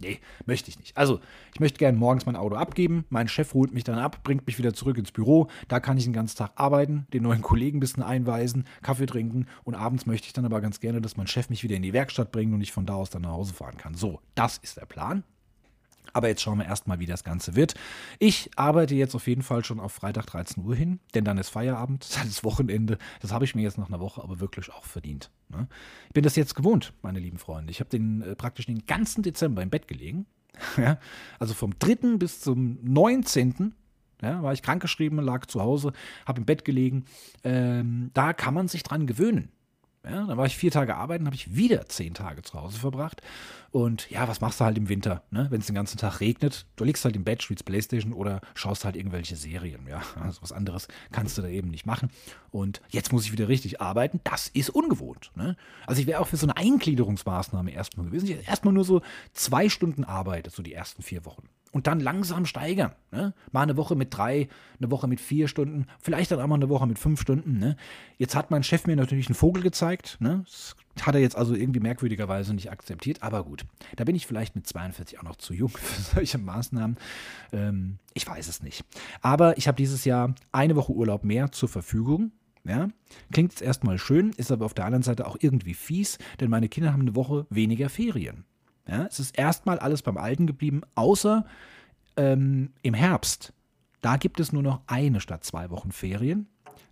nee, 0.00 0.20
möchte 0.46 0.70
ich 0.70 0.78
nicht. 0.78 0.96
Also, 0.96 1.20
ich 1.52 1.60
möchte 1.60 1.78
gerne 1.78 1.96
morgens 1.98 2.26
mein 2.26 2.36
Auto 2.36 2.56
abgeben, 2.56 3.04
mein 3.10 3.28
Chef 3.28 3.54
holt 3.54 3.72
mich 3.72 3.84
dann 3.84 3.98
ab, 3.98 4.22
bringt 4.22 4.46
mich 4.46 4.58
wieder 4.58 4.74
zurück 4.74 4.98
ins 4.98 5.12
Büro, 5.12 5.48
da 5.68 5.80
kann 5.80 5.96
ich 5.96 6.04
den 6.04 6.12
ganzen 6.12 6.36
Tag 6.36 6.52
arbeiten, 6.56 7.06
den 7.12 7.22
neuen 7.22 7.42
Kollegen 7.42 7.78
ein 7.78 7.80
bisschen 7.80 8.02
einweisen, 8.02 8.64
Kaffee 8.82 9.06
trinken 9.06 9.46
und 9.64 9.74
abends 9.74 10.06
möchte 10.06 10.26
ich 10.26 10.32
dann 10.32 10.44
aber 10.44 10.60
ganz 10.60 10.80
gerne, 10.80 11.00
dass 11.00 11.16
mein 11.16 11.26
Chef 11.26 11.50
mich 11.50 11.62
wieder 11.62 11.76
in 11.76 11.82
die 11.82 11.92
Werkstatt 11.92 12.32
bringt 12.32 12.54
und 12.54 12.60
ich 12.60 12.72
von 12.72 12.86
da 12.86 12.94
aus 12.94 13.10
dann 13.10 13.22
nach 13.22 13.30
Hause 13.30 13.54
fahren 13.54 13.76
kann. 13.76 13.94
So, 13.94 14.20
das 14.34 14.58
ist 14.58 14.76
der 14.76 14.86
Plan. 14.86 15.24
Aber 16.14 16.28
jetzt 16.28 16.42
schauen 16.42 16.58
wir 16.58 16.64
erstmal, 16.64 17.00
wie 17.00 17.06
das 17.06 17.24
Ganze 17.24 17.56
wird. 17.56 17.74
Ich 18.18 18.50
arbeite 18.56 18.94
jetzt 18.94 19.14
auf 19.14 19.26
jeden 19.26 19.42
Fall 19.42 19.64
schon 19.64 19.80
auf 19.80 19.92
Freitag 19.92 20.26
13 20.26 20.64
Uhr 20.64 20.74
hin, 20.74 21.00
denn 21.14 21.24
dann 21.24 21.36
ist 21.36 21.50
Feierabend, 21.50 22.06
das 22.14 22.24
ist 22.24 22.44
Wochenende. 22.44 22.98
Das 23.20 23.32
habe 23.32 23.44
ich 23.44 23.54
mir 23.54 23.62
jetzt 23.62 23.76
nach 23.76 23.88
einer 23.88 24.00
Woche 24.00 24.22
aber 24.22 24.40
wirklich 24.40 24.72
auch 24.72 24.84
verdient. 24.84 25.30
Ne? 25.50 25.68
Ich 26.06 26.14
bin 26.14 26.22
das 26.22 26.36
jetzt 26.36 26.54
gewohnt, 26.54 26.94
meine 27.02 27.18
lieben 27.18 27.38
Freunde. 27.38 27.70
Ich 27.70 27.80
habe 27.80 27.90
den 27.90 28.22
äh, 28.22 28.36
praktisch 28.36 28.66
den 28.66 28.86
ganzen 28.86 29.22
Dezember 29.22 29.62
im 29.62 29.70
Bett 29.70 29.88
gelegen. 29.88 30.26
ja? 30.76 30.98
Also 31.38 31.52
vom 31.52 31.78
3. 31.78 32.16
bis 32.16 32.40
zum 32.40 32.78
19. 32.82 33.74
Ja, 34.22 34.42
war 34.42 34.52
ich 34.52 34.62
krankgeschrieben, 34.62 35.18
lag 35.18 35.46
zu 35.46 35.60
Hause, 35.60 35.92
habe 36.24 36.38
im 36.38 36.46
Bett 36.46 36.64
gelegen. 36.64 37.04
Ähm, 37.42 38.10
da 38.14 38.32
kann 38.32 38.54
man 38.54 38.68
sich 38.68 38.82
dran 38.82 39.06
gewöhnen. 39.06 39.50
Ja, 40.04 40.26
dann 40.26 40.36
war 40.36 40.46
ich 40.46 40.56
vier 40.56 40.70
Tage 40.70 40.96
arbeiten, 40.96 41.26
habe 41.26 41.34
ich 41.36 41.56
wieder 41.56 41.86
zehn 41.88 42.14
Tage 42.14 42.42
zu 42.42 42.60
Hause 42.60 42.78
verbracht. 42.78 43.22
Und 43.70 44.08
ja, 44.10 44.28
was 44.28 44.40
machst 44.40 44.60
du 44.60 44.64
halt 44.64 44.76
im 44.76 44.88
Winter, 44.88 45.22
ne? 45.30 45.46
wenn 45.50 45.60
es 45.60 45.66
den 45.66 45.74
ganzen 45.74 45.98
Tag 45.98 46.20
regnet? 46.20 46.66
Du 46.76 46.84
liegst 46.84 47.04
halt 47.04 47.16
im 47.16 47.24
Bett, 47.24 47.42
spielst 47.42 47.64
Playstation 47.64 48.12
oder 48.12 48.40
schaust 48.54 48.84
halt 48.84 48.96
irgendwelche 48.96 49.34
Serien. 49.34 49.86
Ja, 49.88 50.02
also 50.20 50.42
was 50.42 50.52
anderes 50.52 50.88
kannst 51.10 51.38
du 51.38 51.42
da 51.42 51.48
eben 51.48 51.70
nicht 51.70 51.86
machen. 51.86 52.10
Und 52.50 52.82
jetzt 52.90 53.12
muss 53.12 53.24
ich 53.24 53.32
wieder 53.32 53.48
richtig 53.48 53.80
arbeiten. 53.80 54.20
Das 54.24 54.48
ist 54.48 54.70
ungewohnt. 54.70 55.32
Ne? 55.34 55.56
Also 55.86 56.00
ich 56.00 56.06
wäre 56.06 56.20
auch 56.20 56.28
für 56.28 56.36
so 56.36 56.46
eine 56.46 56.56
Eingliederungsmaßnahme 56.56 57.72
erstmal 57.72 58.06
gewesen. 58.06 58.28
Ich 58.28 58.46
erstmal 58.46 58.74
nur 58.74 58.84
so 58.84 59.02
zwei 59.32 59.68
Stunden 59.68 60.04
Arbeit, 60.04 60.50
so 60.52 60.62
die 60.62 60.74
ersten 60.74 61.02
vier 61.02 61.24
Wochen 61.24 61.48
und 61.74 61.88
dann 61.88 61.98
langsam 62.00 62.46
steigern. 62.46 62.92
Ne? 63.10 63.34
Mal 63.50 63.62
eine 63.62 63.76
Woche 63.76 63.96
mit 63.96 64.16
drei, 64.16 64.48
eine 64.78 64.90
Woche 64.90 65.08
mit 65.08 65.20
vier 65.20 65.48
Stunden, 65.48 65.86
vielleicht 66.00 66.30
dann 66.30 66.40
auch 66.40 66.46
mal 66.46 66.54
eine 66.54 66.68
Woche 66.68 66.86
mit 66.86 67.00
fünf 67.00 67.20
Stunden. 67.20 67.58
Ne? 67.58 67.76
Jetzt 68.16 68.36
hat 68.36 68.52
mein 68.52 68.62
Chef 68.62 68.86
mir 68.86 68.94
natürlich 68.94 69.26
einen 69.26 69.34
Vogel 69.34 69.62
gezeigt. 69.62 70.16
Ne? 70.20 70.44
Das 70.44 70.76
hat 71.02 71.16
er 71.16 71.20
jetzt 71.20 71.36
also 71.36 71.54
irgendwie 71.54 71.80
merkwürdigerweise 71.80 72.54
nicht 72.54 72.70
akzeptiert, 72.70 73.24
aber 73.24 73.42
gut. 73.42 73.66
Da 73.96 74.04
bin 74.04 74.14
ich 74.14 74.26
vielleicht 74.26 74.54
mit 74.54 74.68
42 74.68 75.18
auch 75.18 75.24
noch 75.24 75.36
zu 75.36 75.52
jung 75.52 75.68
für 75.76 76.00
solche 76.00 76.38
Maßnahmen. 76.38 76.96
Ähm, 77.52 77.98
ich 78.14 78.26
weiß 78.26 78.46
es 78.46 78.62
nicht. 78.62 78.84
Aber 79.20 79.58
ich 79.58 79.66
habe 79.66 79.76
dieses 79.76 80.04
Jahr 80.04 80.34
eine 80.52 80.76
Woche 80.76 80.92
Urlaub 80.92 81.24
mehr 81.24 81.50
zur 81.50 81.68
Verfügung. 81.68 82.30
Ja, 82.66 82.88
klingt 83.30 83.52
jetzt 83.52 83.60
erstmal 83.60 83.98
schön, 83.98 84.30
ist 84.38 84.50
aber 84.50 84.64
auf 84.64 84.72
der 84.72 84.86
anderen 84.86 85.02
Seite 85.02 85.26
auch 85.26 85.36
irgendwie 85.38 85.74
fies, 85.74 86.16
denn 86.40 86.48
meine 86.48 86.70
Kinder 86.70 86.94
haben 86.94 87.02
eine 87.02 87.14
Woche 87.14 87.46
weniger 87.50 87.90
Ferien. 87.90 88.46
Ja, 88.88 89.06
es 89.06 89.18
ist 89.18 89.38
erstmal 89.38 89.78
alles 89.78 90.02
beim 90.02 90.16
Alten 90.16 90.46
geblieben, 90.46 90.82
außer 90.94 91.46
ähm, 92.16 92.70
im 92.82 92.94
Herbst. 92.94 93.52
Da 94.00 94.16
gibt 94.16 94.40
es 94.40 94.52
nur 94.52 94.62
noch 94.62 94.82
eine 94.86 95.20
statt 95.20 95.44
zwei 95.44 95.70
Wochen 95.70 95.90
Ferien 95.90 96.46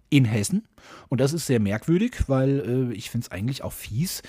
in 0.08 0.24
Hessen. 0.24 0.66
Und 1.08 1.20
das 1.20 1.32
ist 1.32 1.46
sehr 1.46 1.60
merkwürdig, 1.60 2.28
weil 2.28 2.90
äh, 2.90 2.94
ich 2.94 3.10
finde 3.10 3.26
es 3.26 3.30
eigentlich 3.30 3.62
auch 3.62 3.72
fies, 3.72 4.22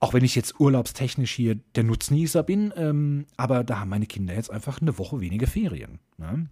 auch 0.00 0.12
wenn 0.14 0.24
ich 0.24 0.34
jetzt 0.34 0.60
urlaubstechnisch 0.60 1.32
hier 1.32 1.56
der 1.74 1.84
Nutznießer 1.84 2.42
bin, 2.42 2.72
ähm, 2.76 3.26
aber 3.36 3.64
da 3.64 3.80
haben 3.80 3.88
meine 3.88 4.06
Kinder 4.06 4.34
jetzt 4.34 4.50
einfach 4.50 4.80
eine 4.80 4.96
Woche 4.98 5.20
weniger 5.20 5.46
Ferien. 5.46 5.98
Ne? 6.18 6.46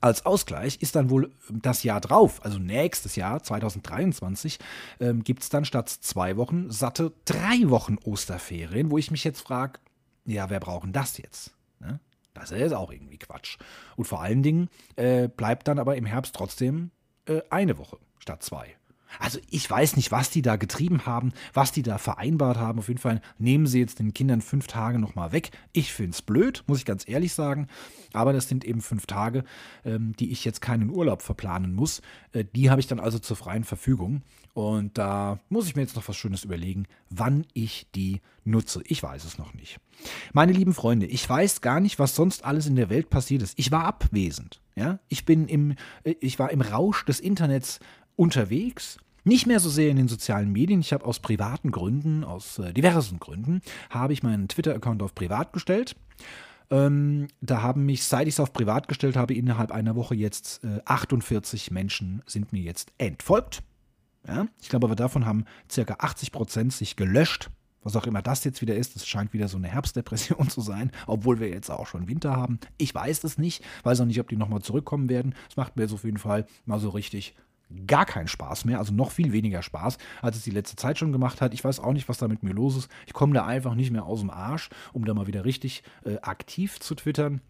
Als 0.00 0.24
Ausgleich 0.24 0.80
ist 0.80 0.94
dann 0.96 1.10
wohl 1.10 1.32
das 1.48 1.82
Jahr 1.82 2.00
drauf, 2.00 2.44
also 2.44 2.58
nächstes 2.58 3.16
Jahr, 3.16 3.42
2023, 3.42 4.58
ähm, 5.00 5.24
gibt 5.24 5.42
es 5.42 5.48
dann 5.48 5.64
statt 5.64 5.88
zwei 5.88 6.36
Wochen 6.36 6.70
satte 6.70 7.12
drei 7.24 7.68
Wochen 7.68 7.98
Osterferien, 8.04 8.90
wo 8.90 8.98
ich 8.98 9.10
mich 9.10 9.24
jetzt 9.24 9.40
frage, 9.40 9.80
ja, 10.24 10.48
wer 10.48 10.60
brauchen 10.60 10.92
das 10.92 11.18
jetzt? 11.18 11.52
Ne? 11.80 11.98
Das 12.34 12.52
ist 12.52 12.72
auch 12.72 12.92
irgendwie 12.92 13.18
Quatsch. 13.18 13.58
Und 13.96 14.06
vor 14.06 14.22
allen 14.22 14.42
Dingen 14.42 14.68
äh, 14.96 15.28
bleibt 15.28 15.66
dann 15.68 15.78
aber 15.78 15.96
im 15.96 16.06
Herbst 16.06 16.34
trotzdem 16.34 16.90
äh, 17.26 17.40
eine 17.50 17.76
Woche 17.78 17.98
statt 18.18 18.42
zwei. 18.42 18.76
Also 19.18 19.38
ich 19.50 19.68
weiß 19.68 19.96
nicht, 19.96 20.12
was 20.12 20.30
die 20.30 20.42
da 20.42 20.56
getrieben 20.56 21.06
haben, 21.06 21.32
was 21.52 21.72
die 21.72 21.82
da 21.82 21.98
vereinbart 21.98 22.58
haben. 22.58 22.78
Auf 22.78 22.88
jeden 22.88 23.00
Fall 23.00 23.20
nehmen 23.38 23.66
sie 23.66 23.80
jetzt 23.80 23.98
den 23.98 24.14
Kindern 24.14 24.40
fünf 24.40 24.66
Tage 24.66 24.98
nochmal 24.98 25.32
weg. 25.32 25.50
Ich 25.72 25.92
finde 25.92 26.12
es 26.12 26.22
blöd, 26.22 26.64
muss 26.66 26.78
ich 26.78 26.84
ganz 26.84 27.08
ehrlich 27.08 27.32
sagen. 27.32 27.68
Aber 28.12 28.32
das 28.32 28.48
sind 28.48 28.64
eben 28.64 28.80
fünf 28.80 29.06
Tage, 29.06 29.44
ähm, 29.84 30.14
die 30.18 30.32
ich 30.32 30.44
jetzt 30.44 30.60
keinen 30.60 30.90
Urlaub 30.90 31.22
verplanen 31.22 31.74
muss. 31.74 32.02
Äh, 32.32 32.44
die 32.54 32.70
habe 32.70 32.80
ich 32.80 32.86
dann 32.86 33.00
also 33.00 33.18
zur 33.18 33.36
freien 33.36 33.64
Verfügung. 33.64 34.22
Und 34.52 34.98
da 34.98 35.38
muss 35.48 35.66
ich 35.66 35.76
mir 35.76 35.82
jetzt 35.82 35.96
noch 35.96 36.08
was 36.08 36.16
Schönes 36.16 36.44
überlegen, 36.44 36.86
wann 37.08 37.46
ich 37.54 37.86
die 37.94 38.20
nutze. 38.44 38.82
Ich 38.84 39.02
weiß 39.02 39.24
es 39.24 39.38
noch 39.38 39.54
nicht. 39.54 39.78
Meine 40.32 40.52
lieben 40.52 40.74
Freunde, 40.74 41.06
ich 41.06 41.28
weiß 41.28 41.60
gar 41.60 41.78
nicht, 41.80 41.98
was 41.98 42.16
sonst 42.16 42.44
alles 42.44 42.66
in 42.66 42.74
der 42.74 42.90
Welt 42.90 43.10
passiert 43.10 43.42
ist. 43.42 43.58
Ich 43.58 43.70
war 43.70 43.84
abwesend. 43.84 44.60
Ja? 44.74 44.98
Ich, 45.08 45.24
bin 45.24 45.46
im, 45.46 45.76
äh, 46.04 46.14
ich 46.20 46.38
war 46.38 46.50
im 46.50 46.62
Rausch 46.62 47.04
des 47.04 47.20
Internets 47.20 47.80
unterwegs. 48.20 48.98
Nicht 49.24 49.46
mehr 49.46 49.60
so 49.60 49.70
sehr 49.70 49.90
in 49.90 49.96
den 49.96 50.08
sozialen 50.08 50.52
Medien. 50.52 50.80
Ich 50.80 50.92
habe 50.92 51.06
aus 51.06 51.20
privaten 51.20 51.70
Gründen, 51.70 52.22
aus 52.22 52.58
äh, 52.58 52.74
diversen 52.74 53.18
Gründen, 53.18 53.62
habe 53.88 54.12
ich 54.12 54.22
meinen 54.22 54.46
Twitter-Account 54.46 55.02
auf 55.02 55.14
privat 55.14 55.54
gestellt. 55.54 55.96
Ähm, 56.70 57.28
da 57.40 57.62
haben 57.62 57.86
mich, 57.86 58.04
seit 58.04 58.28
ich 58.28 58.34
es 58.34 58.40
auf 58.40 58.52
privat 58.52 58.88
gestellt 58.88 59.16
habe, 59.16 59.32
innerhalb 59.32 59.72
einer 59.72 59.96
Woche 59.96 60.14
jetzt 60.14 60.62
äh, 60.64 60.80
48 60.84 61.70
Menschen 61.70 62.22
sind 62.26 62.52
mir 62.52 62.60
jetzt 62.60 62.92
entfolgt. 62.98 63.62
Ja? 64.28 64.46
Ich 64.60 64.68
glaube 64.68 64.86
aber 64.86 64.96
davon 64.96 65.24
haben 65.24 65.46
circa 65.70 65.96
80 65.98 66.30
Prozent 66.30 66.72
sich 66.74 66.96
gelöscht. 66.96 67.48
Was 67.82 67.96
auch 67.96 68.06
immer 68.06 68.20
das 68.20 68.44
jetzt 68.44 68.60
wieder 68.60 68.76
ist, 68.76 68.96
das 68.96 69.06
scheint 69.06 69.32
wieder 69.32 69.48
so 69.48 69.56
eine 69.56 69.68
Herbstdepression 69.68 70.48
zu 70.50 70.60
sein, 70.60 70.92
obwohl 71.06 71.40
wir 71.40 71.48
jetzt 71.48 71.70
auch 71.70 71.86
schon 71.86 72.06
Winter 72.06 72.36
haben. 72.36 72.60
Ich 72.76 72.94
weiß 72.94 73.24
es 73.24 73.38
nicht, 73.38 73.64
weiß 73.82 74.02
auch 74.02 74.06
nicht, 74.06 74.20
ob 74.20 74.28
die 74.28 74.36
nochmal 74.36 74.60
zurückkommen 74.60 75.08
werden. 75.08 75.34
Es 75.48 75.56
macht 75.56 75.76
mir 75.76 75.84
jetzt 75.84 75.94
auf 75.94 76.04
jeden 76.04 76.18
Fall 76.18 76.46
mal 76.66 76.78
so 76.78 76.90
richtig 76.90 77.34
gar 77.86 78.06
keinen 78.06 78.28
Spaß 78.28 78.64
mehr, 78.64 78.78
also 78.78 78.92
noch 78.92 79.10
viel 79.10 79.32
weniger 79.32 79.62
Spaß, 79.62 79.98
als 80.22 80.36
es 80.36 80.42
die 80.42 80.50
letzte 80.50 80.76
Zeit 80.76 80.98
schon 80.98 81.12
gemacht 81.12 81.40
hat. 81.40 81.54
Ich 81.54 81.64
weiß 81.64 81.80
auch 81.80 81.92
nicht, 81.92 82.08
was 82.08 82.18
da 82.18 82.28
mit 82.28 82.42
mir 82.42 82.52
los 82.52 82.76
ist. 82.76 82.90
Ich 83.06 83.12
komme 83.12 83.34
da 83.34 83.46
einfach 83.46 83.74
nicht 83.74 83.90
mehr 83.90 84.04
aus 84.04 84.20
dem 84.20 84.30
Arsch, 84.30 84.70
um 84.92 85.04
da 85.04 85.14
mal 85.14 85.26
wieder 85.26 85.44
richtig 85.44 85.82
äh, 86.04 86.18
aktiv 86.20 86.80
zu 86.80 86.94
twittern. 86.94 87.40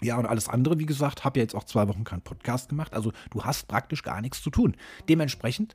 Ja, 0.00 0.16
und 0.16 0.26
alles 0.26 0.48
andere, 0.48 0.78
wie 0.78 0.86
gesagt, 0.86 1.24
habe 1.24 1.40
ja 1.40 1.42
jetzt 1.42 1.56
auch 1.56 1.64
zwei 1.64 1.88
Wochen 1.88 2.04
keinen 2.04 2.22
Podcast 2.22 2.68
gemacht. 2.68 2.94
Also 2.94 3.12
du 3.30 3.44
hast 3.44 3.66
praktisch 3.66 4.02
gar 4.02 4.20
nichts 4.20 4.42
zu 4.42 4.50
tun. 4.50 4.76
Dementsprechend. 5.08 5.74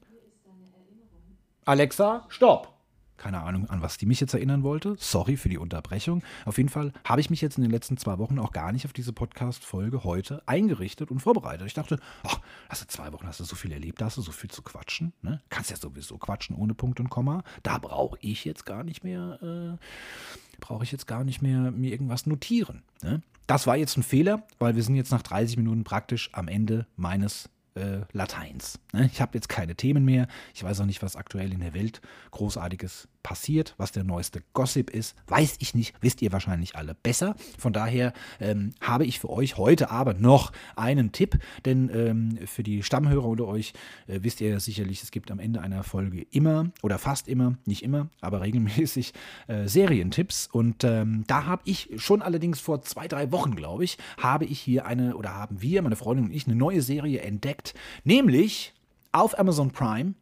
Alexa, 1.65 2.25
stopp! 2.29 2.72
Keine 3.17 3.41
Ahnung, 3.41 3.69
an 3.69 3.81
was 3.81 3.97
die 3.97 4.05
mich 4.05 4.19
jetzt 4.19 4.33
erinnern 4.33 4.63
wollte. 4.63 4.95
Sorry 4.97 5.37
für 5.37 5.49
die 5.49 5.57
Unterbrechung. 5.57 6.23
Auf 6.45 6.57
jeden 6.57 6.69
Fall 6.69 6.91
habe 7.05 7.21
ich 7.21 7.29
mich 7.29 7.41
jetzt 7.41 7.57
in 7.57 7.63
den 7.63 7.71
letzten 7.71 7.97
zwei 7.97 8.17
Wochen 8.17 8.39
auch 8.39 8.51
gar 8.51 8.71
nicht 8.71 8.85
auf 8.85 8.93
diese 8.93 9.13
Podcast-Folge 9.13 10.03
heute 10.03 10.41
eingerichtet 10.45 11.11
und 11.11 11.19
vorbereitet. 11.19 11.67
Ich 11.67 11.73
dachte, 11.73 11.99
ach, 12.23 12.39
hast 12.69 12.81
du 12.81 12.87
zwei 12.87 13.13
Wochen, 13.13 13.27
hast 13.27 13.39
du 13.39 13.43
so 13.43 13.55
viel 13.55 13.71
erlebt, 13.71 14.01
hast 14.01 14.17
du 14.17 14.21
so 14.21 14.31
viel 14.31 14.49
zu 14.49 14.61
quatschen. 14.61 15.13
Ne? 15.21 15.41
Kannst 15.49 15.69
ja 15.69 15.77
sowieso 15.77 16.17
quatschen 16.17 16.55
ohne 16.55 16.73
Punkt 16.73 16.99
und 16.99 17.09
Komma. 17.09 17.43
Da 17.61 17.77
brauche 17.77 18.17
ich 18.21 18.45
jetzt 18.45 18.65
gar 18.65 18.83
nicht 18.83 19.03
mehr, 19.03 19.39
äh, 19.41 20.57
brauche 20.59 20.83
ich 20.83 20.91
jetzt 20.91 21.07
gar 21.07 21.23
nicht 21.23 21.41
mehr 21.41 21.71
mir 21.71 21.91
irgendwas 21.91 22.25
notieren. 22.25 22.83
Ne? 23.01 23.21
Das 23.47 23.67
war 23.67 23.77
jetzt 23.77 23.97
ein 23.97 24.03
Fehler, 24.03 24.43
weil 24.59 24.75
wir 24.75 24.83
sind 24.83 24.95
jetzt 24.95 25.11
nach 25.11 25.21
30 25.21 25.57
Minuten 25.57 25.83
praktisch 25.83 26.29
am 26.33 26.47
Ende 26.47 26.87
meines 26.95 27.49
äh, 27.75 28.01
Lateins. 28.11 28.79
Ne? 28.91 29.09
Ich 29.11 29.21
habe 29.21 29.31
jetzt 29.35 29.49
keine 29.49 29.75
Themen 29.75 30.05
mehr. 30.05 30.27
Ich 30.53 30.63
weiß 30.63 30.81
auch 30.81 30.85
nicht, 30.85 31.01
was 31.01 31.15
aktuell 31.15 31.51
in 31.53 31.59
der 31.59 31.73
Welt 31.73 32.01
großartiges 32.31 33.07
passiert, 33.23 33.73
was 33.77 33.91
der 33.91 34.03
neueste 34.03 34.43
Gossip 34.53 34.89
ist, 34.89 35.15
weiß 35.27 35.55
ich 35.59 35.73
nicht, 35.73 35.95
wisst 36.01 36.21
ihr 36.21 36.31
wahrscheinlich 36.31 36.75
alle 36.75 36.93
besser. 36.93 37.35
Von 37.57 37.73
daher 37.73 38.13
ähm, 38.39 38.73
habe 38.81 39.05
ich 39.05 39.19
für 39.19 39.29
euch 39.29 39.57
heute 39.57 39.89
aber 39.89 40.13
noch 40.13 40.51
einen 40.75 41.13
Tipp, 41.13 41.39
denn 41.65 41.89
ähm, 41.93 42.37
für 42.45 42.63
die 42.63 42.83
Stammhörer 42.83 43.25
unter 43.25 43.47
euch 43.47 43.73
äh, 44.07 44.19
wisst 44.21 44.41
ihr 44.41 44.49
ja 44.49 44.59
sicherlich, 44.59 45.01
es 45.01 45.11
gibt 45.11 45.31
am 45.31 45.39
Ende 45.39 45.61
einer 45.61 45.83
Folge 45.83 46.25
immer 46.31 46.69
oder 46.81 46.99
fast 46.99 47.29
immer, 47.29 47.57
nicht 47.65 47.81
immer, 47.81 48.09
aber 48.19 48.41
regelmäßig 48.41 49.13
äh, 49.47 49.67
Serientipps 49.67 50.49
und 50.51 50.83
ähm, 50.83 51.23
da 51.25 51.45
habe 51.45 51.61
ich 51.65 51.89
schon 51.95 52.21
allerdings 52.21 52.59
vor 52.59 52.81
zwei, 52.81 53.07
drei 53.07 53.31
Wochen, 53.31 53.55
glaube 53.55 53.85
ich, 53.85 53.97
habe 54.17 54.43
ich 54.45 54.59
hier 54.59 54.85
eine 54.85 55.15
oder 55.15 55.33
haben 55.33 55.61
wir, 55.61 55.81
meine 55.81 55.95
Freundin 55.95 56.25
und 56.25 56.33
ich, 56.33 56.45
eine 56.45 56.55
neue 56.55 56.81
Serie 56.81 57.21
entdeckt, 57.21 57.62
nämlich 58.03 58.73
auf 59.11 59.37
Amazon 59.37 59.71
Prime 59.71 60.15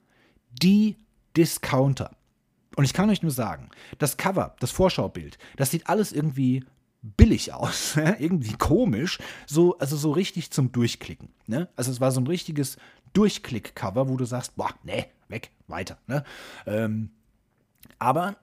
die 0.62 0.98
Discounter. 1.36 2.12
Und 2.76 2.86
ich 2.86 2.94
kann 2.94 3.10
euch 3.10 3.22
nur 3.22 3.32
sagen, 3.32 3.70
das 3.98 4.18
Cover, 4.18 4.56
das 4.60 4.72
Vorschaubild, 4.72 5.38
das 5.58 5.72
sieht 5.72 5.88
alles 5.88 6.12
irgendwie 6.12 6.64
billig 7.02 7.54
aus, 7.54 7.96
irgendwie 8.20 8.54
komisch, 8.54 9.20
so, 9.46 9.78
also 9.80 9.98
so 9.98 10.12
richtig 10.12 10.52
zum 10.52 10.72
Durchklicken. 10.72 11.30
Ne? 11.48 11.68
Also 11.76 11.92
es 11.92 12.00
war 12.00 12.12
so 12.12 12.22
ein 12.22 12.28
richtiges 12.28 12.78
Durchklick-Cover, 13.14 14.08
wo 14.08 14.18
du 14.18 14.26
sagst, 14.26 14.56
boah, 14.56 14.70
nee, 14.84 15.06
weg, 15.28 15.52
weiter. 15.68 15.98
Ne? 16.08 16.24
Ähm, 16.66 17.12
aber 18.00 18.38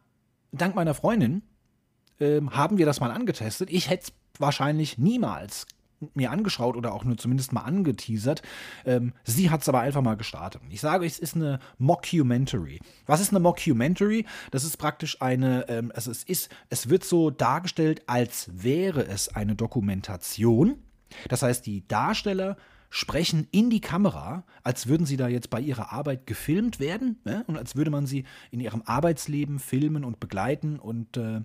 dank 0.52 0.74
meiner 0.74 0.94
Freundin 0.94 1.42
ähm, 2.20 2.54
haben 2.54 2.78
wir 2.78 2.86
das 2.86 3.00
mal 3.00 3.10
angetestet. 3.10 3.70
Ich 3.70 3.88
hätte 3.88 4.04
es 4.04 4.12
wahrscheinlich 4.40 4.98
niemals 4.98 5.66
mir 6.14 6.30
angeschaut 6.30 6.76
oder 6.76 6.92
auch 6.92 7.04
nur 7.04 7.16
zumindest 7.16 7.52
mal 7.52 7.62
angeteasert. 7.62 8.42
Ähm, 8.84 9.12
sie 9.24 9.50
hat 9.50 9.62
es 9.62 9.68
aber 9.68 9.80
einfach 9.80 10.02
mal 10.02 10.16
gestartet. 10.16 10.62
Ich 10.70 10.80
sage, 10.80 11.06
es 11.06 11.18
ist 11.18 11.34
eine 11.34 11.58
Mockumentary. 11.78 12.80
Was 13.06 13.20
ist 13.20 13.30
eine 13.30 13.40
Mockumentary? 13.40 14.26
Das 14.50 14.64
ist 14.64 14.76
praktisch 14.76 15.20
eine, 15.20 15.68
ähm, 15.68 15.92
also 15.94 16.10
es 16.10 16.24
ist, 16.24 16.50
es 16.68 16.88
wird 16.88 17.04
so 17.04 17.30
dargestellt, 17.30 18.02
als 18.06 18.50
wäre 18.52 19.06
es 19.06 19.28
eine 19.28 19.54
Dokumentation. 19.54 20.82
Das 21.28 21.42
heißt, 21.42 21.64
die 21.66 21.86
Darsteller 21.88 22.56
sprechen 22.90 23.46
in 23.50 23.70
die 23.70 23.80
Kamera, 23.80 24.44
als 24.62 24.86
würden 24.86 25.06
sie 25.06 25.16
da 25.16 25.28
jetzt 25.28 25.50
bei 25.50 25.60
ihrer 25.60 25.92
Arbeit 25.92 26.26
gefilmt 26.26 26.80
werden 26.80 27.20
ne? 27.24 27.44
und 27.46 27.58
als 27.58 27.76
würde 27.76 27.90
man 27.90 28.06
sie 28.06 28.24
in 28.50 28.60
ihrem 28.60 28.82
Arbeitsleben 28.84 29.58
filmen 29.58 30.04
und 30.04 30.20
begleiten 30.20 30.78
und 30.78 31.16
äh, 31.16 31.42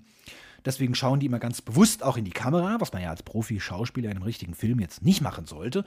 Deswegen 0.66 0.96
schauen 0.96 1.20
die 1.20 1.26
immer 1.26 1.40
ganz 1.40 1.62
bewusst 1.62 2.04
auch 2.04 2.18
in 2.18 2.26
die 2.26 2.32
Kamera, 2.32 2.78
was 2.80 2.94
man 2.94 3.02
ja 3.02 3.10
als 3.10 3.24
Profi-Schauspieler 3.24 4.10
in 4.10 4.18
einem 4.18 4.24
richtigen 4.24 4.56
Film 4.56 4.80
jetzt 4.80 5.04
nicht 5.04 5.22
machen 5.22 5.46
sollte. 5.46 5.86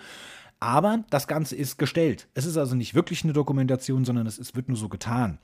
Aber 0.60 1.04
das 1.10 1.26
Ganze 1.26 1.56
ist 1.56 1.78
gestellt. 1.78 2.28
Es 2.34 2.46
ist 2.46 2.56
also 2.56 2.74
nicht 2.74 2.94
wirklich 2.94 3.24
eine 3.24 3.32
Dokumentation, 3.32 4.04
sondern 4.04 4.26
es 4.26 4.38
ist, 4.38 4.56
wird 4.56 4.68
nur 4.68 4.78
so 4.78 4.88
getan. 4.88 5.38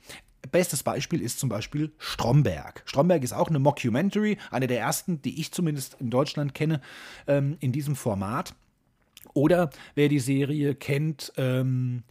Bestes 0.51 0.83
Beispiel 0.83 1.21
ist 1.21 1.39
zum 1.39 1.49
Beispiel 1.49 1.93
Stromberg. 1.97 2.83
Stromberg 2.85 3.23
ist 3.23 3.33
auch 3.33 3.47
eine 3.47 3.59
Mockumentary, 3.59 4.37
eine 4.51 4.67
der 4.67 4.79
ersten, 4.79 5.21
die 5.21 5.39
ich 5.39 5.51
zumindest 5.51 5.97
in 5.99 6.09
Deutschland 6.09 6.53
kenne, 6.53 6.81
ähm, 7.27 7.57
in 7.59 7.71
diesem 7.71 7.95
Format. 7.95 8.55
Oder 9.33 9.69
wer 9.95 10.09
die 10.09 10.19
Serie 10.19 10.75
kennt, 10.75 11.31
ähm, 11.37 12.03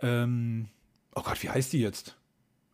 ähm, 0.00 0.68
oh 1.14 1.22
Gott, 1.22 1.42
wie 1.42 1.50
heißt 1.50 1.72
die 1.72 1.80
jetzt? 1.80 2.16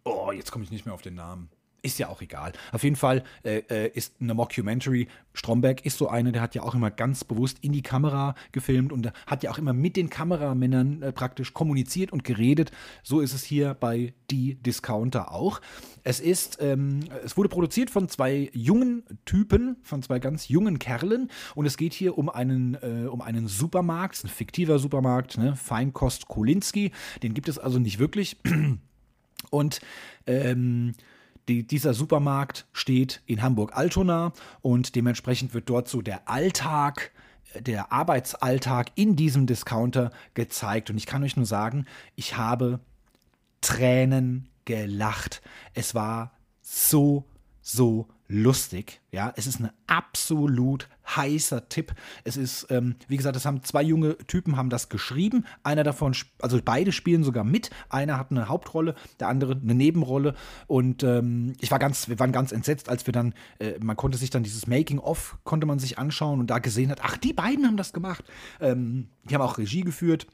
Oh, 0.04 0.30
jetzt 0.32 0.50
komme 0.50 0.64
ich 0.64 0.70
nicht 0.70 0.84
mehr 0.84 0.94
auf 0.94 1.02
den 1.02 1.14
Namen. 1.14 1.48
Ist 1.80 1.98
ja 2.00 2.08
auch 2.08 2.20
egal. 2.20 2.52
Auf 2.72 2.82
jeden 2.82 2.96
Fall 2.96 3.22
äh, 3.44 3.58
äh, 3.70 3.88
ist 3.94 4.14
eine 4.20 4.34
Mockumentary. 4.34 5.06
Stromberg 5.32 5.86
ist 5.86 5.96
so 5.96 6.08
eine, 6.08 6.32
der 6.32 6.42
hat 6.42 6.56
ja 6.56 6.62
auch 6.62 6.74
immer 6.74 6.90
ganz 6.90 7.22
bewusst 7.22 7.58
in 7.60 7.70
die 7.70 7.82
Kamera 7.82 8.34
gefilmt 8.50 8.92
und 8.92 9.12
hat 9.28 9.44
ja 9.44 9.52
auch 9.52 9.58
immer 9.58 9.72
mit 9.72 9.96
den 9.96 10.10
Kameramännern 10.10 11.02
äh, 11.02 11.12
praktisch 11.12 11.54
kommuniziert 11.54 12.12
und 12.12 12.24
geredet. 12.24 12.72
So 13.04 13.20
ist 13.20 13.32
es 13.32 13.44
hier 13.44 13.74
bei 13.74 14.12
Die 14.28 14.56
Discounter 14.56 15.30
auch. 15.32 15.60
Es 16.02 16.18
ist, 16.18 16.58
ähm, 16.60 17.00
es 17.24 17.36
wurde 17.36 17.48
produziert 17.48 17.90
von 17.90 18.08
zwei 18.08 18.50
jungen 18.52 19.04
Typen, 19.24 19.76
von 19.82 20.02
zwei 20.02 20.18
ganz 20.18 20.48
jungen 20.48 20.80
Kerlen 20.80 21.30
und 21.54 21.64
es 21.64 21.76
geht 21.76 21.92
hier 21.92 22.18
um 22.18 22.28
einen, 22.28 22.74
äh, 22.74 23.06
um 23.06 23.20
einen 23.20 23.46
Supermarkt, 23.46 24.24
ein 24.24 24.28
fiktiver 24.28 24.80
Supermarkt, 24.80 25.38
ne? 25.38 25.54
Feinkost 25.54 26.26
Kolinski. 26.26 26.90
Den 27.22 27.34
gibt 27.34 27.48
es 27.48 27.58
also 27.58 27.78
nicht 27.78 28.00
wirklich. 28.00 28.36
Und 29.50 29.80
ähm, 30.26 30.94
die, 31.48 31.66
dieser 31.66 31.94
Supermarkt 31.94 32.66
steht 32.72 33.22
in 33.26 33.42
Hamburg-Altona 33.42 34.32
und 34.60 34.94
dementsprechend 34.94 35.54
wird 35.54 35.68
dort 35.68 35.88
so 35.88 36.02
der 36.02 36.28
Alltag, 36.28 37.10
der 37.58 37.92
Arbeitsalltag 37.92 38.92
in 38.94 39.16
diesem 39.16 39.46
Discounter 39.46 40.10
gezeigt. 40.34 40.90
Und 40.90 40.98
ich 40.98 41.06
kann 41.06 41.24
euch 41.24 41.36
nur 41.36 41.46
sagen, 41.46 41.86
ich 42.14 42.36
habe 42.36 42.80
Tränen 43.60 44.48
gelacht. 44.64 45.42
Es 45.74 45.94
war 45.94 46.32
so, 46.60 47.24
so 47.62 48.06
lustig. 48.28 49.00
Ja, 49.10 49.32
es 49.36 49.46
ist 49.46 49.58
ein 49.58 49.70
absolut 49.86 50.88
heißer 51.16 51.70
Tipp. 51.70 51.94
Es 52.24 52.36
ist, 52.36 52.66
ähm, 52.70 52.96
wie 53.08 53.16
gesagt, 53.16 53.34
das 53.34 53.46
haben 53.46 53.62
zwei 53.62 53.82
junge 53.82 54.18
Typen 54.18 54.56
haben 54.56 54.68
das 54.68 54.90
geschrieben. 54.90 55.46
Einer 55.62 55.82
davon, 55.82 56.14
also 56.40 56.60
beide 56.62 56.92
spielen 56.92 57.24
sogar 57.24 57.42
mit. 57.42 57.70
Einer 57.88 58.18
hat 58.18 58.30
eine 58.30 58.48
Hauptrolle, 58.48 58.94
der 59.18 59.28
andere 59.28 59.52
eine 59.52 59.74
Nebenrolle. 59.74 60.34
Und 60.66 61.02
ähm, 61.02 61.54
ich 61.60 61.70
war 61.70 61.78
ganz, 61.78 62.08
wir 62.08 62.18
waren 62.18 62.32
ganz 62.32 62.52
entsetzt, 62.52 62.90
als 62.90 63.06
wir 63.06 63.12
dann, 63.12 63.32
äh, 63.58 63.78
man 63.80 63.96
konnte 63.96 64.18
sich 64.18 64.28
dann 64.28 64.42
dieses 64.42 64.66
Making-of 64.66 65.38
konnte 65.44 65.66
man 65.66 65.78
sich 65.78 65.98
anschauen 65.98 66.40
und 66.40 66.48
da 66.48 66.58
gesehen 66.58 66.90
hat, 66.90 67.00
ach, 67.02 67.16
die 67.16 67.32
beiden 67.32 67.66
haben 67.66 67.78
das 67.78 67.94
gemacht. 67.94 68.24
Ähm, 68.60 69.08
die 69.24 69.34
haben 69.34 69.42
auch 69.42 69.56
Regie 69.56 69.82
geführt. 69.82 70.26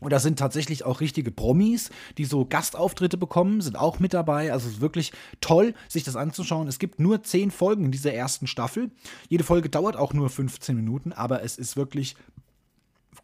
Und 0.00 0.12
da 0.12 0.18
sind 0.18 0.38
tatsächlich 0.38 0.84
auch 0.84 1.00
richtige 1.00 1.30
Promis, 1.30 1.90
die 2.18 2.24
so 2.24 2.44
Gastauftritte 2.44 3.16
bekommen, 3.16 3.60
sind 3.60 3.78
auch 3.78 3.98
mit 3.98 4.14
dabei. 4.14 4.52
Also 4.52 4.68
es 4.68 4.74
ist 4.74 4.80
wirklich 4.80 5.12
toll, 5.40 5.74
sich 5.88 6.04
das 6.04 6.16
anzuschauen. 6.16 6.68
Es 6.68 6.78
gibt 6.78 6.98
nur 6.98 7.22
zehn 7.22 7.50
Folgen 7.50 7.84
in 7.84 7.92
dieser 7.92 8.12
ersten 8.12 8.46
Staffel. 8.46 8.90
Jede 9.28 9.44
Folge 9.44 9.68
dauert 9.68 9.96
auch 9.96 10.12
nur 10.12 10.30
15 10.30 10.74
Minuten, 10.74 11.12
aber 11.12 11.42
es 11.42 11.58
ist 11.58 11.76
wirklich 11.76 12.16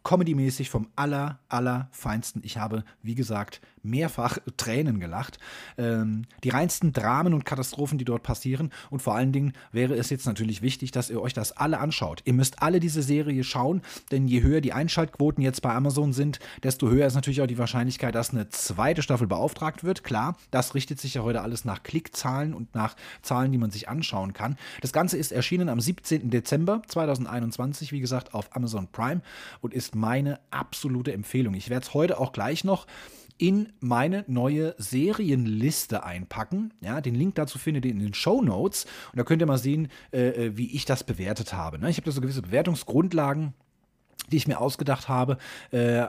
comedymäßig 0.03 0.69
vom 0.69 0.87
aller, 0.95 1.39
aller 1.49 1.89
Feinsten. 1.91 2.41
Ich 2.43 2.57
habe, 2.57 2.83
wie 3.01 3.15
gesagt, 3.15 3.61
mehrfach 3.83 4.37
Tränen 4.57 4.99
gelacht. 4.99 5.39
Ähm, 5.77 6.25
die 6.43 6.49
reinsten 6.49 6.93
Dramen 6.93 7.33
und 7.33 7.45
Katastrophen, 7.45 7.97
die 7.97 8.05
dort 8.05 8.23
passieren. 8.23 8.71
Und 8.89 9.01
vor 9.01 9.15
allen 9.15 9.31
Dingen 9.31 9.53
wäre 9.71 9.95
es 9.95 10.09
jetzt 10.09 10.25
natürlich 10.25 10.61
wichtig, 10.61 10.91
dass 10.91 11.09
ihr 11.09 11.21
euch 11.21 11.33
das 11.33 11.53
alle 11.53 11.79
anschaut. 11.79 12.21
Ihr 12.25 12.33
müsst 12.33 12.61
alle 12.61 12.79
diese 12.79 13.01
Serie 13.01 13.43
schauen, 13.43 13.81
denn 14.11 14.27
je 14.27 14.41
höher 14.41 14.61
die 14.61 14.73
Einschaltquoten 14.73 15.43
jetzt 15.43 15.61
bei 15.61 15.73
Amazon 15.73 16.13
sind, 16.13 16.39
desto 16.63 16.89
höher 16.89 17.07
ist 17.07 17.15
natürlich 17.15 17.41
auch 17.41 17.47
die 17.47 17.57
Wahrscheinlichkeit, 17.57 18.15
dass 18.15 18.31
eine 18.31 18.49
zweite 18.49 19.01
Staffel 19.01 19.27
beauftragt 19.27 19.83
wird. 19.83 20.03
Klar, 20.03 20.37
das 20.51 20.75
richtet 20.75 20.99
sich 20.99 21.15
ja 21.15 21.23
heute 21.23 21.41
alles 21.41 21.65
nach 21.65 21.83
Klickzahlen 21.83 22.53
und 22.53 22.75
nach 22.75 22.95
Zahlen, 23.21 23.51
die 23.51 23.57
man 23.57 23.71
sich 23.71 23.89
anschauen 23.89 24.33
kann. 24.33 24.57
Das 24.81 24.93
Ganze 24.93 25.17
ist 25.17 25.31
erschienen 25.31 25.69
am 25.69 25.79
17. 25.79 26.29
Dezember 26.29 26.81
2021, 26.87 27.91
wie 27.91 27.99
gesagt, 27.99 28.33
auf 28.33 28.55
Amazon 28.55 28.87
Prime 28.91 29.21
und 29.61 29.73
ist 29.77 29.95
meine 29.95 30.39
absolute 30.51 31.13
Empfehlung. 31.13 31.53
Ich 31.53 31.69
werde 31.69 31.85
es 31.85 31.93
heute 31.93 32.19
auch 32.19 32.33
gleich 32.33 32.63
noch 32.63 32.87
in 33.37 33.71
meine 33.79 34.25
neue 34.27 34.73
Serienliste 34.79 36.03
einpacken. 36.03 36.73
Ja, 36.81 37.01
den 37.01 37.15
Link 37.15 37.35
dazu 37.35 37.59
findet 37.59 37.85
ihr 37.85 37.91
in 37.91 37.99
den 37.99 38.15
Show 38.15 38.41
Notes. 38.41 38.85
Und 39.11 39.19
da 39.19 39.23
könnt 39.23 39.41
ihr 39.41 39.45
mal 39.45 39.59
sehen, 39.59 39.89
äh, 40.11 40.29
äh 40.29 40.57
wie 40.57 40.75
ich 40.75 40.85
das 40.85 41.03
bewertet 41.03 41.53
habe. 41.53 41.77
Ne? 41.77 41.89
Ich 41.89 41.97
habe 41.97 42.05
da 42.05 42.11
so 42.11 42.21
gewisse 42.21 42.41
Bewertungsgrundlagen 42.41 43.53
die 44.31 44.37
ich 44.37 44.47
mir 44.47 44.59
ausgedacht 44.59 45.07
habe, 45.07 45.37
äh, 45.71 46.05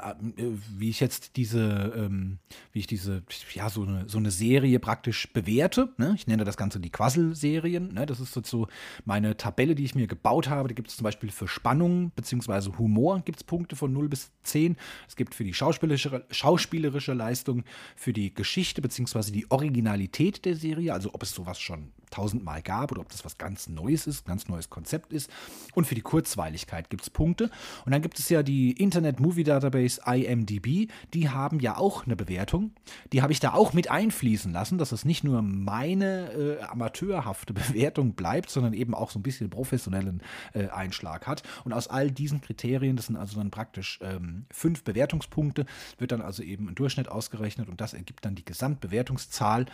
wie 0.77 0.91
ich 0.91 1.01
jetzt 1.01 1.37
diese, 1.37 1.93
ähm, 1.97 2.39
wie 2.73 2.81
ich 2.81 2.87
diese, 2.87 3.23
ja, 3.55 3.71
so 3.71 3.83
eine, 3.83 4.09
so 4.09 4.19
eine 4.19 4.31
Serie 4.31 4.79
praktisch 4.79 5.33
bewerte. 5.33 5.91
Ne? 5.97 6.12
Ich 6.16 6.27
nenne 6.27 6.45
das 6.45 6.57
Ganze 6.57 6.81
die 6.81 6.91
Quassel-Serien. 6.91 7.95
Ne? 7.95 8.07
Das 8.07 8.21
ist 8.21 8.35
so 8.47 8.69
meine 9.05 9.37
Tabelle, 9.37 9.75
die 9.75 9.85
ich 9.85 9.95
mir 9.95 10.07
gebaut 10.07 10.49
habe. 10.49 10.69
Da 10.69 10.75
gibt 10.75 10.89
es 10.89 10.97
zum 10.97 11.05
Beispiel 11.05 11.31
für 11.31 11.49
Spannung 11.49 12.11
bzw. 12.16 12.77
Humor 12.79 13.21
gibt 13.25 13.39
es 13.39 13.45
Punkte 13.45 13.77
von 13.77 13.93
0 13.93 14.09
bis 14.09 14.31
10. 14.43 14.77
Es 15.07 15.16
gibt 15.16 15.35
für 15.35 15.45
die 15.45 15.55
schauspielerische, 15.55 16.25
schauspielerische 16.31 17.12
Leistung, 17.12 17.64
für 17.97 18.12
die 18.12 18.35
Geschichte 18.35 18.83
bzw. 18.83 19.31
die 19.31 19.51
Originalität 19.51 20.45
der 20.45 20.57
Serie, 20.57 20.93
also 20.93 21.14
ob 21.14 21.23
es 21.23 21.33
sowas 21.33 21.61
schon 21.61 21.93
tausendmal 22.11 22.63
gab 22.63 22.93
oder 22.93 23.01
ob 23.01 23.09
das 23.11 23.25
was 23.25 23.39
ganz 23.39 23.69
Neues 23.69 24.07
ist, 24.07 24.27
ganz 24.27 24.49
neues 24.49 24.71
Konzept 24.71 25.13
ist. 25.13 25.31
Und 25.75 25.87
für 25.87 25.95
die 25.95 26.01
Kurzweiligkeit 26.01 26.91
gibt 26.91 27.03
es 27.03 27.11
Punkte. 27.11 27.51
Und 27.85 27.93
dann 27.93 28.03
gibt 28.03 28.19
es 28.19 28.29
ja 28.29 28.43
die 28.43 28.73
Internet 28.73 29.21
Movie 29.21 29.45
Database 29.45 30.01
IMDb. 30.07 30.91
Die 31.15 31.29
haben 31.29 31.61
ja 31.61 31.77
auch 31.77 32.07
eine 32.07 32.17
Bewertung. 32.17 32.73
Die 33.13 33.23
habe 33.23 33.33
ich 33.33 33.41
da 33.41 33.55
auch 33.55 33.73
mit 33.73 33.91
einfließen 33.91 34.53
lassen, 34.53 34.79
dass 34.79 34.93
es 34.93 35.05
nicht 35.05 35.25
nur 35.25 35.43
meine 35.43 36.33
äh, 36.33 36.63
amateurhafte 36.63 37.53
Bewertung 37.55 38.15
bleibt, 38.15 38.51
sondern 38.51 38.73
eben 38.73 38.95
auch 38.95 39.11
so 39.11 39.19
ein 39.19 39.23
bisschen 39.23 39.51
professionellen 39.51 40.23
äh, 40.55 40.69
Einschlag 40.69 41.27
hat. 41.27 41.43
Und 41.65 41.73
aus 41.73 41.89
all 41.89 42.11
diesen 42.11 42.41
Kriterien, 42.41 42.97
das 42.97 43.07
sind 43.07 43.17
also 43.17 43.37
dann 43.39 43.51
praktisch 43.51 43.99
ähm, 44.03 44.47
fünf 44.51 44.85
Bewertungspunkte, 44.85 45.67
wird 45.99 46.13
dann 46.13 46.23
also 46.23 46.43
eben 46.43 46.69
ein 46.69 46.75
Durchschnitt 46.75 47.09
ausgerechnet 47.09 47.69
und 47.69 47.81
das 47.81 47.95
ergibt 47.95 48.25
dann 48.25 48.35
die 48.35 48.45
Gesamtbewertungszahl. 48.45 49.67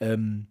Ähm, 0.00 0.46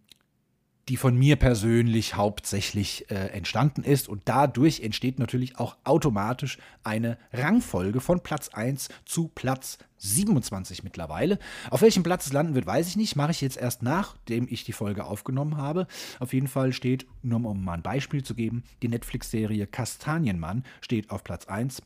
die 0.89 0.97
von 0.97 1.15
mir 1.15 1.35
persönlich 1.35 2.15
hauptsächlich 2.15 3.09
äh, 3.09 3.15
entstanden 3.15 3.83
ist. 3.83 4.09
Und 4.09 4.23
dadurch 4.25 4.81
entsteht 4.81 5.19
natürlich 5.19 5.57
auch 5.59 5.77
automatisch 5.83 6.57
eine 6.83 7.17
Rangfolge 7.33 8.01
von 8.01 8.21
Platz 8.21 8.49
1 8.49 8.89
zu 9.05 9.29
Platz 9.29 9.77
27 9.97 10.83
mittlerweile. 10.83 11.37
Auf 11.69 11.81
welchem 11.81 12.03
Platz 12.03 12.25
es 12.25 12.33
landen 12.33 12.55
wird, 12.55 12.65
weiß 12.65 12.87
ich 12.87 12.95
nicht. 12.95 13.15
Mache 13.15 13.31
ich 13.31 13.41
jetzt 13.41 13.57
erst 13.57 13.83
nachdem 13.83 14.47
ich 14.49 14.63
die 14.63 14.73
Folge 14.73 15.05
aufgenommen 15.05 15.57
habe. 15.57 15.87
Auf 16.19 16.33
jeden 16.33 16.47
Fall 16.47 16.73
steht, 16.73 17.05
nur 17.21 17.45
um 17.45 17.63
mal 17.63 17.73
ein 17.73 17.83
Beispiel 17.83 18.23
zu 18.23 18.33
geben, 18.33 18.63
die 18.81 18.87
Netflix-Serie 18.87 19.67
Kastanienmann 19.67 20.63
steht 20.81 21.11
auf 21.11 21.23
Platz 21.23 21.45
1 21.45 21.83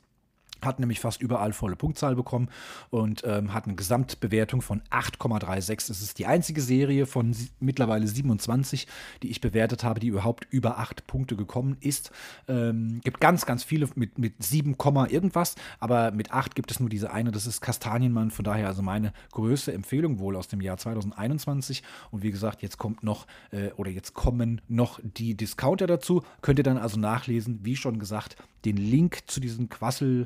hat 0.61 0.79
nämlich 0.79 0.99
fast 0.99 1.21
überall 1.21 1.53
volle 1.53 1.75
Punktzahl 1.75 2.15
bekommen 2.15 2.49
und 2.89 3.23
ähm, 3.25 3.53
hat 3.53 3.65
eine 3.65 3.75
Gesamtbewertung 3.75 4.61
von 4.61 4.81
8,36. 4.91 5.91
Es 5.91 6.01
ist 6.01 6.19
die 6.19 6.25
einzige 6.25 6.61
Serie 6.61 7.05
von 7.05 7.35
mittlerweile 7.59 8.07
27, 8.07 8.87
die 9.23 9.29
ich 9.29 9.41
bewertet 9.41 9.83
habe, 9.83 9.99
die 9.99 10.07
überhaupt 10.07 10.47
über 10.49 10.79
8 10.79 11.07
Punkte 11.07 11.35
gekommen 11.35 11.77
ist. 11.79 12.11
Ähm, 12.47 13.01
gibt 13.03 13.19
ganz, 13.19 13.45
ganz 13.45 13.63
viele 13.63 13.87
mit, 13.95 14.17
mit 14.17 14.43
7, 14.43 14.75
irgendwas, 15.09 15.55
aber 15.79 16.11
mit 16.11 16.31
8 16.31 16.55
gibt 16.55 16.71
es 16.71 16.79
nur 16.79 16.89
diese 16.89 17.11
eine, 17.11 17.31
das 17.31 17.47
ist 17.47 17.61
Kastanienmann. 17.61 18.31
Von 18.31 18.45
daher 18.45 18.67
also 18.67 18.81
meine 18.81 19.13
größte 19.31 19.73
Empfehlung 19.73 20.19
wohl 20.19 20.35
aus 20.35 20.47
dem 20.47 20.61
Jahr 20.61 20.77
2021. 20.77 21.83
Und 22.11 22.23
wie 22.23 22.31
gesagt, 22.31 22.61
jetzt 22.61 22.77
kommt 22.77 23.03
noch 23.03 23.27
äh, 23.51 23.71
oder 23.77 23.91
jetzt 23.91 24.13
kommen 24.13 24.61
noch 24.67 24.99
die 25.03 25.35
Discounter 25.35 25.87
dazu. 25.87 26.23
Könnt 26.41 26.59
ihr 26.59 26.63
dann 26.63 26.77
also 26.77 26.99
nachlesen, 26.99 27.59
wie 27.63 27.75
schon 27.75 27.99
gesagt, 27.99 28.35
den 28.65 28.77
Link 28.77 29.19
zu 29.27 29.39
diesen 29.39 29.69
Quassel-Serien-Auflistung 29.69 30.25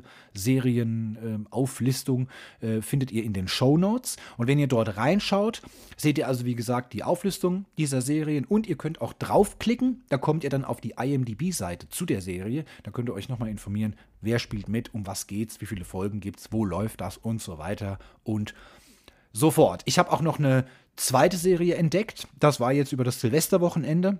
äh, 2.62 2.66
äh, 2.66 2.82
findet 2.82 3.10
ihr 3.10 3.24
in 3.24 3.32
den 3.32 3.48
Show 3.48 3.76
Notes. 3.76 4.16
Und 4.36 4.46
wenn 4.46 4.58
ihr 4.58 4.66
dort 4.66 4.96
reinschaut, 4.96 5.62
seht 5.96 6.18
ihr 6.18 6.26
also, 6.26 6.44
wie 6.44 6.54
gesagt, 6.54 6.92
die 6.92 7.02
Auflistung 7.02 7.66
dieser 7.78 8.00
Serien 8.00 8.44
und 8.44 8.66
ihr 8.66 8.76
könnt 8.76 9.00
auch 9.00 9.12
draufklicken. 9.12 10.02
Da 10.08 10.18
kommt 10.18 10.44
ihr 10.44 10.50
dann 10.50 10.64
auf 10.64 10.80
die 10.80 10.94
IMDb-Seite 10.98 11.88
zu 11.88 12.06
der 12.06 12.20
Serie. 12.20 12.64
Da 12.82 12.90
könnt 12.90 13.08
ihr 13.08 13.14
euch 13.14 13.28
nochmal 13.28 13.48
informieren, 13.48 13.94
wer 14.20 14.38
spielt 14.38 14.68
mit, 14.68 14.94
um 14.94 15.06
was 15.06 15.26
geht's, 15.26 15.60
wie 15.60 15.66
viele 15.66 15.84
Folgen 15.84 16.20
gibt's, 16.20 16.48
wo 16.50 16.64
läuft 16.64 17.00
das 17.00 17.16
und 17.16 17.40
so 17.42 17.58
weiter 17.58 17.98
und 18.24 18.54
so 19.32 19.50
fort. 19.50 19.82
Ich 19.84 19.98
habe 19.98 20.12
auch 20.12 20.22
noch 20.22 20.38
eine 20.38 20.64
zweite 20.96 21.36
Serie 21.36 21.76
entdeckt. 21.76 22.26
Das 22.38 22.60
war 22.60 22.72
jetzt 22.72 22.92
über 22.92 23.04
das 23.04 23.20
Silvesterwochenende. 23.20 24.18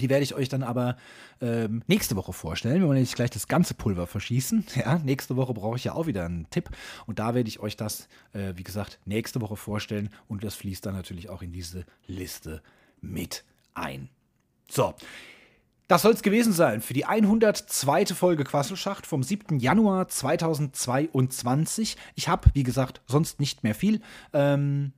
Die 0.00 0.10
werde 0.10 0.22
ich 0.22 0.34
euch 0.34 0.48
dann 0.48 0.62
aber 0.62 0.96
ähm, 1.40 1.82
nächste 1.86 2.16
Woche 2.16 2.32
vorstellen. 2.32 2.80
Wir 2.80 2.88
wollen 2.88 3.00
nicht 3.00 3.14
gleich 3.14 3.30
das 3.30 3.48
ganze 3.48 3.74
Pulver 3.74 4.06
verschießen. 4.06 4.66
Ja, 4.76 4.98
nächste 4.98 5.36
Woche 5.36 5.54
brauche 5.54 5.76
ich 5.76 5.84
ja 5.84 5.94
auch 5.94 6.06
wieder 6.06 6.24
einen 6.24 6.48
Tipp. 6.50 6.68
Und 7.06 7.18
da 7.18 7.34
werde 7.34 7.48
ich 7.48 7.60
euch 7.60 7.76
das, 7.76 8.08
äh, 8.32 8.52
wie 8.56 8.62
gesagt, 8.62 8.98
nächste 9.06 9.40
Woche 9.40 9.56
vorstellen. 9.56 10.10
Und 10.28 10.44
das 10.44 10.54
fließt 10.54 10.84
dann 10.84 10.94
natürlich 10.94 11.30
auch 11.30 11.40
in 11.40 11.52
diese 11.52 11.86
Liste 12.06 12.62
mit 13.00 13.44
ein. 13.74 14.10
So. 14.70 14.94
Das 15.88 16.02
soll 16.02 16.12
es 16.12 16.22
gewesen 16.22 16.52
sein 16.52 16.80
für 16.80 16.94
die 16.94 17.04
102. 17.04 18.06
Folge 18.06 18.42
Quasselschacht 18.42 19.06
vom 19.06 19.22
7. 19.22 19.60
Januar 19.60 20.08
2022. 20.08 21.96
Ich 22.16 22.28
habe, 22.28 22.50
wie 22.54 22.64
gesagt, 22.64 23.02
sonst 23.06 23.38
nicht 23.38 23.62
mehr 23.62 23.74
viel. 23.74 24.00
Ähm, 24.32 24.92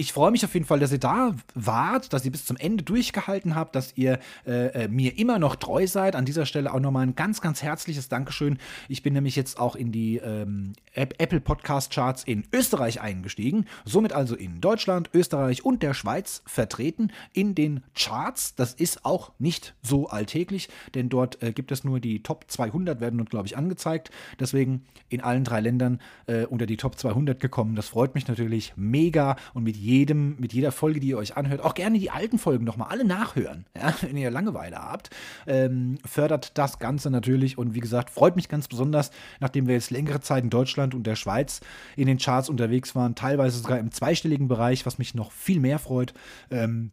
ich 0.00 0.14
freue 0.14 0.30
mich 0.30 0.42
auf 0.46 0.54
jeden 0.54 0.64
Fall, 0.64 0.80
dass 0.80 0.92
ihr 0.92 0.98
da 0.98 1.34
wart, 1.54 2.14
dass 2.14 2.24
ihr 2.24 2.32
bis 2.32 2.46
zum 2.46 2.56
Ende 2.56 2.82
durchgehalten 2.82 3.54
habt, 3.54 3.76
dass 3.76 3.92
ihr 3.96 4.18
äh, 4.46 4.84
äh 4.84 4.88
mir 4.88 5.18
immer 5.18 5.38
noch 5.38 5.56
treu 5.56 5.86
seid. 5.86 6.16
An 6.16 6.24
dieser 6.24 6.46
Stelle 6.46 6.72
auch 6.72 6.80
nochmal 6.80 7.06
ein 7.06 7.14
ganz, 7.14 7.42
ganz 7.42 7.62
herzliches 7.62 8.08
Dankeschön. 8.08 8.58
Ich 8.88 9.02
bin 9.02 9.12
nämlich 9.12 9.36
jetzt 9.36 9.60
auch 9.60 9.76
in 9.76 9.92
die 9.92 10.16
ähm, 10.16 10.72
Apple 10.94 11.42
Podcast 11.42 11.92
Charts 11.92 12.24
in 12.24 12.44
Österreich 12.50 13.02
eingestiegen, 13.02 13.66
somit 13.84 14.14
also 14.14 14.34
in 14.36 14.62
Deutschland, 14.62 15.10
Österreich 15.12 15.66
und 15.66 15.82
der 15.82 15.92
Schweiz 15.92 16.42
vertreten 16.46 17.12
in 17.34 17.54
den 17.54 17.82
Charts. 17.94 18.54
Das 18.54 18.72
ist 18.72 19.04
auch 19.04 19.32
nicht 19.38 19.74
so 19.82 20.08
alltäglich, 20.08 20.70
denn 20.94 21.10
dort 21.10 21.42
äh, 21.42 21.52
gibt 21.52 21.72
es 21.72 21.84
nur 21.84 22.00
die 22.00 22.22
Top 22.22 22.46
200, 22.48 23.02
werden 23.02 23.18
dort, 23.18 23.28
glaube 23.28 23.48
ich, 23.48 23.58
angezeigt. 23.58 24.10
Deswegen 24.38 24.86
in 25.10 25.20
allen 25.20 25.44
drei 25.44 25.60
Ländern 25.60 26.00
äh, 26.26 26.46
unter 26.46 26.64
die 26.64 26.78
Top 26.78 26.98
200 26.98 27.38
gekommen. 27.38 27.76
Das 27.76 27.88
freut 27.88 28.14
mich 28.14 28.28
natürlich 28.28 28.72
mega 28.76 29.36
und 29.52 29.64
mit 29.64 29.76
jedem 29.76 29.89
jedem, 29.90 30.36
mit 30.38 30.52
jeder 30.52 30.72
Folge, 30.72 31.00
die 31.00 31.08
ihr 31.08 31.18
euch 31.18 31.36
anhört, 31.36 31.60
auch 31.60 31.74
gerne 31.74 31.98
die 31.98 32.10
alten 32.10 32.38
Folgen 32.38 32.64
nochmal 32.64 32.88
alle 32.90 33.04
nachhören, 33.04 33.66
ja, 33.76 33.94
wenn 34.00 34.16
ihr 34.16 34.30
Langeweile 34.30 34.76
habt. 34.76 35.10
Ähm, 35.46 35.98
fördert 36.06 36.56
das 36.56 36.78
Ganze 36.78 37.10
natürlich 37.10 37.58
und 37.58 37.74
wie 37.74 37.80
gesagt, 37.80 38.10
freut 38.10 38.36
mich 38.36 38.48
ganz 38.48 38.68
besonders, 38.68 39.10
nachdem 39.40 39.66
wir 39.66 39.74
jetzt 39.74 39.90
längere 39.90 40.20
Zeit 40.20 40.44
in 40.44 40.50
Deutschland 40.50 40.94
und 40.94 41.06
der 41.06 41.16
Schweiz 41.16 41.60
in 41.96 42.06
den 42.06 42.18
Charts 42.18 42.48
unterwegs 42.48 42.94
waren, 42.94 43.14
teilweise 43.14 43.58
sogar 43.58 43.78
im 43.78 43.90
zweistelligen 43.90 44.48
Bereich, 44.48 44.86
was 44.86 44.98
mich 44.98 45.14
noch 45.14 45.32
viel 45.32 45.60
mehr 45.60 45.78
freut. 45.78 46.14
Ähm, 46.50 46.92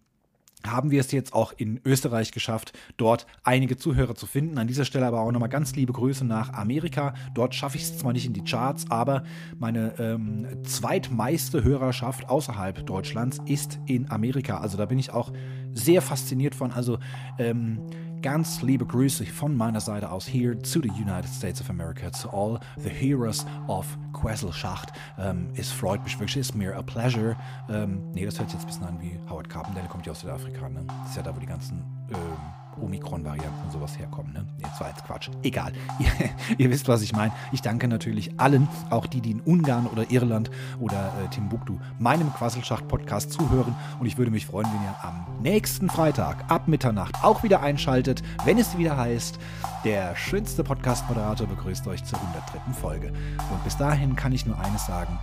haben 0.71 0.91
wir 0.91 0.99
es 0.99 1.11
jetzt 1.11 1.33
auch 1.33 1.53
in 1.57 1.79
Österreich 1.85 2.31
geschafft, 2.31 2.77
dort 2.97 3.27
einige 3.43 3.77
Zuhörer 3.77 4.15
zu 4.15 4.25
finden. 4.25 4.57
An 4.57 4.67
dieser 4.67 4.85
Stelle 4.85 5.05
aber 5.05 5.21
auch 5.21 5.31
nochmal 5.31 5.49
ganz 5.49 5.75
liebe 5.75 5.93
Grüße 5.93 6.25
nach 6.25 6.53
Amerika. 6.53 7.13
Dort 7.33 7.55
schaffe 7.55 7.77
ich 7.77 7.83
es 7.83 7.97
zwar 7.97 8.13
nicht 8.13 8.25
in 8.25 8.33
die 8.33 8.43
Charts, 8.43 8.89
aber 8.89 9.23
meine 9.57 9.93
ähm, 9.99 10.47
zweitmeiste 10.63 11.63
Hörerschaft 11.63 12.29
außerhalb 12.29 12.85
Deutschlands 12.85 13.39
ist 13.45 13.79
in 13.85 14.09
Amerika. 14.11 14.59
Also 14.59 14.77
da 14.77 14.85
bin 14.85 14.99
ich 14.99 15.11
auch 15.11 15.31
sehr 15.73 16.01
fasziniert 16.01 16.55
von. 16.55 16.71
Also 16.71 16.99
ähm, 17.37 17.79
Ganz 18.27 18.61
liebe 18.61 18.85
Grüße 18.85 19.25
von 19.25 19.55
meiner 19.55 19.79
Seite 19.79 20.11
aus 20.11 20.27
hier 20.27 20.61
zu 20.61 20.81
den 20.81 20.91
United 20.91 21.29
States 21.29 21.61
of 21.61 21.69
America, 21.69 22.11
zu 22.11 22.29
all 22.29 22.59
the 22.75 22.89
heroes 22.89 23.45
of 23.69 23.97
Quesselschacht. 24.11 24.91
Ähm, 25.17 25.47
es 25.55 25.71
freut 25.71 26.03
mich 26.03 26.19
wirklich, 26.19 26.35
es 26.35 26.49
ist 26.49 26.53
mir 26.53 26.75
a 26.75 26.81
pleasure. 26.81 27.37
Ähm, 27.69 28.11
nee, 28.11 28.25
das 28.25 28.37
hört 28.37 28.49
sich 28.49 28.59
jetzt 28.59 28.65
ein 28.65 28.67
bisschen 28.67 28.97
an 28.97 29.01
wie 29.01 29.17
Howard 29.29 29.47
Carpendale, 29.47 29.87
kommt 29.87 30.05
ja 30.07 30.11
aus 30.11 30.19
Südafrika. 30.19 30.67
Ne? 30.67 30.83
Das 30.85 31.11
ist 31.11 31.15
ja 31.15 31.23
da, 31.23 31.33
wo 31.33 31.39
die 31.39 31.45
ganzen 31.45 31.85
ähm, 32.09 32.66
Omikron-Varianten 32.81 33.63
und 33.65 33.71
sowas 33.71 33.97
herkommen. 33.97 34.33
Ne? 34.33 34.45
Jetzt 34.59 34.79
war 34.79 34.89
jetzt 34.89 35.03
Quatsch. 35.05 35.29
Egal. 35.43 35.71
Ihr, 35.99 36.11
ihr 36.57 36.69
wisst, 36.69 36.87
was 36.87 37.01
ich 37.01 37.13
meine. 37.13 37.31
Ich 37.51 37.61
danke 37.61 37.87
natürlich 37.87 38.39
allen, 38.39 38.67
auch 38.89 39.05
die, 39.05 39.21
die 39.21 39.31
in 39.31 39.41
Ungarn 39.41 39.87
oder 39.87 40.09
Irland 40.11 40.51
oder 40.79 41.13
äh, 41.23 41.27
Timbuktu 41.29 41.77
meinem 41.99 42.33
Quasselschacht-Podcast 42.33 43.31
zuhören. 43.31 43.75
Und 43.99 44.05
ich 44.05 44.17
würde 44.17 44.31
mich 44.31 44.45
freuen, 44.45 44.67
wenn 44.67 44.83
ihr 44.83 44.95
am 45.01 45.25
nächsten 45.41 45.89
Freitag 45.89 46.45
ab 46.49 46.67
Mitternacht 46.67 47.15
auch 47.23 47.43
wieder 47.43 47.61
einschaltet, 47.61 48.23
wenn 48.45 48.57
es 48.57 48.77
wieder 48.77 48.97
heißt, 48.97 49.39
der 49.83 50.15
schönste 50.15 50.63
Podcast-Moderator 50.63 51.47
begrüßt 51.47 51.87
euch 51.87 52.03
zur 52.03 52.19
103. 52.19 52.73
Folge. 52.73 53.07
Und 53.51 53.63
bis 53.63 53.77
dahin 53.77 54.15
kann 54.15 54.31
ich 54.33 54.45
nur 54.45 54.59
eines 54.59 54.85
sagen. 54.85 55.19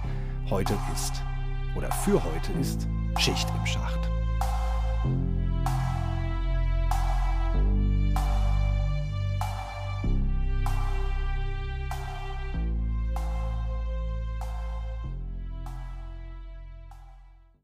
Heute 0.50 0.74
ist, 0.92 1.22
oder 1.76 1.90
für 1.90 2.22
heute 2.22 2.52
ist, 2.60 2.86
Schicht 3.18 3.48
im 3.58 3.66
Schacht. 3.66 4.13